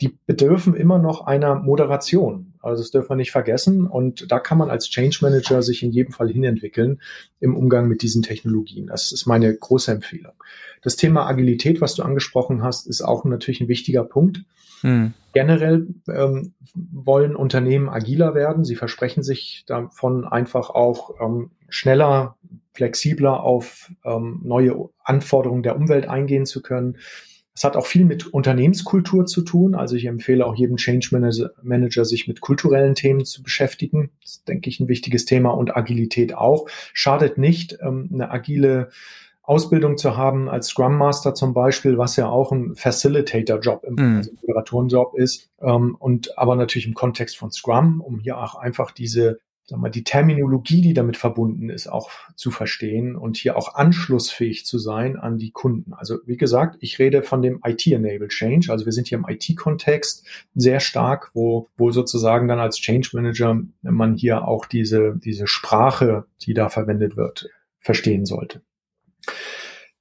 Die 0.00 0.16
bedürfen 0.26 0.76
immer 0.76 0.98
noch 0.98 1.26
einer 1.26 1.56
Moderation. 1.56 2.52
Also 2.60 2.82
das 2.82 2.90
dürfen 2.90 3.10
wir 3.10 3.16
nicht 3.16 3.32
vergessen. 3.32 3.86
Und 3.86 4.30
da 4.30 4.38
kann 4.38 4.58
man 4.58 4.70
als 4.70 4.90
Change 4.90 5.18
Manager 5.22 5.62
sich 5.62 5.82
in 5.82 5.90
jedem 5.90 6.12
Fall 6.12 6.28
hinentwickeln 6.28 7.00
im 7.40 7.56
Umgang 7.56 7.88
mit 7.88 8.02
diesen 8.02 8.22
Technologien. 8.22 8.86
Das 8.86 9.10
ist 9.10 9.26
meine 9.26 9.54
große 9.56 9.90
Empfehlung. 9.90 10.34
Das 10.86 10.94
Thema 10.94 11.26
Agilität, 11.26 11.80
was 11.80 11.96
du 11.96 12.04
angesprochen 12.04 12.62
hast, 12.62 12.86
ist 12.86 13.02
auch 13.02 13.24
natürlich 13.24 13.60
ein 13.60 13.66
wichtiger 13.66 14.04
Punkt. 14.04 14.44
Hm. 14.82 15.14
Generell 15.34 15.88
ähm, 16.08 16.54
wollen 16.76 17.34
Unternehmen 17.34 17.88
agiler 17.88 18.36
werden. 18.36 18.64
Sie 18.64 18.76
versprechen 18.76 19.24
sich 19.24 19.64
davon 19.66 20.24
einfach 20.24 20.70
auch 20.70 21.20
ähm, 21.20 21.50
schneller, 21.68 22.36
flexibler 22.72 23.42
auf 23.42 23.90
ähm, 24.04 24.42
neue 24.44 24.88
Anforderungen 25.02 25.64
der 25.64 25.74
Umwelt 25.74 26.08
eingehen 26.08 26.46
zu 26.46 26.62
können. 26.62 26.98
Es 27.52 27.64
hat 27.64 27.74
auch 27.74 27.86
viel 27.86 28.04
mit 28.04 28.28
Unternehmenskultur 28.28 29.26
zu 29.26 29.42
tun. 29.42 29.74
Also 29.74 29.96
ich 29.96 30.04
empfehle 30.04 30.46
auch 30.46 30.54
jedem 30.54 30.76
Change 30.76 31.08
Manager, 31.62 32.04
sich 32.04 32.28
mit 32.28 32.40
kulturellen 32.40 32.94
Themen 32.94 33.24
zu 33.24 33.42
beschäftigen. 33.42 34.10
Das 34.20 34.30
ist, 34.30 34.48
denke 34.48 34.70
ich, 34.70 34.78
ein 34.78 34.86
wichtiges 34.86 35.24
Thema 35.24 35.50
und 35.50 35.76
Agilität 35.76 36.32
auch. 36.32 36.68
Schadet 36.92 37.38
nicht, 37.38 37.76
ähm, 37.82 38.08
eine 38.12 38.30
agile 38.30 38.90
Ausbildung 39.46 39.96
zu 39.96 40.16
haben 40.16 40.48
als 40.48 40.68
Scrum 40.68 40.98
Master 40.98 41.34
zum 41.34 41.54
Beispiel, 41.54 41.98
was 41.98 42.16
ja 42.16 42.28
auch 42.28 42.50
ein 42.50 42.74
Facilitator-Job, 42.74 43.84
im 43.84 43.94
mhm. 43.94 44.16
also 44.16 44.32
Moderatorenjob 44.42 45.16
ist, 45.16 45.48
ähm, 45.60 45.96
und 45.98 46.36
aber 46.36 46.56
natürlich 46.56 46.88
im 46.88 46.94
Kontext 46.94 47.36
von 47.36 47.52
Scrum, 47.52 48.00
um 48.00 48.18
hier 48.18 48.38
auch 48.38 48.56
einfach 48.56 48.90
diese, 48.90 49.38
sag 49.64 49.78
mal, 49.78 49.88
die 49.88 50.02
Terminologie, 50.02 50.82
die 50.82 50.94
damit 50.94 51.16
verbunden 51.16 51.70
ist, 51.70 51.86
auch 51.86 52.10
zu 52.34 52.50
verstehen 52.50 53.14
und 53.14 53.36
hier 53.36 53.56
auch 53.56 53.76
anschlussfähig 53.76 54.66
zu 54.66 54.80
sein 54.80 55.16
an 55.16 55.38
die 55.38 55.52
Kunden. 55.52 55.92
Also 55.92 56.18
wie 56.26 56.36
gesagt, 56.36 56.76
ich 56.80 56.98
rede 56.98 57.22
von 57.22 57.40
dem 57.40 57.60
IT-Enabled 57.64 58.30
Change. 58.30 58.72
Also 58.72 58.84
wir 58.84 58.92
sind 58.92 59.06
hier 59.06 59.18
im 59.18 59.26
IT-Kontext 59.28 60.26
sehr 60.56 60.80
stark, 60.80 61.30
wo, 61.34 61.68
wo 61.76 61.92
sozusagen 61.92 62.48
dann 62.48 62.58
als 62.58 62.78
Change 62.78 63.10
Manager 63.12 63.60
man 63.82 64.16
hier 64.16 64.48
auch 64.48 64.66
diese, 64.66 65.14
diese 65.16 65.46
Sprache, 65.46 66.24
die 66.42 66.52
da 66.52 66.68
verwendet 66.68 67.16
wird, 67.16 67.48
verstehen 67.78 68.26
sollte. 68.26 68.60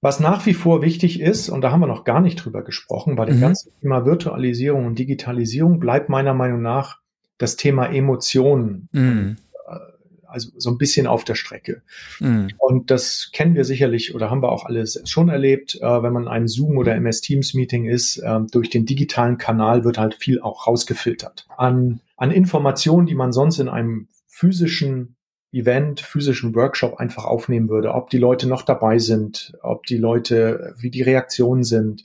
Was 0.01 0.19
nach 0.19 0.45
wie 0.45 0.53
vor 0.53 0.81
wichtig 0.81 1.19
ist, 1.19 1.49
und 1.49 1.61
da 1.61 1.71
haben 1.71 1.79
wir 1.79 1.87
noch 1.87 2.03
gar 2.03 2.21
nicht 2.21 2.35
drüber 2.35 2.63
gesprochen, 2.63 3.15
bei 3.15 3.25
dem 3.25 3.37
mhm. 3.37 3.41
ganzen 3.41 3.71
Thema 3.81 4.05
Virtualisierung 4.05 4.85
und 4.85 4.99
Digitalisierung 4.99 5.79
bleibt 5.79 6.09
meiner 6.09 6.33
Meinung 6.33 6.61
nach 6.61 6.99
das 7.37 7.55
Thema 7.55 7.87
Emotionen. 7.87 8.87
Mhm. 8.91 9.37
Äh, 9.67 9.79
also 10.27 10.51
so 10.57 10.69
ein 10.69 10.77
bisschen 10.77 11.07
auf 11.07 11.23
der 11.23 11.35
Strecke. 11.35 11.81
Mhm. 12.19 12.49
Und 12.57 12.91
das 12.91 13.31
kennen 13.33 13.55
wir 13.55 13.65
sicherlich 13.65 14.13
oder 14.13 14.29
haben 14.29 14.43
wir 14.43 14.51
auch 14.51 14.65
alles 14.65 15.01
schon 15.05 15.29
erlebt, 15.29 15.79
äh, 15.81 16.03
wenn 16.03 16.13
man 16.13 16.27
ein 16.27 16.47
Zoom 16.47 16.77
oder 16.77 16.93
MS 16.93 17.21
Teams 17.21 17.53
Meeting 17.53 17.85
ist, 17.85 18.17
äh, 18.17 18.41
durch 18.51 18.69
den 18.69 18.85
digitalen 18.85 19.37
Kanal 19.37 19.85
wird 19.85 19.97
halt 19.97 20.13
viel 20.13 20.39
auch 20.39 20.67
rausgefiltert. 20.67 21.47
An, 21.57 22.01
an 22.15 22.31
Informationen, 22.31 23.07
die 23.07 23.15
man 23.15 23.31
sonst 23.31 23.59
in 23.59 23.69
einem 23.69 24.07
physischen 24.27 25.15
Event, 25.55 26.01
physischen 26.01 26.53
Workshop 26.53 26.99
einfach 26.99 27.25
aufnehmen 27.25 27.69
würde, 27.69 27.93
ob 27.93 28.09
die 28.09 28.17
Leute 28.17 28.47
noch 28.47 28.61
dabei 28.61 28.99
sind, 28.99 29.53
ob 29.61 29.85
die 29.85 29.97
Leute, 29.97 30.75
wie 30.77 30.91
die 30.91 31.01
Reaktionen 31.01 31.63
sind. 31.63 32.03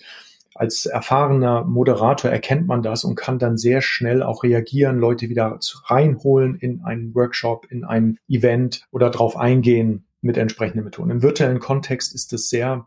Als 0.54 0.86
erfahrener 0.86 1.64
Moderator 1.64 2.30
erkennt 2.30 2.66
man 2.66 2.82
das 2.82 3.04
und 3.04 3.16
kann 3.16 3.38
dann 3.38 3.56
sehr 3.56 3.80
schnell 3.80 4.22
auch 4.22 4.42
reagieren, 4.42 4.98
Leute 4.98 5.28
wieder 5.28 5.58
reinholen 5.86 6.54
in 6.54 6.84
einen 6.84 7.14
Workshop, 7.14 7.66
in 7.70 7.84
ein 7.84 8.18
Event 8.28 8.86
oder 8.90 9.10
drauf 9.10 9.36
eingehen 9.36 10.04
mit 10.20 10.36
entsprechenden 10.36 10.84
Methoden. 10.84 11.10
Im 11.10 11.22
virtuellen 11.22 11.60
Kontext 11.60 12.14
ist 12.14 12.32
es 12.32 12.50
sehr 12.50 12.86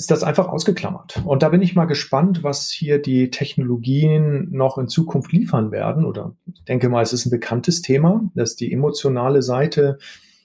ist 0.00 0.10
das 0.10 0.22
einfach 0.22 0.48
ausgeklammert. 0.48 1.20
Und 1.26 1.42
da 1.42 1.50
bin 1.50 1.60
ich 1.60 1.76
mal 1.76 1.84
gespannt, 1.84 2.42
was 2.42 2.70
hier 2.70 3.02
die 3.02 3.28
Technologien 3.28 4.48
noch 4.50 4.78
in 4.78 4.88
Zukunft 4.88 5.30
liefern 5.30 5.72
werden. 5.72 6.06
Oder 6.06 6.34
ich 6.54 6.64
denke 6.64 6.88
mal, 6.88 7.02
es 7.02 7.12
ist 7.12 7.26
ein 7.26 7.30
bekanntes 7.30 7.82
Thema, 7.82 8.22
dass 8.34 8.56
die 8.56 8.72
emotionale 8.72 9.42
Seite 9.42 9.98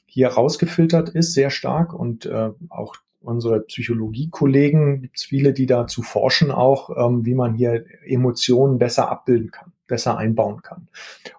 hier 0.07 0.27
rausgefiltert 0.27 1.07
ist, 1.07 1.33
sehr 1.33 1.51
stark. 1.51 1.93
Und 1.93 2.25
äh, 2.25 2.49
auch 2.67 2.95
unsere 3.21 3.61
Psychologiekollegen 3.61 5.03
gibt 5.03 5.19
es 5.19 5.23
viele, 5.23 5.53
die 5.53 5.67
dazu 5.67 6.01
forschen, 6.01 6.51
auch 6.51 6.89
ähm, 6.97 7.25
wie 7.25 7.33
man 7.33 7.53
hier 7.55 7.85
Emotionen 8.05 8.77
besser 8.77 9.09
abbilden 9.09 9.51
kann, 9.51 9.71
besser 9.87 10.17
einbauen 10.17 10.63
kann. 10.63 10.89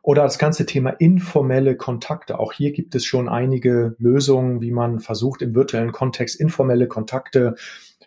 Oder 0.01 0.23
das 0.23 0.39
ganze 0.39 0.65
Thema 0.65 0.89
informelle 0.89 1.77
Kontakte. 1.77 2.39
Auch 2.39 2.55
hier 2.55 2.73
gibt 2.73 2.95
es 2.95 3.05
schon 3.05 3.29
einige 3.29 3.95
Lösungen, 3.99 4.63
wie 4.63 4.71
man 4.71 5.01
versucht, 5.01 5.43
im 5.43 5.55
virtuellen 5.55 5.93
Kontext 5.93 6.41
informelle 6.41 6.89
Kontakte 6.89 7.57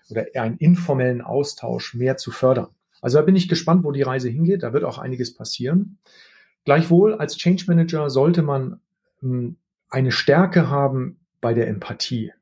oder 0.10 0.26
einen 0.36 0.58
informellen 0.58 1.22
Austausch 1.22 1.94
mehr 1.94 2.18
zu 2.18 2.32
fördern. 2.32 2.68
Also 3.02 3.18
da 3.18 3.24
bin 3.24 3.36
ich 3.36 3.48
gespannt, 3.48 3.84
wo 3.84 3.92
die 3.92 4.02
Reise 4.02 4.30
hingeht. 4.30 4.64
Da 4.64 4.74
wird 4.74 4.84
auch 4.84 4.98
einiges 4.98 5.34
passieren. 5.34 6.00
Gleichwohl 6.66 7.16
als 7.16 7.38
Change 7.38 7.66
Manager 7.68 8.10
sollte 8.10 8.42
man 8.42 8.80
ähm, 9.24 9.58
eine 9.90 10.12
Stärke 10.12 10.70
haben 10.70 11.20
bei 11.42 11.54
der 11.54 11.68
Empathie 11.68 12.34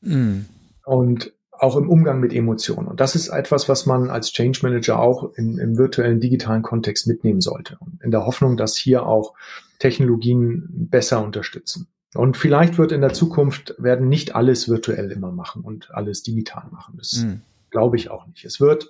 mm. 0.00 0.40
und 0.84 1.32
auch 1.52 1.76
im 1.76 1.88
Umgang 1.88 2.18
mit 2.18 2.32
Emotionen. 2.32 2.88
Und 2.88 2.98
das 2.98 3.14
ist 3.14 3.28
etwas, 3.28 3.68
was 3.68 3.86
man 3.86 4.10
als 4.10 4.32
Change 4.32 4.60
Manager 4.62 4.98
auch 4.98 5.32
im, 5.34 5.60
im 5.60 5.78
virtuellen 5.78 6.18
digitalen 6.18 6.62
Kontext 6.62 7.06
mitnehmen 7.06 7.40
sollte. 7.40 7.78
In 8.02 8.10
der 8.10 8.26
Hoffnung, 8.26 8.56
dass 8.56 8.76
hier 8.76 9.06
auch 9.06 9.34
Technologien 9.78 10.88
besser 10.90 11.22
unterstützen. 11.22 11.86
Und 12.14 12.36
vielleicht 12.36 12.78
wird 12.78 12.92
in 12.92 13.00
der 13.00 13.12
Zukunft 13.12 13.74
werden 13.78 14.08
nicht 14.08 14.34
alles 14.34 14.68
virtuell 14.68 15.10
immer 15.10 15.32
machen 15.32 15.62
und 15.62 15.90
alles 15.92 16.22
digital 16.22 16.64
machen. 16.70 16.96
Das 16.98 17.24
mhm. 17.24 17.40
glaube 17.70 17.96
ich 17.96 18.10
auch 18.10 18.26
nicht. 18.26 18.44
Es 18.44 18.60
wird, 18.60 18.88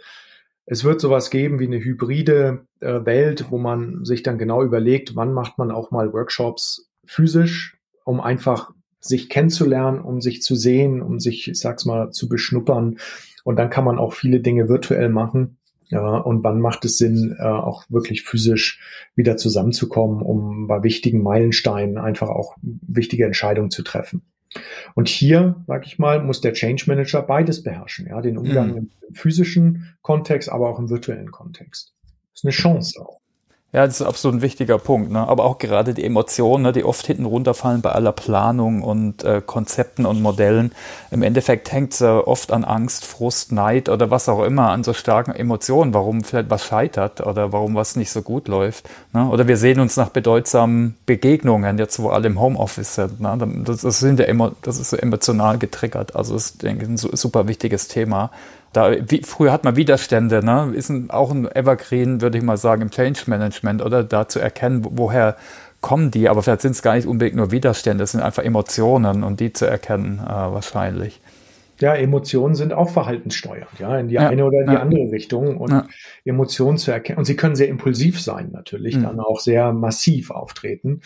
es 0.66 0.82
wird 0.82 1.00
sowas 1.00 1.30
geben 1.30 1.60
wie 1.60 1.66
eine 1.66 1.78
hybride 1.78 2.66
äh, 2.80 3.04
Welt, 3.04 3.46
wo 3.50 3.58
man 3.58 4.04
sich 4.04 4.22
dann 4.22 4.38
genau 4.38 4.62
überlegt, 4.62 5.14
wann 5.14 5.32
macht 5.32 5.56
man 5.58 5.70
auch 5.70 5.90
mal 5.92 6.12
Workshops 6.12 6.90
physisch, 7.04 7.78
um 8.04 8.20
einfach 8.20 8.72
sich 9.00 9.28
kennenzulernen, 9.28 10.00
um 10.00 10.20
sich 10.20 10.42
zu 10.42 10.54
sehen, 10.56 11.02
um 11.02 11.20
sich, 11.20 11.48
ich 11.48 11.58
sag's 11.60 11.84
mal, 11.84 12.10
zu 12.10 12.28
beschnuppern. 12.28 12.98
Und 13.44 13.56
dann 13.56 13.70
kann 13.70 13.84
man 13.84 13.98
auch 13.98 14.12
viele 14.12 14.40
Dinge 14.40 14.68
virtuell 14.68 15.08
machen. 15.08 15.58
Ja, 15.92 16.16
und 16.16 16.42
wann 16.42 16.58
macht 16.58 16.86
es 16.86 16.96
Sinn, 16.96 17.36
äh, 17.38 17.42
auch 17.42 17.84
wirklich 17.90 18.22
physisch 18.22 18.80
wieder 19.14 19.36
zusammenzukommen, 19.36 20.22
um 20.22 20.66
bei 20.66 20.82
wichtigen 20.82 21.22
Meilensteinen 21.22 21.98
einfach 21.98 22.30
auch 22.30 22.56
wichtige 22.62 23.26
Entscheidungen 23.26 23.70
zu 23.70 23.82
treffen. 23.82 24.22
Und 24.94 25.08
hier, 25.08 25.62
sag 25.66 25.86
ich 25.86 25.98
mal, 25.98 26.22
muss 26.22 26.40
der 26.40 26.54
Change 26.54 26.84
Manager 26.86 27.20
beides 27.20 27.62
beherrschen, 27.62 28.06
ja, 28.06 28.22
den 28.22 28.38
Umgang 28.38 28.70
mhm. 28.70 28.76
im 28.78 29.14
physischen 29.14 29.94
Kontext, 30.00 30.48
aber 30.50 30.70
auch 30.70 30.78
im 30.78 30.88
virtuellen 30.88 31.30
Kontext. 31.30 31.94
Das 32.32 32.40
ist 32.40 32.44
eine 32.44 32.52
Chance 32.52 33.00
auch. 33.02 33.21
Ja, 33.74 33.86
das 33.86 34.02
ist 34.02 34.06
absolut 34.06 34.36
ein 34.36 34.42
wichtiger 34.42 34.76
Punkt. 34.76 35.10
Ne? 35.10 35.26
Aber 35.26 35.44
auch 35.44 35.56
gerade 35.56 35.94
die 35.94 36.04
Emotionen, 36.04 36.64
ne, 36.64 36.72
die 36.72 36.84
oft 36.84 37.06
hinten 37.06 37.24
runterfallen 37.24 37.80
bei 37.80 37.90
aller 37.90 38.12
Planung 38.12 38.82
und 38.82 39.24
äh, 39.24 39.40
Konzepten 39.44 40.04
und 40.04 40.20
Modellen. 40.20 40.72
Im 41.10 41.22
Endeffekt 41.22 41.72
hängt 41.72 41.94
es 41.94 42.02
äh, 42.02 42.04
oft 42.04 42.52
an 42.52 42.64
Angst, 42.64 43.06
Frust, 43.06 43.50
Neid 43.50 43.88
oder 43.88 44.10
was 44.10 44.28
auch 44.28 44.42
immer, 44.42 44.68
an 44.68 44.84
so 44.84 44.92
starken 44.92 45.32
Emotionen, 45.32 45.94
warum 45.94 46.22
vielleicht 46.22 46.50
was 46.50 46.66
scheitert 46.66 47.26
oder 47.26 47.54
warum 47.54 47.74
was 47.74 47.96
nicht 47.96 48.10
so 48.10 48.20
gut 48.20 48.46
läuft. 48.46 48.90
Ne? 49.14 49.26
Oder 49.26 49.48
wir 49.48 49.56
sehen 49.56 49.80
uns 49.80 49.96
nach 49.96 50.10
bedeutsamen 50.10 50.94
Begegnungen, 51.06 51.78
jetzt 51.78 51.98
wo 51.98 52.10
alle 52.10 52.26
im 52.26 52.38
Homeoffice 52.38 52.96
sind. 52.96 53.22
Ne? 53.22 53.38
Das, 53.64 53.80
das, 53.80 54.00
sind 54.00 54.20
ja 54.20 54.26
emo, 54.26 54.50
das 54.60 54.78
ist 54.78 54.90
so 54.90 54.98
emotional 54.98 55.56
getriggert. 55.56 56.14
Also 56.14 56.36
ist, 56.36 56.62
denke 56.62 56.84
ich, 56.84 56.90
ein 56.90 56.98
super 56.98 57.48
wichtiges 57.48 57.88
Thema. 57.88 58.32
Da, 58.72 58.92
wie, 59.08 59.22
früher 59.22 59.52
hat 59.52 59.64
man 59.64 59.76
Widerstände, 59.76 60.44
ne? 60.44 60.72
Ist 60.74 60.88
ein, 60.88 61.10
auch 61.10 61.30
ein 61.30 61.50
Evergreen, 61.54 62.20
würde 62.22 62.38
ich 62.38 62.44
mal 62.44 62.56
sagen, 62.56 62.82
im 62.82 62.90
Change 62.90 63.24
Management, 63.26 63.82
oder? 63.82 64.02
Da 64.02 64.28
zu 64.28 64.38
erkennen, 64.38 64.86
woher 64.90 65.36
kommen 65.82 66.10
die, 66.10 66.28
aber 66.28 66.42
vielleicht 66.42 66.62
sind 66.62 66.72
es 66.72 66.82
gar 66.82 66.94
nicht 66.94 67.06
unbedingt 67.06 67.36
nur 67.36 67.50
Widerstände, 67.50 68.04
es 68.04 68.12
sind 68.12 68.22
einfach 68.22 68.44
Emotionen 68.44 69.24
und 69.24 69.40
die 69.40 69.52
zu 69.52 69.66
erkennen, 69.66 70.20
äh, 70.24 70.28
wahrscheinlich. 70.28 71.20
Ja, 71.80 71.94
Emotionen 71.94 72.54
sind 72.54 72.72
auch 72.72 72.90
verhaltenssteuernd, 72.90 73.80
ja, 73.80 73.98
in 73.98 74.06
die 74.06 74.14
ja, 74.14 74.28
eine 74.28 74.44
oder 74.44 74.60
in 74.60 74.66
die 74.68 74.74
ja. 74.74 74.80
andere 74.80 75.10
Richtung 75.10 75.56
und 75.56 75.72
ja. 75.72 75.86
Emotionen 76.24 76.78
zu 76.78 76.92
erkennen. 76.92 77.18
Und 77.18 77.24
sie 77.24 77.34
können 77.34 77.56
sehr 77.56 77.66
impulsiv 77.66 78.20
sein, 78.20 78.50
natürlich, 78.52 78.96
mhm. 78.96 79.02
dann 79.02 79.20
auch 79.20 79.40
sehr 79.40 79.72
massiv 79.72 80.30
auftreten 80.30 81.00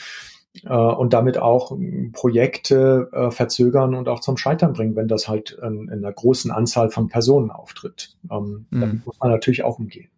und 0.65 1.13
damit 1.13 1.39
auch 1.39 1.73
ähm, 1.73 2.13
Projekte 2.13 3.11
äh, 3.13 3.31
verzögern 3.31 3.95
und 3.95 4.09
auch 4.09 4.21
zum 4.21 4.37
Scheitern 4.37 4.73
bringen, 4.73 4.97
wenn 4.97 5.09
das 5.09 5.29
halt 5.29 5.59
in, 5.63 5.89
in 5.89 6.05
einer 6.05 6.13
großen 6.13 6.51
Anzahl 6.51 6.91
von 6.91 7.09
Personen 7.09 7.51
auftritt. 7.51 8.17
Ähm, 8.31 8.67
mhm. 8.71 8.81
Damit 8.81 9.07
muss 9.07 9.19
man 9.21 9.31
natürlich 9.31 9.65
auch 9.65 9.79
umgehen. 9.79 10.09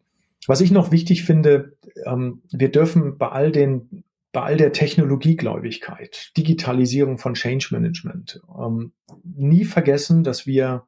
Was 0.46 0.60
ich 0.60 0.70
noch 0.70 0.90
wichtig 0.92 1.24
finde, 1.24 1.76
ähm, 2.06 2.42
wir 2.50 2.70
dürfen 2.70 3.18
bei 3.18 3.28
all 3.28 3.52
den 3.52 4.04
bei 4.32 4.42
all 4.42 4.56
der 4.56 4.72
Technologiegläubigkeit, 4.72 6.32
Digitalisierung 6.36 7.18
von 7.18 7.34
Change 7.34 7.68
Management, 7.70 8.40
ähm, 8.58 8.92
nie 9.24 9.64
vergessen, 9.64 10.22
dass 10.22 10.46
wir 10.46 10.84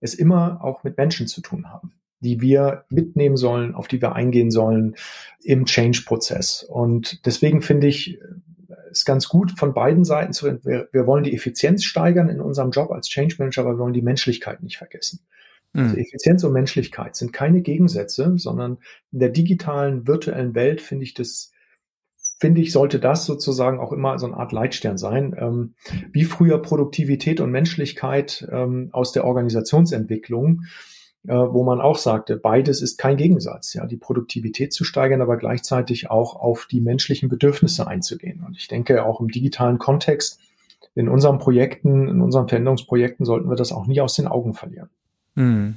es 0.00 0.14
immer 0.14 0.62
auch 0.62 0.84
mit 0.84 0.96
Menschen 0.96 1.26
zu 1.26 1.40
tun 1.40 1.70
haben, 1.70 1.92
die 2.20 2.40
wir 2.40 2.84
mitnehmen 2.90 3.36
sollen, 3.36 3.74
auf 3.74 3.88
die 3.88 4.00
wir 4.00 4.14
eingehen 4.14 4.50
sollen 4.50 4.94
im 5.42 5.64
Change-Prozess. 5.64 6.62
Und 6.62 7.26
deswegen 7.26 7.62
finde 7.62 7.88
ich, 7.88 8.18
ist 8.98 9.04
ganz 9.04 9.28
gut 9.28 9.58
von 9.58 9.74
beiden 9.74 10.04
Seiten 10.04 10.32
zu, 10.32 10.46
wir, 10.64 10.88
wir 10.92 11.06
wollen 11.06 11.24
die 11.24 11.34
Effizienz 11.34 11.84
steigern 11.84 12.28
in 12.28 12.40
unserem 12.40 12.70
Job 12.70 12.90
als 12.90 13.08
Change 13.08 13.36
Manager, 13.38 13.62
aber 13.62 13.74
wir 13.74 13.78
wollen 13.78 13.92
die 13.92 14.02
Menschlichkeit 14.02 14.62
nicht 14.62 14.78
vergessen. 14.78 15.20
Mhm. 15.72 15.82
Also 15.82 15.96
Effizienz 15.96 16.44
und 16.44 16.52
Menschlichkeit 16.52 17.16
sind 17.16 17.32
keine 17.32 17.60
Gegensätze, 17.60 18.34
sondern 18.36 18.78
in 19.12 19.18
der 19.18 19.30
digitalen, 19.30 20.06
virtuellen 20.06 20.54
Welt 20.54 20.80
finde 20.80 21.04
ich 21.04 21.14
das, 21.14 21.52
finde 22.38 22.60
ich, 22.60 22.72
sollte 22.72 23.00
das 23.00 23.26
sozusagen 23.26 23.80
auch 23.80 23.92
immer 23.92 24.18
so 24.18 24.26
eine 24.26 24.36
Art 24.36 24.52
Leitstern 24.52 24.96
sein. 24.96 25.34
Ähm, 25.38 25.74
wie 26.12 26.24
früher 26.24 26.62
Produktivität 26.62 27.40
und 27.40 27.50
Menschlichkeit 27.50 28.46
ähm, 28.50 28.88
aus 28.92 29.12
der 29.12 29.24
Organisationsentwicklung 29.24 30.62
wo 31.26 31.64
man 31.64 31.80
auch 31.80 31.96
sagte, 31.96 32.36
beides 32.36 32.82
ist 32.82 32.98
kein 32.98 33.16
Gegensatz, 33.16 33.72
ja, 33.72 33.86
die 33.86 33.96
Produktivität 33.96 34.72
zu 34.72 34.84
steigern, 34.84 35.22
aber 35.22 35.38
gleichzeitig 35.38 36.10
auch 36.10 36.36
auf 36.36 36.66
die 36.70 36.80
menschlichen 36.80 37.28
Bedürfnisse 37.28 37.86
einzugehen. 37.86 38.44
Und 38.46 38.56
ich 38.56 38.68
denke, 38.68 39.04
auch 39.04 39.20
im 39.20 39.28
digitalen 39.28 39.78
Kontext, 39.78 40.38
in 40.94 41.08
unseren 41.08 41.38
Projekten, 41.38 42.08
in 42.08 42.20
unseren 42.20 42.48
Veränderungsprojekten 42.48 43.24
sollten 43.24 43.48
wir 43.48 43.56
das 43.56 43.72
auch 43.72 43.86
nie 43.86 44.00
aus 44.00 44.14
den 44.14 44.28
Augen 44.28 44.54
verlieren. 44.54 44.90
Mhm. 45.34 45.76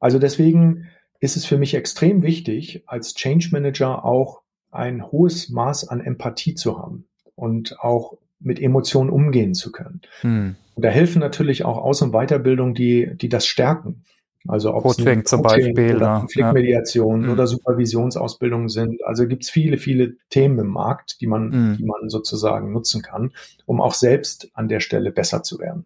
Also 0.00 0.18
deswegen 0.18 0.88
ist 1.20 1.36
es 1.36 1.44
für 1.44 1.58
mich 1.58 1.74
extrem 1.74 2.22
wichtig, 2.22 2.82
als 2.86 3.14
Change 3.14 3.48
Manager 3.52 4.04
auch 4.04 4.40
ein 4.70 5.10
hohes 5.10 5.48
Maß 5.48 5.88
an 5.88 6.00
Empathie 6.00 6.54
zu 6.54 6.78
haben 6.78 7.04
und 7.34 7.78
auch 7.80 8.16
mit 8.40 8.60
Emotionen 8.60 9.10
umgehen 9.10 9.54
zu 9.54 9.72
können. 9.72 10.00
Mhm. 10.22 10.56
Und 10.74 10.84
da 10.84 10.88
helfen 10.88 11.18
natürlich 11.20 11.64
auch 11.64 11.76
Aus- 11.76 12.02
und 12.02 12.12
Weiterbildung, 12.12 12.74
die, 12.74 13.10
die 13.16 13.28
das 13.28 13.46
stärken. 13.46 14.04
Also 14.48 14.74
ob 14.74 14.82
Coaching 14.82 15.20
es 15.20 15.30
zum 15.30 15.42
Beispiel 15.42 15.96
oder 15.96 16.20
Konfliktmediation 16.20 17.24
ja. 17.24 17.32
oder 17.32 17.42
mhm. 17.42 17.48
Supervisionsausbildung 17.48 18.68
sind. 18.70 19.04
Also 19.04 19.26
gibt 19.26 19.44
es 19.44 19.50
viele, 19.50 19.76
viele 19.76 20.16
Themen 20.30 20.58
im 20.58 20.68
Markt, 20.68 21.20
die 21.20 21.26
man, 21.26 21.50
mhm. 21.50 21.76
die 21.76 21.84
man 21.84 22.08
sozusagen 22.08 22.72
nutzen 22.72 23.02
kann, 23.02 23.32
um 23.66 23.82
auch 23.82 23.92
selbst 23.92 24.50
an 24.54 24.68
der 24.68 24.80
Stelle 24.80 25.12
besser 25.12 25.42
zu 25.42 25.58
werden. 25.58 25.84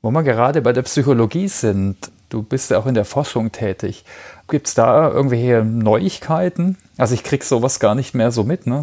Wo 0.00 0.10
wir 0.10 0.22
gerade 0.22 0.62
bei 0.62 0.72
der 0.72 0.82
Psychologie 0.82 1.48
sind, 1.48 1.96
du 2.28 2.42
bist 2.42 2.70
ja 2.70 2.78
auch 2.78 2.86
in 2.86 2.94
der 2.94 3.04
Forschung 3.04 3.52
tätig. 3.52 4.04
Gibt 4.48 4.68
es 4.68 4.74
da 4.74 5.10
irgendwelche 5.10 5.64
Neuigkeiten? 5.64 6.76
Also 6.96 7.14
ich 7.14 7.22
krieg 7.22 7.44
sowas 7.44 7.80
gar 7.80 7.94
nicht 7.94 8.14
mehr 8.14 8.30
so 8.30 8.44
mit. 8.44 8.66
Ne? 8.66 8.82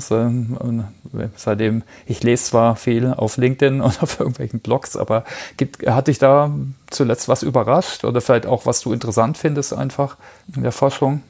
Seitdem, 1.35 1.83
ich 2.05 2.23
lese 2.23 2.43
zwar 2.43 2.75
viel 2.75 3.13
auf 3.13 3.37
LinkedIn 3.37 3.81
und 3.81 4.03
auf 4.03 4.19
irgendwelchen 4.19 4.59
Blogs, 4.59 4.97
aber 4.97 5.23
gibt, 5.57 5.87
hat 5.87 6.07
dich 6.07 6.19
da 6.19 6.53
zuletzt 6.89 7.29
was 7.29 7.43
überrascht 7.43 8.03
oder 8.03 8.21
vielleicht 8.21 8.45
auch, 8.45 8.65
was 8.65 8.81
du 8.81 8.93
interessant 8.93 9.37
findest 9.37 9.73
einfach 9.73 10.17
in 10.55 10.63
der 10.63 10.71
Forschung? 10.71 11.21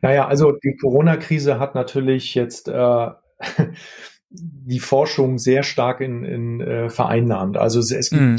Naja, 0.00 0.26
also 0.26 0.52
die 0.52 0.76
Corona-Krise 0.76 1.58
hat 1.58 1.74
natürlich 1.74 2.34
jetzt 2.34 2.68
äh, 2.68 3.08
die 4.30 4.80
Forschung 4.80 5.38
sehr 5.38 5.62
stark 5.62 6.00
in, 6.00 6.24
in 6.24 6.60
äh, 6.60 6.88
vereinnahmt. 6.88 7.56
Also 7.56 7.80
es, 7.80 7.90
es 7.90 8.10
gibt, 8.10 8.22
mm. 8.22 8.36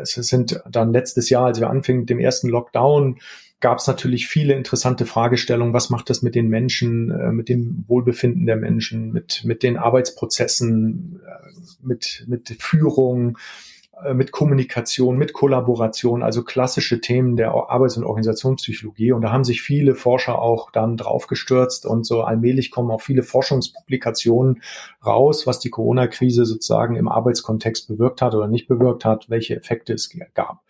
Es 0.00 0.12
sind 0.12 0.60
dann 0.68 0.92
letztes 0.92 1.30
Jahr, 1.30 1.46
als 1.46 1.60
wir 1.60 1.70
anfingen 1.70 2.02
mit 2.02 2.10
dem 2.10 2.18
ersten 2.18 2.48
Lockdown, 2.48 3.18
gab 3.60 3.78
es 3.78 3.86
natürlich 3.86 4.26
viele 4.26 4.54
interessante 4.54 5.06
Fragestellungen. 5.06 5.74
Was 5.74 5.90
macht 5.90 6.10
das 6.10 6.22
mit 6.22 6.34
den 6.34 6.48
Menschen, 6.48 7.10
äh, 7.10 7.30
mit 7.30 7.48
dem 7.48 7.84
Wohlbefinden 7.86 8.46
der 8.46 8.56
Menschen, 8.56 9.12
mit, 9.12 9.42
mit 9.44 9.62
den 9.62 9.76
Arbeitsprozessen, 9.76 11.20
äh, 11.26 11.86
mit, 11.86 12.24
mit 12.26 12.56
Führung? 12.58 13.38
Äh, 14.04 14.14
mit 14.14 14.32
Kommunikation, 14.32 15.16
mit 15.16 15.32
Kollaboration, 15.32 16.22
also 16.22 16.42
klassische 16.42 17.00
Themen 17.00 17.36
der 17.36 17.52
Arbeits- 17.52 17.96
und 17.96 18.04
Organisationspsychologie. 18.04 19.12
Und 19.12 19.22
da 19.22 19.32
haben 19.32 19.44
sich 19.44 19.62
viele 19.62 19.94
Forscher 19.94 20.40
auch 20.40 20.70
dann 20.70 20.96
draufgestürzt 20.96 21.86
und 21.86 22.06
so 22.06 22.22
allmählich 22.22 22.70
kommen 22.70 22.90
auch 22.90 23.02
viele 23.02 23.22
Forschungspublikationen 23.22 24.62
raus, 25.04 25.46
was 25.46 25.58
die 25.60 25.70
Corona-Krise 25.70 26.44
sozusagen 26.44 26.96
im 26.96 27.08
Arbeitskontext 27.08 27.88
bewirkt 27.88 28.22
hat 28.22 28.34
oder 28.34 28.48
nicht 28.48 28.68
bewirkt 28.68 29.04
hat, 29.04 29.28
welche 29.28 29.56
Effekte 29.56 29.92
es 29.92 30.10
gab. 30.34 30.62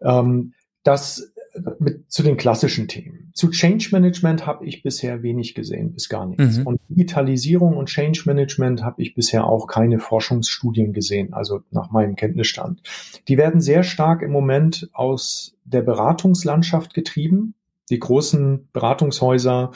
Ähm, 0.00 0.52
das 0.84 1.32
mit, 1.78 2.10
zu 2.10 2.22
den 2.22 2.36
klassischen 2.36 2.88
Themen. 2.88 3.30
Zu 3.34 3.50
Change 3.50 3.88
Management 3.92 4.46
habe 4.46 4.66
ich 4.66 4.82
bisher 4.82 5.22
wenig 5.22 5.54
gesehen, 5.54 5.92
bis 5.92 6.08
gar 6.08 6.26
nichts. 6.26 6.58
Mhm. 6.58 6.66
Und 6.66 6.80
Digitalisierung 6.88 7.76
und 7.76 7.86
Change 7.86 8.22
Management 8.26 8.82
habe 8.82 9.02
ich 9.02 9.14
bisher 9.14 9.46
auch 9.46 9.66
keine 9.66 9.98
Forschungsstudien 9.98 10.92
gesehen, 10.92 11.32
also 11.32 11.60
nach 11.70 11.90
meinem 11.90 12.16
Kenntnisstand. 12.16 12.82
Die 13.28 13.38
werden 13.38 13.60
sehr 13.60 13.82
stark 13.82 14.22
im 14.22 14.30
Moment 14.30 14.88
aus 14.92 15.56
der 15.64 15.82
Beratungslandschaft 15.82 16.94
getrieben. 16.94 17.54
Die 17.90 17.98
großen 17.98 18.68
Beratungshäuser 18.72 19.72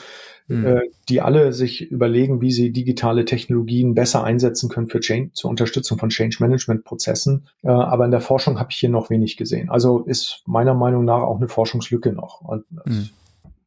mhm. 0.47 0.65
äh, 0.65 0.81
die 1.09 1.21
alle 1.21 1.53
sich 1.53 1.89
überlegen, 1.89 2.41
wie 2.41 2.51
sie 2.51 2.71
digitale 2.71 3.25
Technologien 3.25 3.93
besser 3.93 4.23
einsetzen 4.23 4.69
können 4.69 4.87
für 4.87 4.99
Change, 4.99 5.31
zur 5.33 5.49
Unterstützung 5.49 5.97
von 5.97 6.09
Change 6.09 6.37
Management 6.39 6.83
Prozessen. 6.83 7.47
Äh, 7.63 7.69
aber 7.69 8.05
in 8.05 8.11
der 8.11 8.21
Forschung 8.21 8.59
habe 8.59 8.69
ich 8.71 8.77
hier 8.77 8.89
noch 8.89 9.09
wenig 9.09 9.37
gesehen. 9.37 9.69
Also 9.69 9.99
ist 9.99 10.43
meiner 10.45 10.73
Meinung 10.73 11.05
nach 11.05 11.21
auch 11.21 11.37
eine 11.37 11.47
Forschungslücke 11.47 12.11
noch. 12.11 12.41
Und 12.41 12.65
mhm. 12.85 13.09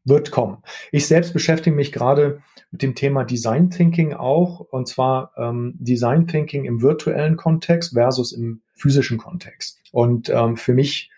wird 0.05 0.31
kommen. 0.31 0.59
Ich 0.93 1.07
selbst 1.07 1.33
beschäftige 1.33 1.75
mich 1.75 1.93
gerade 1.93 2.41
mit 2.71 2.83
dem 2.83 2.95
Thema 2.95 3.25
Design 3.25 3.71
Thinking 3.71 4.13
auch, 4.13 4.61
und 4.61 4.89
zwar 4.89 5.33
ähm, 5.37 5.75
Design 5.79 6.27
Thinking 6.27 6.65
im 6.65 6.83
virtuellen 6.83 7.37
Kontext 7.37 7.95
versus 7.95 8.33
im 8.33 8.61
physischen 8.75 9.19
Kontext. 9.19 9.81
Und 9.93 10.29
ähm, 10.29 10.57
für 10.57 10.75
mich 10.75 11.11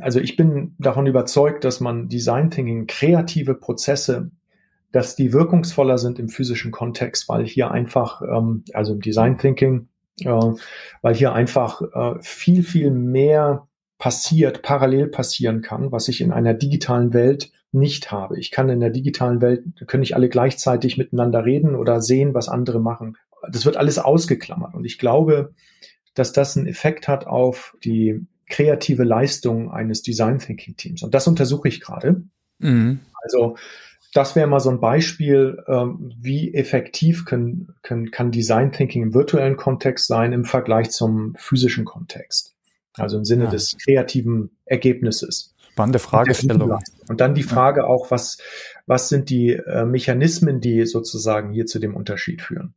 also 0.00 0.20
ich 0.20 0.36
bin 0.36 0.74
davon 0.78 1.06
überzeugt, 1.06 1.64
dass 1.64 1.80
man 1.80 2.08
Design 2.08 2.50
Thinking, 2.50 2.86
kreative 2.86 3.54
Prozesse 3.54 4.30
dass 4.92 5.16
die 5.16 5.32
wirkungsvoller 5.32 5.98
sind 5.98 6.18
im 6.18 6.28
physischen 6.28 6.70
Kontext, 6.70 7.28
weil 7.28 7.44
hier 7.44 7.70
einfach, 7.70 8.22
ähm, 8.22 8.64
also 8.72 8.94
im 8.94 9.00
Design 9.00 9.38
Thinking, 9.38 9.88
äh, 10.20 10.40
weil 11.02 11.14
hier 11.14 11.32
einfach 11.32 11.82
äh, 11.82 12.18
viel, 12.20 12.62
viel 12.62 12.90
mehr 12.90 13.68
passiert, 13.98 14.62
parallel 14.62 15.08
passieren 15.08 15.60
kann, 15.60 15.92
was 15.92 16.08
ich 16.08 16.20
in 16.20 16.32
einer 16.32 16.54
digitalen 16.54 17.12
Welt 17.12 17.50
nicht 17.72 18.10
habe. 18.10 18.38
Ich 18.38 18.50
kann 18.50 18.70
in 18.70 18.80
der 18.80 18.90
digitalen 18.90 19.42
Welt, 19.42 19.64
können 19.86 20.00
nicht 20.00 20.14
alle 20.14 20.28
gleichzeitig 20.28 20.96
miteinander 20.96 21.44
reden 21.44 21.74
oder 21.74 22.00
sehen, 22.00 22.32
was 22.32 22.48
andere 22.48 22.80
machen. 22.80 23.16
Das 23.50 23.66
wird 23.66 23.76
alles 23.76 23.98
ausgeklammert. 23.98 24.74
Und 24.74 24.84
ich 24.84 24.98
glaube, 24.98 25.52
dass 26.14 26.32
das 26.32 26.56
einen 26.56 26.66
Effekt 26.66 27.08
hat 27.08 27.26
auf 27.26 27.76
die 27.84 28.26
kreative 28.48 29.04
Leistung 29.04 29.70
eines 29.70 30.02
Design 30.02 30.38
Thinking 30.38 30.76
Teams. 30.76 31.02
Und 31.02 31.14
das 31.14 31.26
untersuche 31.26 31.68
ich 31.68 31.80
gerade. 31.80 32.22
Mhm. 32.58 33.00
Also 33.22 33.56
das 34.14 34.36
wäre 34.36 34.46
mal 34.46 34.60
so 34.60 34.70
ein 34.70 34.80
Beispiel, 34.80 35.62
ähm, 35.68 36.12
wie 36.18 36.54
effektiv 36.54 37.24
können, 37.24 37.74
können, 37.82 38.10
kann 38.10 38.30
Design 38.30 38.72
Thinking 38.72 39.02
im 39.02 39.14
virtuellen 39.14 39.56
Kontext 39.56 40.06
sein 40.06 40.32
im 40.32 40.44
Vergleich 40.44 40.90
zum 40.90 41.34
physischen 41.38 41.84
Kontext. 41.84 42.54
Also 42.94 43.18
im 43.18 43.24
Sinne 43.24 43.44
ja. 43.44 43.50
des 43.50 43.76
kreativen 43.78 44.50
Ergebnisses. 44.64 45.54
Spannende 45.72 45.98
Fragestellung. 45.98 46.78
Und 47.08 47.20
dann 47.20 47.34
die 47.34 47.44
Frage 47.44 47.86
auch, 47.86 48.10
was, 48.10 48.38
was 48.86 49.08
sind 49.08 49.30
die 49.30 49.52
äh, 49.52 49.84
Mechanismen, 49.84 50.60
die 50.60 50.86
sozusagen 50.86 51.52
hier 51.52 51.66
zu 51.66 51.78
dem 51.78 51.94
Unterschied 51.94 52.42
führen? 52.42 52.74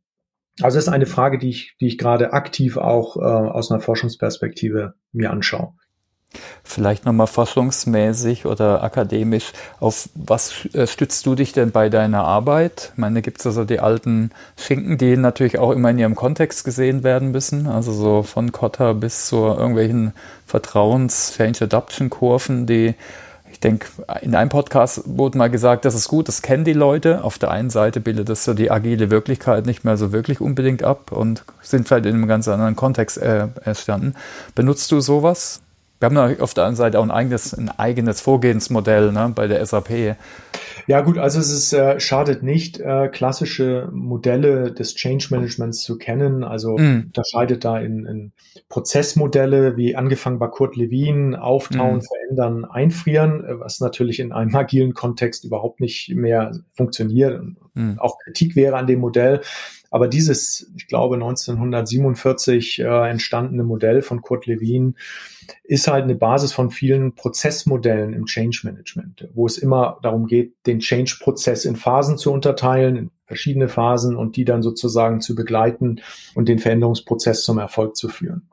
Also 0.60 0.76
das 0.76 0.86
ist 0.86 0.92
eine 0.92 1.06
Frage, 1.06 1.38
die 1.38 1.50
ich, 1.50 1.76
die 1.80 1.86
ich 1.86 1.98
gerade 1.98 2.32
aktiv 2.32 2.76
auch 2.76 3.16
äh, 3.16 3.20
aus 3.20 3.70
einer 3.70 3.80
Forschungsperspektive 3.80 4.94
mir 5.12 5.30
anschaue. 5.30 5.74
Vielleicht 6.64 7.04
nochmal 7.04 7.26
forschungsmäßig 7.26 8.46
oder 8.46 8.82
akademisch, 8.82 9.52
auf 9.80 10.08
was 10.14 10.64
äh, 10.72 10.86
stützt 10.86 11.26
du 11.26 11.34
dich 11.34 11.52
denn 11.52 11.72
bei 11.72 11.90
deiner 11.90 12.24
Arbeit? 12.24 12.92
Ich 12.92 12.98
meine, 12.98 13.20
gibt 13.20 13.40
es 13.40 13.46
also 13.46 13.64
die 13.64 13.80
alten 13.80 14.30
Schinken, 14.56 14.96
die 14.96 15.18
natürlich 15.18 15.58
auch 15.58 15.72
immer 15.72 15.90
in 15.90 15.98
ihrem 15.98 16.14
Kontext 16.14 16.64
gesehen 16.64 17.02
werden 17.02 17.32
müssen, 17.32 17.66
also 17.66 17.92
so 17.92 18.22
von 18.22 18.52
Kotter 18.52 18.94
bis 18.94 19.26
zu 19.26 19.44
irgendwelchen 19.44 20.14
Vertrauens-Change-Adoption-Kurven, 20.46 22.66
die 22.66 22.94
denke, 23.62 23.88
in 24.20 24.34
einem 24.34 24.50
Podcast 24.50 25.02
wurde 25.06 25.38
mal 25.38 25.50
gesagt, 25.50 25.84
das 25.84 25.94
ist 25.94 26.08
gut, 26.08 26.28
das 26.28 26.42
kennen 26.42 26.64
die 26.64 26.72
Leute. 26.72 27.24
Auf 27.24 27.38
der 27.38 27.50
einen 27.50 27.70
Seite 27.70 28.00
bildet 28.00 28.28
das 28.28 28.44
so 28.44 28.54
die 28.54 28.70
agile 28.70 29.10
Wirklichkeit 29.10 29.66
nicht 29.66 29.84
mehr 29.84 29.96
so 29.96 30.12
wirklich 30.12 30.40
unbedingt 30.40 30.82
ab 30.82 31.12
und 31.12 31.44
sind 31.60 31.88
vielleicht 31.88 32.06
in 32.06 32.14
einem 32.14 32.26
ganz 32.26 32.48
anderen 32.48 32.76
Kontext 32.76 33.18
äh, 33.18 33.48
erstanden. 33.64 34.14
Benutzt 34.54 34.90
du 34.92 35.00
sowas? 35.00 35.62
Wir 36.02 36.06
haben 36.06 36.40
auf 36.40 36.52
der 36.52 36.64
anderen 36.64 36.76
Seite 36.76 36.98
auch 36.98 37.04
ein 37.04 37.12
eigenes, 37.12 37.54
ein 37.54 37.68
eigenes 37.68 38.20
Vorgehensmodell 38.20 39.12
ne, 39.12 39.30
bei 39.32 39.46
der 39.46 39.64
SAP. 39.64 40.16
Ja 40.88 41.00
gut, 41.00 41.16
also 41.16 41.38
es 41.38 41.52
ist, 41.52 41.72
äh, 41.72 42.00
schadet 42.00 42.42
nicht, 42.42 42.80
äh, 42.80 43.08
klassische 43.08 43.88
Modelle 43.92 44.72
des 44.72 44.96
Change 44.96 45.28
Managements 45.30 45.82
zu 45.82 45.98
kennen. 45.98 46.42
Also 46.42 46.76
mm. 46.76 47.04
unterscheidet 47.06 47.64
da 47.64 47.78
in, 47.78 48.04
in 48.06 48.32
Prozessmodelle 48.68 49.76
wie 49.76 49.94
angefangen 49.94 50.40
bei 50.40 50.48
Kurt 50.48 50.74
Lewin, 50.74 51.36
auftauen, 51.36 51.98
mm. 51.98 52.02
verändern, 52.02 52.64
einfrieren, 52.64 53.44
äh, 53.44 53.60
was 53.60 53.78
natürlich 53.78 54.18
in 54.18 54.32
einem 54.32 54.54
agilen 54.56 54.94
Kontext 54.94 55.44
überhaupt 55.44 55.80
nicht 55.80 56.12
mehr 56.16 56.50
funktioniert 56.74 57.38
und 57.40 57.56
mm. 57.74 57.98
auch 57.98 58.18
Kritik 58.18 58.56
wäre 58.56 58.76
an 58.76 58.88
dem 58.88 58.98
Modell. 58.98 59.40
Aber 59.92 60.08
dieses, 60.08 60.72
ich 60.74 60.88
glaube, 60.88 61.16
1947 61.16 62.80
äh, 62.80 63.10
entstandene 63.10 63.62
Modell 63.62 64.00
von 64.00 64.22
Kurt 64.22 64.46
Lewin 64.46 64.96
ist 65.64 65.88
halt 65.88 66.04
eine 66.04 66.14
Basis 66.14 66.52
von 66.52 66.70
vielen 66.70 67.14
Prozessmodellen 67.14 68.12
im 68.12 68.26
Change 68.26 68.60
Management, 68.64 69.28
wo 69.34 69.46
es 69.46 69.58
immer 69.58 69.98
darum 70.02 70.26
geht, 70.26 70.54
den 70.66 70.80
Change-Prozess 70.80 71.64
in 71.64 71.76
Phasen 71.76 72.18
zu 72.18 72.32
unterteilen, 72.32 72.96
in 72.96 73.10
verschiedene 73.26 73.68
Phasen 73.68 74.16
und 74.16 74.36
die 74.36 74.44
dann 74.44 74.62
sozusagen 74.62 75.20
zu 75.20 75.34
begleiten 75.34 76.00
und 76.34 76.48
den 76.48 76.58
Veränderungsprozess 76.58 77.44
zum 77.44 77.58
Erfolg 77.58 77.96
zu 77.96 78.08
führen. 78.08 78.48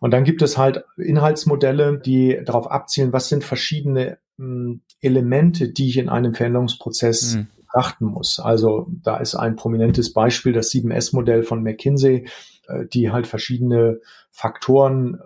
Und 0.00 0.12
dann 0.12 0.24
gibt 0.24 0.42
es 0.42 0.58
halt 0.58 0.84
Inhaltsmodelle, 0.96 1.98
die 1.98 2.40
darauf 2.44 2.70
abzielen, 2.70 3.12
was 3.12 3.28
sind 3.28 3.44
verschiedene 3.44 4.18
hm, 4.38 4.80
Elemente, 5.00 5.68
die 5.68 5.88
ich 5.88 5.98
in 5.98 6.08
einem 6.08 6.34
Veränderungsprozess 6.34 7.36
mhm 7.36 7.48
betrachten 7.74 8.06
muss. 8.06 8.38
Also 8.38 8.86
da 9.02 9.16
ist 9.16 9.34
ein 9.34 9.56
prominentes 9.56 10.12
Beispiel 10.12 10.52
das 10.52 10.70
7S-Modell 10.70 11.42
von 11.42 11.62
McKinsey, 11.62 12.28
äh, 12.68 12.86
die 12.86 13.10
halt 13.10 13.26
verschiedene 13.26 14.00
Faktoren, 14.30 15.18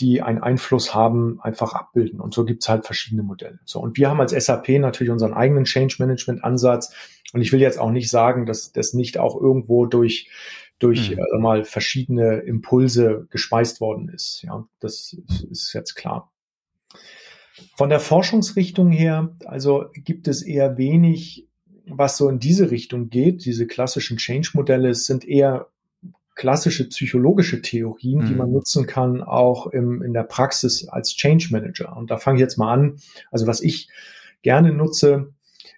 die 0.00 0.22
einen 0.22 0.42
Einfluss 0.42 0.94
haben, 0.94 1.40
einfach 1.40 1.74
abbilden. 1.74 2.20
Und 2.20 2.34
so 2.34 2.44
gibt's 2.44 2.68
halt 2.68 2.86
verschiedene 2.86 3.22
Modelle. 3.22 3.60
So, 3.64 3.80
und 3.80 3.96
wir 3.96 4.08
haben 4.08 4.20
als 4.20 4.32
SAP 4.32 4.68
natürlich 4.70 5.10
unseren 5.10 5.34
eigenen 5.34 5.64
Change 5.64 5.96
Management 5.98 6.44
Ansatz. 6.44 6.94
Und 7.32 7.40
ich 7.40 7.52
will 7.52 7.60
jetzt 7.60 7.78
auch 7.78 7.90
nicht 7.90 8.10
sagen, 8.10 8.46
dass 8.46 8.72
das 8.72 8.92
nicht 8.92 9.18
auch 9.18 9.40
irgendwo 9.40 9.86
durch 9.86 10.28
durch 10.78 11.10
mhm. 11.10 11.18
äh, 11.18 11.38
mal 11.38 11.64
verschiedene 11.64 12.38
Impulse 12.38 13.28
gespeist 13.30 13.80
worden 13.80 14.08
ist. 14.08 14.42
Ja, 14.42 14.66
das 14.80 15.16
ist 15.48 15.72
jetzt 15.72 15.94
klar. 15.94 16.32
Von 17.76 17.88
der 17.88 18.00
Forschungsrichtung 18.00 18.90
her, 18.90 19.36
also 19.44 19.86
gibt 19.94 20.26
es 20.26 20.42
eher 20.42 20.76
wenig 20.78 21.46
was 21.86 22.16
so 22.16 22.28
in 22.28 22.38
diese 22.38 22.70
Richtung 22.70 23.10
geht, 23.10 23.44
diese 23.44 23.66
klassischen 23.66 24.16
Change-Modelle, 24.16 24.94
sind 24.94 25.26
eher 25.26 25.68
klassische 26.34 26.88
psychologische 26.88 27.62
Theorien, 27.62 28.20
mhm. 28.20 28.26
die 28.26 28.34
man 28.34 28.50
nutzen 28.50 28.86
kann, 28.86 29.22
auch 29.22 29.66
im, 29.66 30.02
in 30.02 30.12
der 30.12 30.24
Praxis 30.24 30.88
als 30.88 31.14
Change 31.14 31.48
Manager. 31.50 31.96
Und 31.96 32.10
da 32.10 32.16
fange 32.16 32.36
ich 32.36 32.40
jetzt 32.40 32.58
mal 32.58 32.72
an. 32.72 32.96
Also 33.30 33.46
was 33.46 33.60
ich 33.60 33.88
gerne 34.42 34.72
nutze, 34.72 35.32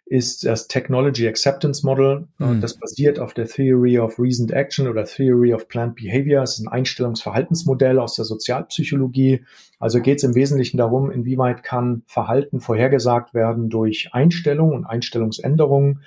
ist 0.07 0.45
das 0.45 0.69
Technology 0.69 1.27
Acceptance 1.27 1.85
Model. 1.85 2.29
Mhm. 2.39 2.61
Das 2.61 2.77
basiert 2.77 3.19
auf 3.19 3.33
der 3.33 3.47
Theory 3.47 3.99
of 3.99 4.19
Reasoned 4.19 4.53
Action 4.53 4.87
oder 4.87 5.05
Theory 5.05 5.55
of 5.55 5.69
Planned 5.69 5.97
Behavior. 5.97 6.43
Es 6.43 6.59
ist 6.59 6.67
ein 6.67 6.69
Einstellungsverhaltensmodell 6.69 7.99
aus 7.99 8.15
der 8.15 8.27
Sozialpsychologie. 8.27 9.45
Also 9.79 10.01
geht 10.01 10.19
es 10.19 10.25
im 10.25 10.35
Wesentlichen 10.35 10.77
darum, 10.77 11.11
inwieweit 11.11 11.63
kann 11.63 12.03
Verhalten 12.07 12.61
vorhergesagt 12.61 13.33
werden 13.33 13.71
durch 13.71 14.11
Einstellungen 14.13 14.75
und 14.75 14.85
Einstellungsänderungen 14.85 16.01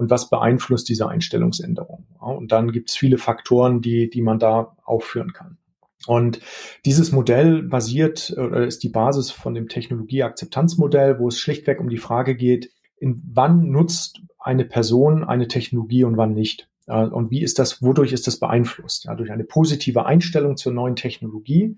und 0.00 0.08
was 0.08 0.30
beeinflusst 0.30 0.88
diese 0.88 1.08
Einstellungsänderung. 1.08 2.06
und 2.18 2.52
dann 2.52 2.72
gibt 2.72 2.88
es 2.88 2.96
viele 2.96 3.18
Faktoren, 3.18 3.82
die, 3.82 4.08
die 4.08 4.22
man 4.22 4.38
da 4.38 4.74
aufführen 4.82 5.34
kann. 5.34 5.58
Und 6.06 6.40
dieses 6.86 7.12
Modell 7.12 7.62
basiert 7.62 8.34
oder 8.34 8.66
ist 8.66 8.82
die 8.82 8.88
Basis 8.88 9.30
von 9.30 9.52
dem 9.52 9.68
Technologieakzeptanzmodell, 9.68 11.18
wo 11.18 11.28
es 11.28 11.38
schlichtweg 11.38 11.80
um 11.80 11.90
die 11.90 11.98
Frage 11.98 12.34
geht, 12.34 12.70
in 12.96 13.22
wann 13.30 13.68
nutzt 13.68 14.22
eine 14.38 14.64
Person 14.64 15.22
eine 15.22 15.48
Technologie 15.48 16.04
und 16.04 16.16
wann 16.16 16.32
nicht. 16.32 16.70
Und 16.86 17.30
wie 17.30 17.42
ist 17.42 17.58
das, 17.58 17.82
wodurch 17.82 18.12
ist 18.12 18.26
das 18.26 18.38
beeinflusst? 18.38 19.04
Ja, 19.04 19.14
durch 19.14 19.30
eine 19.30 19.44
positive 19.44 20.06
Einstellung 20.06 20.56
zur 20.56 20.72
neuen 20.72 20.96
Technologie. 20.96 21.76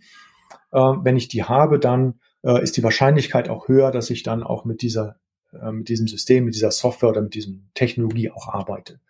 Äh, 0.70 0.79
wenn 0.79 1.16
ich 1.16 1.27
die 1.27 1.43
habe, 1.43 1.81
dann 1.81 2.20
äh, 2.43 2.62
ist 2.62 2.77
die 2.77 2.85
Wahrscheinlichkeit 2.85 3.49
auch 3.49 3.66
höher, 3.66 3.91
dass 3.91 4.09
ich 4.11 4.23
dann 4.23 4.45
auch 4.45 4.64
mit 4.64 4.81
dieser, 4.83 5.16
äh, 5.61 5.73
mit 5.73 5.89
diesem 5.89 6.09
System, 6.09 6.45
mit 6.45 6.55
dieser 6.55 6.71
Software 6.71 7.11
oder 7.11 7.23
mit 7.23 7.35
diesem 7.35 7.65
Technologie 7.75 8.31
auch 8.31 8.49
arbeite. 8.49 9.01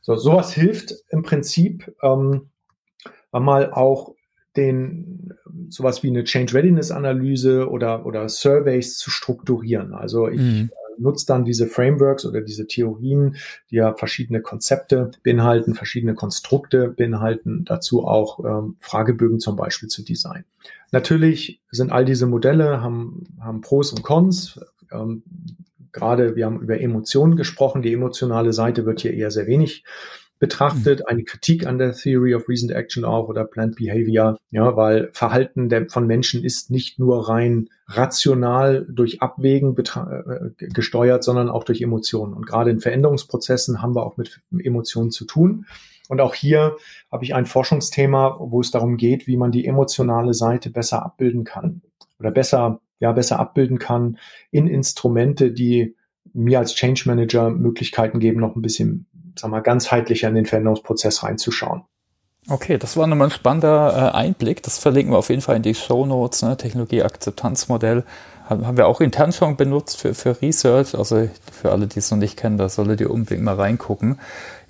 So, 0.00 0.16
sowas 0.16 0.52
hilft 0.52 0.94
im 1.10 1.22
Prinzip, 1.22 1.94
ähm, 2.02 2.48
mal 3.32 3.72
auch 3.72 4.14
den 4.56 5.34
sowas 5.68 6.02
wie 6.02 6.08
eine 6.08 6.24
Change 6.24 6.54
Readiness 6.54 6.90
Analyse 6.90 7.68
oder 7.68 8.06
oder 8.06 8.28
Surveys 8.28 8.96
zu 8.96 9.10
strukturieren. 9.10 9.94
Also 9.94 10.28
ich 10.28 10.40
mhm 10.40 10.70
nutzt 10.98 11.30
dann 11.30 11.44
diese 11.44 11.66
Frameworks 11.66 12.24
oder 12.26 12.40
diese 12.40 12.66
Theorien, 12.66 13.36
die 13.70 13.76
ja 13.76 13.94
verschiedene 13.94 14.40
Konzepte 14.40 15.10
beinhalten, 15.22 15.74
verschiedene 15.74 16.14
Konstrukte 16.14 16.88
beinhalten, 16.88 17.64
dazu 17.64 18.06
auch 18.06 18.44
ähm, 18.44 18.76
Fragebögen 18.80 19.40
zum 19.40 19.56
Beispiel 19.56 19.88
zu 19.88 20.02
designen. 20.02 20.44
Natürlich 20.90 21.60
sind 21.70 21.92
all 21.92 22.04
diese 22.04 22.26
Modelle, 22.26 22.82
haben, 22.82 23.26
haben 23.40 23.60
Pros 23.60 23.92
und 23.92 24.02
Cons. 24.02 24.60
Ähm, 24.90 25.22
gerade 25.92 26.36
wir 26.36 26.46
haben 26.46 26.60
über 26.60 26.80
Emotionen 26.80 27.36
gesprochen. 27.36 27.82
Die 27.82 27.92
emotionale 27.92 28.52
Seite 28.52 28.86
wird 28.86 29.00
hier 29.00 29.14
eher 29.14 29.30
sehr 29.30 29.46
wenig 29.46 29.84
betrachtet, 30.38 31.08
eine 31.08 31.24
Kritik 31.24 31.66
an 31.66 31.78
der 31.78 31.92
Theory 31.92 32.34
of 32.34 32.48
Reasoned 32.48 32.72
Action 32.72 33.04
auch 33.04 33.28
oder 33.28 33.44
Planned 33.44 33.76
Behavior, 33.76 34.38
ja, 34.50 34.76
weil 34.76 35.10
Verhalten 35.12 35.68
der, 35.68 35.88
von 35.88 36.06
Menschen 36.06 36.44
ist 36.44 36.70
nicht 36.70 36.98
nur 36.98 37.28
rein 37.28 37.68
rational 37.86 38.86
durch 38.88 39.20
Abwägen 39.20 39.76
äh, 39.76 40.66
gesteuert, 40.68 41.24
sondern 41.24 41.48
auch 41.48 41.64
durch 41.64 41.80
Emotionen. 41.80 42.34
Und 42.34 42.46
gerade 42.46 42.70
in 42.70 42.80
Veränderungsprozessen 42.80 43.82
haben 43.82 43.94
wir 43.94 44.04
auch 44.04 44.16
mit 44.16 44.40
Emotionen 44.56 45.10
zu 45.10 45.24
tun. 45.24 45.66
Und 46.08 46.20
auch 46.20 46.34
hier 46.34 46.76
habe 47.10 47.24
ich 47.24 47.34
ein 47.34 47.46
Forschungsthema, 47.46 48.36
wo 48.40 48.60
es 48.60 48.70
darum 48.70 48.96
geht, 48.96 49.26
wie 49.26 49.36
man 49.36 49.52
die 49.52 49.66
emotionale 49.66 50.34
Seite 50.34 50.70
besser 50.70 51.04
abbilden 51.04 51.44
kann 51.44 51.82
oder 52.18 52.30
besser, 52.30 52.80
ja, 53.00 53.12
besser 53.12 53.38
abbilden 53.38 53.78
kann 53.78 54.18
in 54.50 54.66
Instrumente, 54.66 55.52
die 55.52 55.96
mir 56.32 56.58
als 56.58 56.74
Change 56.74 57.04
Manager 57.06 57.50
Möglichkeiten 57.50 58.20
geben, 58.20 58.40
noch 58.40 58.54
ein 58.54 58.62
bisschen 58.62 59.06
sag 59.38 59.50
mal, 59.50 59.60
ganzheitlicher 59.60 60.28
in 60.28 60.34
den 60.34 60.46
Veränderungsprozess 60.46 61.22
reinzuschauen. 61.22 61.82
Okay, 62.50 62.78
das 62.78 62.96
war 62.96 63.06
nochmal 63.06 63.28
ein 63.28 63.32
spannender 63.32 64.12
äh, 64.14 64.16
Einblick. 64.16 64.62
Das 64.62 64.78
verlinken 64.78 65.12
wir 65.12 65.18
auf 65.18 65.28
jeden 65.28 65.42
Fall 65.42 65.56
in 65.56 65.62
die 65.62 65.74
Show 65.74 66.06
Notes. 66.06 66.42
Ne? 66.42 66.56
Technologie-Akzeptanzmodell 66.56 68.04
haben 68.48 68.76
wir 68.76 68.86
auch 68.86 69.00
intern 69.00 69.32
schon 69.32 69.56
benutzt 69.56 70.00
für, 70.00 70.14
für 70.14 70.40
Research. 70.40 70.96
Also 70.96 71.28
für 71.52 71.70
alle, 71.70 71.86
die 71.86 71.98
es 71.98 72.10
noch 72.10 72.18
nicht 72.18 72.36
kennen, 72.36 72.56
da 72.56 72.68
solltet 72.68 73.00
ihr 73.00 73.10
unbedingt 73.10 73.42
mal 73.42 73.54
reingucken. 73.54 74.18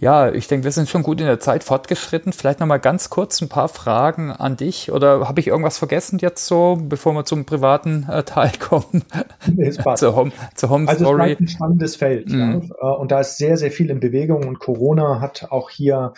Ja, 0.01 0.31
ich 0.33 0.47
denke, 0.47 0.64
wir 0.64 0.70
sind 0.72 0.89
schon 0.89 1.03
gut 1.03 1.20
in 1.20 1.26
der 1.26 1.41
Zeit 1.41 1.64
fortgeschritten. 1.64 2.33
Vielleicht 2.33 2.61
nochmal 2.61 2.81
ganz 2.81 3.11
kurz 3.11 3.41
ein 3.41 3.49
paar 3.49 3.68
Fragen 3.68 4.31
an 4.31 4.57
dich. 4.57 4.93
Oder 4.93 5.29
habe 5.29 5.41
ich 5.41 5.49
irgendwas 5.49 5.79
vergessen 5.79 6.18
jetzt 6.20 6.47
so, 6.47 6.79
bevor 6.81 7.12
wir 7.14 7.24
zum 7.24 7.45
privaten 7.45 8.07
äh, 8.09 8.22
Teil 8.22 8.53
kommen? 8.61 9.05
Nee, 9.47 9.70
zur 9.70 10.16
Home, 10.16 10.33
zur 10.55 10.70
Home 10.70 10.89
also 10.89 11.05
Story. 11.05 11.33
Es 11.33 11.33
ist 11.33 11.41
ein 11.41 11.49
spannendes 11.49 11.97
Feld. 11.97 12.29
Mhm. 12.29 12.70
Ja. 12.81 12.91
Und 12.91 13.11
da 13.11 13.20
ist 13.20 13.39
sehr, 13.39 13.57
sehr 13.57 13.70
viel 13.70 13.91
in 13.91 14.01
Bewegung. 14.01 14.47
Und 14.47 14.59
Corona 14.61 15.20
hat 15.20 15.49
auch 15.51 15.70
hier 15.70 16.14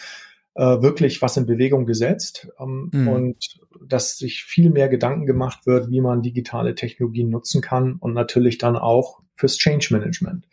äh, 0.55 0.63
wirklich 0.63 1.23
was 1.23 1.37
in 1.37 1.47
Bewegung 1.47 1.87
gesetzt. 1.87 2.49
Ähm, 2.59 2.91
mhm. 2.93 3.09
Und 3.09 3.61
dass 3.87 4.19
sich 4.19 4.45
viel 4.45 4.71
mehr 4.71 4.89
Gedanken 4.89 5.27
gemacht 5.27 5.67
wird, 5.67 5.91
wie 5.91 6.01
man 6.01 6.23
digitale 6.23 6.75
Technologien 6.75 7.31
nutzen 7.31 7.63
kann 7.63 7.95
und 7.95 8.13
natürlich 8.13 8.59
dann 8.59 8.77
auch 8.77 9.21
fürs 9.37 9.57
Change 9.57 9.89
Management. 9.91 10.47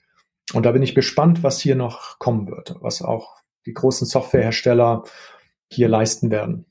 Und 0.54 0.66
da 0.66 0.72
bin 0.72 0.84
ich 0.84 0.96
gespannt, 0.96 1.44
was 1.44 1.60
hier 1.60 1.76
noch 1.76 2.20
kommen 2.20 2.48
wird, 2.48 2.76
was 2.80 3.02
auch 3.02 3.38
die 3.66 3.74
großen 3.74 4.08
Softwarehersteller 4.08 5.04
hier 5.70 5.90
leisten 5.90 6.32
werden. 6.32 6.66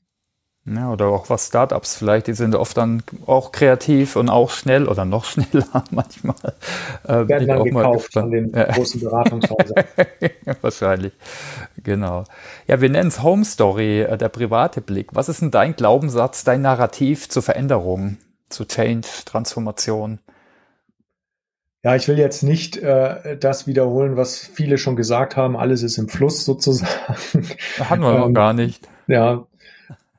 Ja, 0.69 0.91
oder 0.91 1.05
auch 1.05 1.29
was 1.29 1.47
Startups 1.47 1.95
vielleicht, 1.95 2.27
die 2.27 2.33
sind 2.33 2.53
oft 2.53 2.75
dann 2.75 3.01
auch 3.25 3.53
kreativ 3.53 4.17
und 4.17 4.27
auch 4.27 4.49
schnell 4.49 4.87
oder 4.89 5.05
noch 5.05 5.23
schneller 5.25 5.83
manchmal. 5.91 6.35
Äh, 7.07 7.27
Werden 7.27 7.47
dann 7.47 7.63
gekauft 7.63 8.11
von 8.11 8.29
den 8.29 8.51
ja. 8.53 8.65
großen 8.65 8.99
Beratungshäusern. 8.99 9.85
Wahrscheinlich, 10.61 11.13
genau. 11.81 12.25
Ja, 12.67 12.81
wir 12.81 12.89
nennen 12.89 13.07
es 13.07 13.23
Home 13.23 13.45
Story, 13.45 14.01
äh, 14.01 14.17
der 14.17 14.27
private 14.27 14.81
Blick. 14.81 15.11
Was 15.13 15.29
ist 15.29 15.41
denn 15.41 15.51
dein 15.51 15.73
Glaubenssatz, 15.75 16.43
dein 16.43 16.63
Narrativ 16.63 17.29
zur 17.29 17.43
Veränderung, 17.43 18.17
zu 18.49 18.65
Change, 18.65 19.07
Transformation? 19.23 20.19
Ja, 21.81 21.95
ich 21.95 22.09
will 22.09 22.19
jetzt 22.19 22.43
nicht 22.43 22.75
äh, 22.75 23.37
das 23.37 23.67
wiederholen, 23.67 24.17
was 24.17 24.39
viele 24.39 24.77
schon 24.77 24.97
gesagt 24.97 25.37
haben. 25.37 25.55
Alles 25.55 25.81
ist 25.81 25.97
im 25.97 26.09
Fluss 26.09 26.43
sozusagen. 26.43 26.91
Hatten 27.79 28.01
wir 28.01 28.15
ähm, 28.15 28.19
noch 28.19 28.33
gar 28.33 28.51
nicht. 28.51 28.89
Ja, 29.07 29.45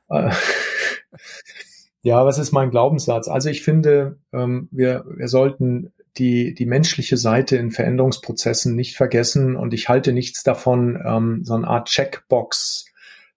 ja, 2.01 2.25
was 2.25 2.37
ist 2.37 2.51
mein 2.51 2.71
Glaubenssatz? 2.71 3.27
Also 3.27 3.49
ich 3.49 3.63
finde, 3.63 4.19
ähm, 4.33 4.67
wir, 4.71 5.05
wir 5.15 5.27
sollten 5.27 5.91
die, 6.17 6.53
die 6.53 6.65
menschliche 6.65 7.17
Seite 7.17 7.55
in 7.57 7.71
Veränderungsprozessen 7.71 8.75
nicht 8.75 8.95
vergessen 8.95 9.55
und 9.55 9.73
ich 9.73 9.89
halte 9.89 10.11
nichts 10.13 10.43
davon, 10.43 11.01
ähm, 11.05 11.41
so 11.43 11.53
eine 11.53 11.67
Art 11.67 11.87
Checkbox 11.87 12.85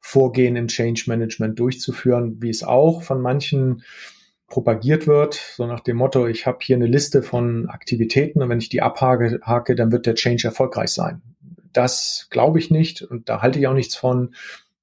Vorgehen 0.05 0.57
im 0.57 0.67
Change 0.67 1.05
Management 1.07 1.61
durchzuführen, 1.61 2.43
wie 2.43 2.51
es 2.51 2.65
auch 2.65 3.05
von 3.05 3.23
manchen 3.23 3.85
propagiert 4.49 5.07
wird, 5.07 5.35
so 5.35 5.67
nach 5.67 5.81
dem 5.81 5.97
Motto, 5.97 6.27
ich 6.27 6.45
habe 6.45 6.59
hier 6.61 6.75
eine 6.75 6.87
Liste 6.87 7.23
von 7.23 7.69
Aktivitäten 7.69 8.43
und 8.43 8.49
wenn 8.49 8.59
ich 8.59 8.69
die 8.69 8.83
abhake, 8.83 9.41
hake, 9.45 9.77
dann 9.77 9.93
wird 9.93 10.07
der 10.07 10.17
Change 10.17 10.49
erfolgreich 10.49 10.91
sein. 10.91 11.23
Das 11.73 12.27
glaube 12.31 12.59
ich 12.59 12.69
nicht 12.69 13.03
und 13.03 13.29
da 13.29 13.43
halte 13.43 13.61
ich 13.61 13.67
auch 13.69 13.75
nichts 13.75 13.97
von. 13.97 14.35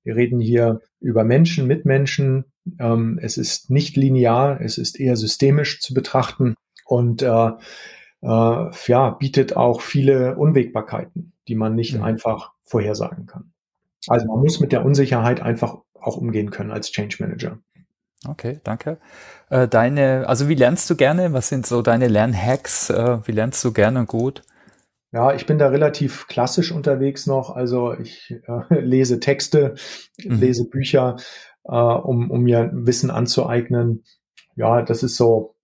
Wir 0.10 0.16
reden 0.16 0.39
hier 0.39 0.82
über 0.99 1.24
Menschen 1.24 1.68
mit 1.68 1.86
Menschen. 1.86 2.45
Ähm, 2.80 3.20
es 3.22 3.38
ist 3.38 3.70
nicht 3.70 3.95
linear, 3.95 4.60
es 4.60 4.80
ist 4.80 4.99
eher 4.99 5.16
systemisch 5.16 5.82
zu 5.82 5.93
betrachten 5.93 6.55
und 6.84 7.22
äh, 7.22 7.28
äh, 7.28 8.72
ja, 8.88 9.10
bietet 9.12 9.55
auch 9.55 9.82
viele 9.82 10.36
Unwägbarkeiten, 10.36 11.34
die 11.47 11.53
man 11.53 11.76
nicht 11.76 11.95
mhm. 11.95 12.01
einfach 12.01 12.53
vorhersagen 12.64 13.28
kann. 13.28 13.51
Also 14.07 14.26
man 14.26 14.39
muss 14.39 14.60
mit 14.60 14.72
der 14.72 14.84
Unsicherheit 14.84 15.41
einfach 15.41 15.78
auch 15.93 16.18
umgehen 16.18 16.49
können 16.49 16.72
als 16.72 16.91
Change 16.91 17.18
Manager. 17.20 17.60
Okay, 18.28 18.62
danke. 18.64 18.97
Äh, 19.51 19.68
deine, 19.68 20.28
also 20.28 20.49
wie 20.49 20.55
lernst 20.55 20.89
du 20.89 20.95
gerne? 20.95 21.34
Was 21.34 21.49
sind 21.49 21.68
so 21.68 21.84
deine 21.84 22.07
Lernhacks? 22.07 22.89
Äh, 22.89 23.20
wie 23.28 23.32
lernst 23.32 23.64
du 23.64 23.74
gerne 23.74 23.99
und 23.99 24.07
gut? 24.07 24.41
Ja, 25.12 25.34
ich 25.34 25.45
bin 25.45 25.57
da 25.57 25.70
relativ 25.70 26.28
klassisch 26.28 26.72
unterwegs 26.72 27.26
noch. 27.26 27.55
Also 27.55 27.93
ich 27.93 28.36
äh, 28.47 28.80
lese 28.80 29.20
Texte, 29.20 29.76
mhm. 30.24 30.39
lese 30.39 30.70
Bücher, 30.70 31.18
äh, 31.64 31.76
um, 31.76 32.30
um 32.30 32.43
mir 32.43 32.70
Wissen 32.74 33.10
anzueignen. 33.10 34.03
Ja, 34.55 34.82
das 34.82 35.03
ist 35.03 35.16
so 35.16 35.55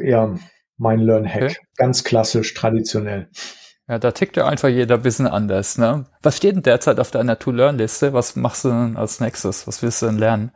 eher 0.00 0.38
mein 0.78 1.00
Learn-Hack. 1.00 1.42
Okay. 1.42 1.56
Ganz 1.76 2.04
klassisch, 2.04 2.54
traditionell. 2.54 3.28
Ja, 3.88 3.98
da 3.98 4.10
tickt 4.10 4.36
ja 4.36 4.46
einfach 4.46 4.68
jeder 4.68 4.96
ein 4.96 5.02
bisschen 5.02 5.26
anders. 5.26 5.78
Ne? 5.78 6.06
Was 6.22 6.36
steht 6.36 6.56
denn 6.56 6.62
derzeit 6.62 6.98
auf 6.98 7.10
deiner 7.10 7.38
To-Learn-Liste? 7.38 8.12
Was 8.12 8.34
machst 8.34 8.64
du 8.64 8.68
denn 8.68 8.96
als 8.96 9.20
nächstes? 9.20 9.66
Was 9.66 9.82
willst 9.82 10.02
du 10.02 10.06
denn 10.06 10.18
lernen? 10.18 10.52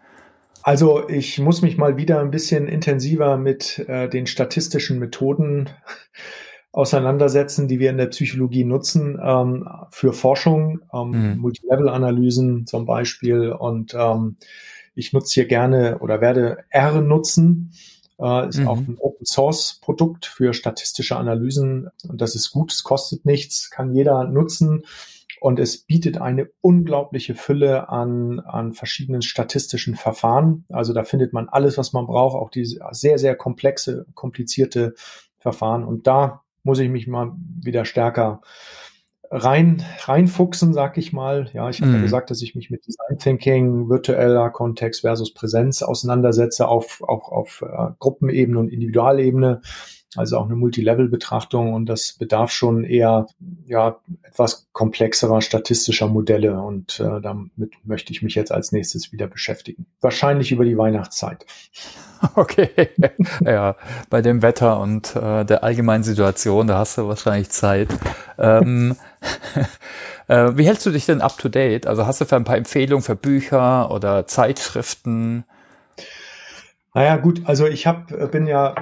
Also 0.62 1.08
ich 1.08 1.38
muss 1.38 1.62
mich 1.62 1.78
mal 1.78 1.96
wieder 1.96 2.20
ein 2.20 2.30
bisschen 2.30 2.68
intensiver 2.68 3.36
mit 3.36 3.78
äh, 3.88 4.08
den 4.08 4.26
statistischen 4.26 4.98
Methoden 4.98 5.70
auseinandersetzen, 6.72 7.68
die 7.68 7.80
wir 7.80 7.90
in 7.90 7.98
der 7.98 8.06
Psychologie 8.06 8.64
nutzen 8.64 9.18
ähm, 9.22 9.68
für 9.90 10.12
Forschung, 10.12 10.80
ähm, 10.92 11.32
mhm. 11.32 11.38
Multilevel-Analysen 11.38 12.66
zum 12.66 12.86
Beispiel. 12.86 13.50
Und 13.50 13.94
ähm, 13.94 14.36
ich 14.94 15.12
nutze 15.12 15.34
hier 15.34 15.46
gerne 15.46 15.98
oder 15.98 16.20
werde 16.20 16.58
R 16.70 17.00
nutzen. 17.00 17.72
Äh, 18.20 18.48
ist 18.48 18.58
mhm. 18.58 18.68
auch 18.68 18.76
ein 18.76 18.96
Open 18.98 19.26
Source 19.26 19.80
Produkt 19.82 20.26
für 20.26 20.52
statistische 20.52 21.16
Analysen 21.16 21.88
und 22.06 22.20
das 22.20 22.34
ist 22.34 22.50
gut, 22.50 22.70
es 22.70 22.82
kostet 22.84 23.24
nichts, 23.24 23.70
kann 23.70 23.94
jeder 23.94 24.24
nutzen 24.24 24.84
und 25.40 25.58
es 25.58 25.78
bietet 25.78 26.18
eine 26.18 26.50
unglaubliche 26.60 27.34
Fülle 27.34 27.88
an, 27.88 28.40
an 28.40 28.74
verschiedenen 28.74 29.22
statistischen 29.22 29.96
Verfahren. 29.96 30.66
Also 30.68 30.92
da 30.92 31.02
findet 31.02 31.32
man 31.32 31.48
alles, 31.48 31.78
was 31.78 31.94
man 31.94 32.06
braucht, 32.06 32.36
auch 32.36 32.50
diese 32.50 32.80
sehr, 32.90 33.18
sehr 33.18 33.34
komplexe, 33.36 34.04
komplizierte 34.14 34.94
Verfahren. 35.38 35.84
Und 35.84 36.06
da 36.06 36.42
muss 36.62 36.78
ich 36.78 36.88
mich 36.88 37.06
mal 37.06 37.32
wieder 37.62 37.84
stärker 37.84 38.40
rein 39.30 39.84
reinfuchsen, 40.00 40.74
sag 40.74 40.98
ich 40.98 41.12
mal. 41.12 41.50
Ja, 41.52 41.70
ich 41.70 41.80
habe 41.80 41.92
ja 41.92 41.98
mhm. 41.98 42.02
gesagt, 42.02 42.30
dass 42.30 42.42
ich 42.42 42.54
mich 42.56 42.70
mit 42.70 42.86
Design 42.86 43.18
Thinking, 43.18 43.88
virtueller 43.88 44.50
Kontext 44.50 45.02
versus 45.02 45.32
Präsenz 45.32 45.82
auseinandersetze 45.82 46.66
auf 46.66 47.02
auch 47.02 47.30
auf 47.30 47.62
äh, 47.62 47.92
Gruppenebene 47.98 48.58
und 48.58 48.68
Individualebene 48.68 49.60
also 50.16 50.38
auch 50.38 50.46
eine 50.46 50.56
Multilevel-Betrachtung 50.56 51.72
und 51.72 51.86
das 51.86 52.14
bedarf 52.14 52.50
schon 52.50 52.84
eher 52.84 53.26
ja 53.66 54.00
etwas 54.22 54.68
komplexerer 54.72 55.40
statistischer 55.40 56.08
Modelle 56.08 56.60
und 56.60 56.98
äh, 57.00 57.20
damit 57.20 57.72
möchte 57.84 58.12
ich 58.12 58.22
mich 58.22 58.34
jetzt 58.34 58.50
als 58.50 58.72
nächstes 58.72 59.12
wieder 59.12 59.28
beschäftigen. 59.28 59.86
Wahrscheinlich 60.00 60.50
über 60.52 60.64
die 60.64 60.76
Weihnachtszeit. 60.76 61.46
Okay, 62.34 62.68
ja, 63.40 63.76
bei 64.10 64.20
dem 64.20 64.42
Wetter 64.42 64.78
und 64.78 65.16
äh, 65.16 65.42
der 65.42 65.64
allgemeinen 65.64 66.04
Situation, 66.04 66.66
da 66.66 66.76
hast 66.76 66.98
du 66.98 67.08
wahrscheinlich 67.08 67.48
Zeit. 67.48 67.88
Ähm, 68.36 68.94
äh, 70.28 70.50
wie 70.54 70.66
hältst 70.66 70.84
du 70.84 70.90
dich 70.90 71.06
denn 71.06 71.22
up 71.22 71.38
to 71.38 71.48
date? 71.48 71.86
Also 71.86 72.06
hast 72.06 72.20
du 72.20 72.26
für 72.26 72.36
ein 72.36 72.44
paar 72.44 72.58
Empfehlungen 72.58 73.02
für 73.02 73.16
Bücher 73.16 73.90
oder 73.90 74.26
Zeitschriften? 74.26 75.44
Naja, 76.92 77.16
gut, 77.16 77.42
also 77.44 77.66
ich 77.66 77.86
hab, 77.86 78.08
bin 78.32 78.46
ja 78.46 78.74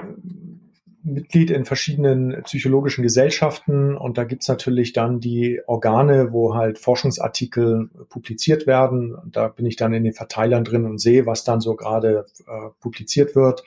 Mitglied 1.13 1.51
in 1.51 1.65
verschiedenen 1.65 2.41
psychologischen 2.43 3.01
Gesellschaften 3.03 3.95
und 3.95 4.17
da 4.17 4.23
gibt's 4.23 4.47
natürlich 4.47 4.93
dann 4.93 5.19
die 5.19 5.61
Organe, 5.67 6.31
wo 6.31 6.55
halt 6.55 6.79
Forschungsartikel 6.79 7.89
publiziert 8.09 8.67
werden. 8.67 9.15
Und 9.15 9.35
da 9.35 9.47
bin 9.47 9.65
ich 9.65 9.75
dann 9.75 9.93
in 9.93 10.03
den 10.03 10.13
Verteilern 10.13 10.63
drin 10.63 10.85
und 10.85 10.99
sehe, 10.99 11.25
was 11.25 11.43
dann 11.43 11.61
so 11.61 11.75
gerade 11.75 12.25
äh, 12.47 12.69
publiziert 12.79 13.35
wird. 13.35 13.63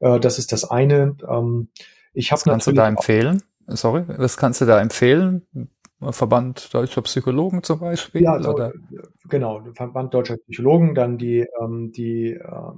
Äh, 0.00 0.20
das 0.20 0.38
ist 0.38 0.52
das 0.52 0.70
eine. 0.70 1.16
Ähm, 1.28 1.68
ich 2.14 2.30
was 2.32 2.44
kannst 2.44 2.66
du 2.66 2.72
da 2.72 2.88
empfehlen? 2.88 3.42
Sorry, 3.66 4.04
was 4.06 4.36
kannst 4.36 4.60
du 4.60 4.66
da 4.66 4.80
empfehlen? 4.80 5.46
Verband 6.10 6.74
Deutscher 6.74 7.02
Psychologen 7.02 7.62
zum 7.62 7.78
Beispiel? 7.78 8.22
Ja, 8.22 8.32
also, 8.32 8.72
genau, 9.28 9.62
Verband 9.74 10.12
Deutscher 10.12 10.36
Psychologen, 10.36 10.94
dann 10.94 11.16
die, 11.16 11.46
ähm, 11.60 11.92
die 11.92 12.32
äh, 12.32 12.72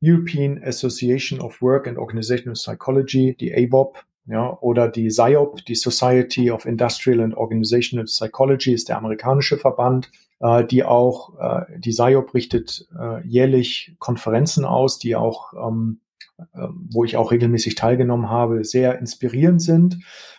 European 0.00 0.62
Association 0.62 1.40
of 1.40 1.60
Work 1.60 1.86
and 1.86 1.98
Organizational 1.98 2.54
Psychology, 2.54 3.36
die 3.36 3.54
ABOP, 3.54 4.04
ja, 4.26 4.56
oder 4.60 4.88
die 4.88 5.10
SIOP, 5.10 5.64
die 5.64 5.74
Society 5.74 6.50
of 6.50 6.64
Industrial 6.64 7.20
and 7.20 7.36
Organizational 7.36 8.04
Psychology, 8.04 8.72
ist 8.72 8.88
der 8.88 8.98
amerikanische 8.98 9.58
Verband, 9.58 10.10
äh, 10.40 10.64
die 10.64 10.84
auch, 10.84 11.38
äh, 11.38 11.78
die 11.78 11.92
SIOP 11.92 12.34
richtet 12.34 12.86
äh, 12.98 13.26
jährlich 13.26 13.96
Konferenzen 13.98 14.64
aus, 14.64 14.98
die 14.98 15.16
auch, 15.16 15.52
ähm, 15.54 16.00
äh, 16.38 16.68
wo 16.72 17.04
ich 17.04 17.16
auch 17.16 17.32
regelmäßig 17.32 17.74
teilgenommen 17.74 18.30
habe, 18.30 18.64
sehr 18.64 18.98
inspirierend 18.98 19.60
sind. 19.62 19.98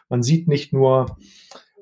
Man 0.09 0.24
sieht 0.24 0.47
nicht 0.47 0.74
nur 0.74 1.18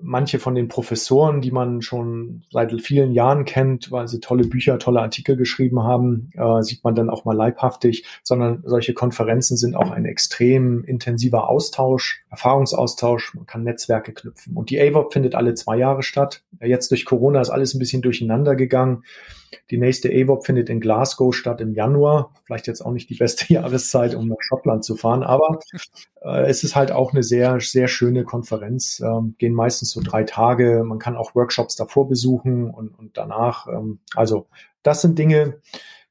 manche 0.01 0.39
von 0.39 0.55
den 0.55 0.67
Professoren, 0.67 1.41
die 1.41 1.51
man 1.51 1.81
schon 1.81 2.43
seit 2.51 2.69
vielen 2.81 3.11
Jahren 3.11 3.45
kennt, 3.45 3.91
weil 3.91 4.07
sie 4.07 4.19
tolle 4.19 4.45
Bücher, 4.45 4.79
tolle 4.79 5.01
Artikel 5.01 5.35
geschrieben 5.35 5.83
haben, 5.83 6.31
äh, 6.35 6.61
sieht 6.61 6.83
man 6.83 6.95
dann 6.95 7.09
auch 7.09 7.25
mal 7.25 7.35
leibhaftig, 7.35 8.05
sondern 8.23 8.63
solche 8.65 8.93
Konferenzen 8.93 9.57
sind 9.57 9.75
auch 9.75 9.91
ein 9.91 10.05
extrem 10.05 10.83
intensiver 10.83 11.49
Austausch, 11.49 12.23
Erfahrungsaustausch, 12.29 13.35
man 13.35 13.45
kann 13.45 13.63
Netzwerke 13.63 14.13
knüpfen. 14.13 14.55
Und 14.55 14.69
die 14.69 14.79
AVOP 14.79 15.13
findet 15.13 15.35
alle 15.35 15.53
zwei 15.53 15.77
Jahre 15.77 16.03
statt. 16.03 16.43
Jetzt 16.61 16.91
durch 16.91 17.05
Corona 17.05 17.41
ist 17.41 17.49
alles 17.49 17.73
ein 17.73 17.79
bisschen 17.79 18.01
durcheinander 18.01 18.55
gegangen. 18.55 19.03
Die 19.71 19.77
nächste 19.77 20.09
AVOP 20.09 20.45
findet 20.45 20.69
in 20.69 20.79
Glasgow 20.79 21.33
statt 21.33 21.61
im 21.61 21.73
Januar. 21.73 22.33
Vielleicht 22.45 22.67
jetzt 22.67 22.81
auch 22.81 22.91
nicht 22.91 23.09
die 23.09 23.15
beste 23.15 23.51
Jahreszeit, 23.53 24.15
um 24.15 24.27
nach 24.27 24.41
Schottland 24.41 24.83
zu 24.83 24.95
fahren, 24.95 25.23
aber 25.23 25.59
äh, 26.21 26.45
es 26.47 26.63
ist 26.63 26.75
halt 26.75 26.91
auch 26.91 27.13
eine 27.13 27.23
sehr, 27.23 27.59
sehr 27.59 27.87
schöne 27.87 28.23
Konferenz. 28.23 28.99
Ähm, 28.99 29.35
gehen 29.37 29.53
meistens 29.53 29.88
so 29.89 30.01
drei 30.03 30.23
Tage. 30.23 30.83
Man 30.85 30.99
kann 30.99 31.15
auch 31.15 31.35
Workshops 31.35 31.75
davor 31.75 32.07
besuchen 32.07 32.69
und, 32.69 32.97
und 32.97 33.17
danach. 33.17 33.67
Ähm, 33.67 33.99
also 34.15 34.47
das 34.83 35.01
sind 35.01 35.19
Dinge, 35.19 35.59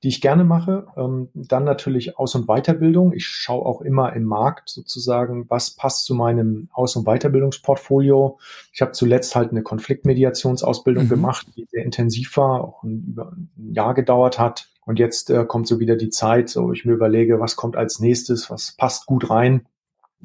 die 0.03 0.09
ich 0.09 0.21
gerne 0.21 0.45
mache. 0.45 0.87
Ähm, 0.97 1.29
dann 1.35 1.65
natürlich 1.65 2.19
Aus- 2.19 2.35
und 2.35 2.47
Weiterbildung. 2.47 3.13
Ich 3.13 3.27
schaue 3.27 3.67
auch 3.67 3.81
immer 3.81 4.13
im 4.13 4.25
Markt 4.25 4.69
sozusagen, 4.69 5.47
was 5.49 5.71
passt 5.71 6.05
zu 6.05 6.15
meinem 6.15 6.69
Aus- 6.73 6.95
und 6.95 7.05
Weiterbildungsportfolio. 7.05 8.39
Ich 8.73 8.81
habe 8.81 8.93
zuletzt 8.93 9.35
halt 9.35 9.51
eine 9.51 9.63
Konfliktmediationsausbildung 9.63 11.05
mhm. 11.05 11.09
gemacht, 11.09 11.47
die 11.57 11.67
sehr 11.71 11.85
intensiv 11.85 12.37
war, 12.37 12.63
auch 12.63 12.83
ein, 12.85 13.07
über 13.09 13.33
ein 13.33 13.73
Jahr 13.73 13.95
gedauert 13.95 14.39
hat. 14.39 14.69
Und 14.85 14.99
jetzt 14.99 15.31
äh, 15.31 15.45
kommt 15.45 15.67
so 15.67 15.81
wieder 15.81 15.97
die 15.97 16.11
Zeit, 16.11 16.49
so 16.49 16.73
ich 16.73 16.85
mir 16.85 16.93
überlege, 16.93 17.41
was 17.41 17.57
kommt 17.57 17.77
als 17.77 17.99
nächstes, 17.99 18.51
was 18.51 18.75
passt 18.77 19.07
gut 19.07 19.29
rein. 19.29 19.67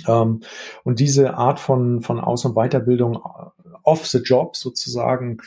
Ähm, 0.08 0.42
und 0.84 1.00
diese 1.00 1.36
Art 1.36 1.60
von, 1.60 2.02
von 2.02 2.20
Aus- 2.20 2.46
und 2.46 2.56
Weiterbildung 2.56 3.20
off 3.84 4.08
the 4.08 4.20
job 4.20 4.56
sozusagen 4.56 5.38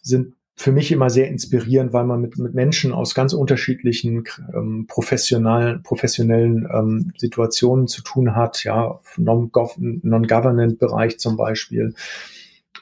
sind 0.00 0.34
für 0.58 0.72
mich 0.72 0.90
immer 0.90 1.08
sehr 1.08 1.28
inspirierend, 1.28 1.92
weil 1.92 2.04
man 2.04 2.20
mit, 2.20 2.36
mit 2.36 2.52
Menschen 2.52 2.92
aus 2.92 3.14
ganz 3.14 3.32
unterschiedlichen 3.32 4.24
ähm, 4.52 4.86
professionellen, 4.88 5.84
professionellen 5.84 6.68
ähm, 6.72 7.12
Situationen 7.16 7.86
zu 7.86 8.02
tun 8.02 8.34
hat, 8.34 8.64
ja, 8.64 8.98
Non-Government-Bereich 9.16 11.20
zum 11.20 11.36
Beispiel. 11.36 11.94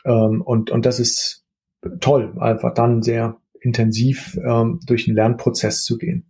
Ähm, 0.07 0.41
und, 0.41 0.71
und 0.71 0.87
das 0.87 0.99
ist 0.99 1.45
toll, 2.01 2.33
einfach 2.39 2.73
dann 2.73 3.03
sehr 3.03 3.37
intensiv 3.61 4.39
ähm, 4.43 4.81
durch 4.87 5.05
den 5.05 5.15
Lernprozess 5.15 5.85
zu 5.85 5.99
gehen. 5.99 6.25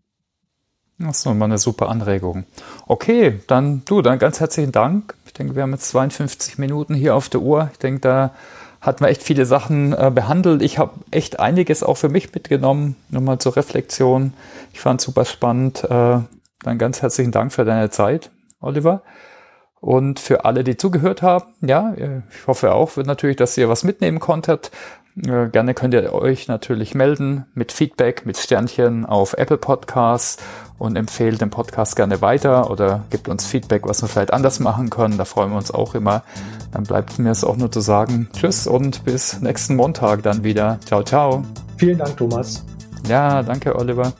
Das 0.99 1.18
ist 1.18 1.26
nochmal 1.26 1.49
eine 1.49 1.59
super 1.59 1.88
Anregung. 1.90 2.44
Okay, 2.86 3.40
dann 3.49 3.82
du, 3.84 4.01
dann 4.01 4.18
ganz 4.18 4.40
herzlichen 4.40 4.72
Dank. 4.72 5.14
Ich 5.26 5.34
denke, 5.34 5.55
wir 5.55 5.62
haben 5.62 5.72
jetzt 5.72 5.88
52 5.90 6.57
Minuten 6.57 6.94
hier 6.94 7.14
auf 7.14 7.28
der 7.28 7.42
Uhr. 7.42 7.68
Ich 7.72 7.78
denke, 7.78 8.01
da 8.01 8.32
hatten 8.80 9.05
wir 9.05 9.09
echt 9.09 9.22
viele 9.22 9.44
Sachen 9.44 9.92
äh, 9.92 10.11
behandelt. 10.14 10.62
Ich 10.62 10.78
habe 10.78 10.92
echt 11.11 11.38
einiges 11.38 11.82
auch 11.82 11.97
für 11.97 12.09
mich 12.09 12.32
mitgenommen, 12.32 12.97
nochmal 13.11 13.38
zur 13.38 13.57
Reflexion. 13.57 14.32
Ich 14.72 14.80
fand 14.80 15.01
es 15.01 15.05
super 15.05 15.26
spannend. 15.26 15.84
Äh, 15.84 16.20
dann 16.62 16.78
ganz 16.78 17.03
herzlichen 17.03 17.32
Dank 17.32 17.53
für 17.53 17.66
deine 17.66 17.90
Zeit, 17.90 18.30
Oliver. 18.61 19.03
Und 19.80 20.18
für 20.18 20.47
alle, 20.47 20.64
die 20.64 20.78
zugehört 20.78 21.20
haben, 21.20 21.44
ja, 21.61 21.94
ich 21.94 22.47
hoffe 22.47 22.72
auch 22.72 22.97
natürlich, 22.97 23.36
dass 23.36 23.59
ihr 23.59 23.68
was 23.68 23.84
mitnehmen 23.84 24.18
konntet. 24.18 24.70
Äh, 25.24 25.48
gerne 25.48 25.74
könnt 25.74 25.94
ihr 25.94 26.12
euch 26.12 26.46
natürlich 26.48 26.94
melden 26.94 27.46
mit 27.54 27.72
Feedback, 27.72 28.26
mit 28.26 28.36
Sternchen 28.36 29.06
auf 29.06 29.32
Apple 29.34 29.56
Podcasts 29.56 30.42
und 30.78 30.96
empfehlt 30.96 31.40
den 31.40 31.50
Podcast 31.50 31.96
gerne 31.96 32.20
weiter 32.20 32.70
oder 32.70 33.04
gibt 33.10 33.28
uns 33.28 33.46
Feedback, 33.46 33.88
was 33.88 34.02
wir 34.02 34.08
vielleicht 34.08 34.32
anders 34.32 34.60
machen 34.60 34.90
können. 34.90 35.16
Da 35.16 35.24
freuen 35.24 35.50
wir 35.50 35.56
uns 35.56 35.70
auch 35.70 35.94
immer. 35.94 36.22
Dann 36.72 36.82
bleibt 36.82 37.18
mir 37.18 37.30
es 37.30 37.44
auch 37.44 37.56
nur 37.56 37.72
zu 37.72 37.80
sagen, 37.80 38.28
tschüss 38.34 38.66
und 38.66 39.04
bis 39.04 39.40
nächsten 39.40 39.76
Montag 39.76 40.22
dann 40.22 40.44
wieder. 40.44 40.78
Ciao, 40.84 41.02
ciao. 41.02 41.44
Vielen 41.78 41.98
Dank, 41.98 42.16
Thomas. 42.16 42.64
Ja, 43.08 43.42
danke, 43.42 43.74
Oliver. 43.76 44.12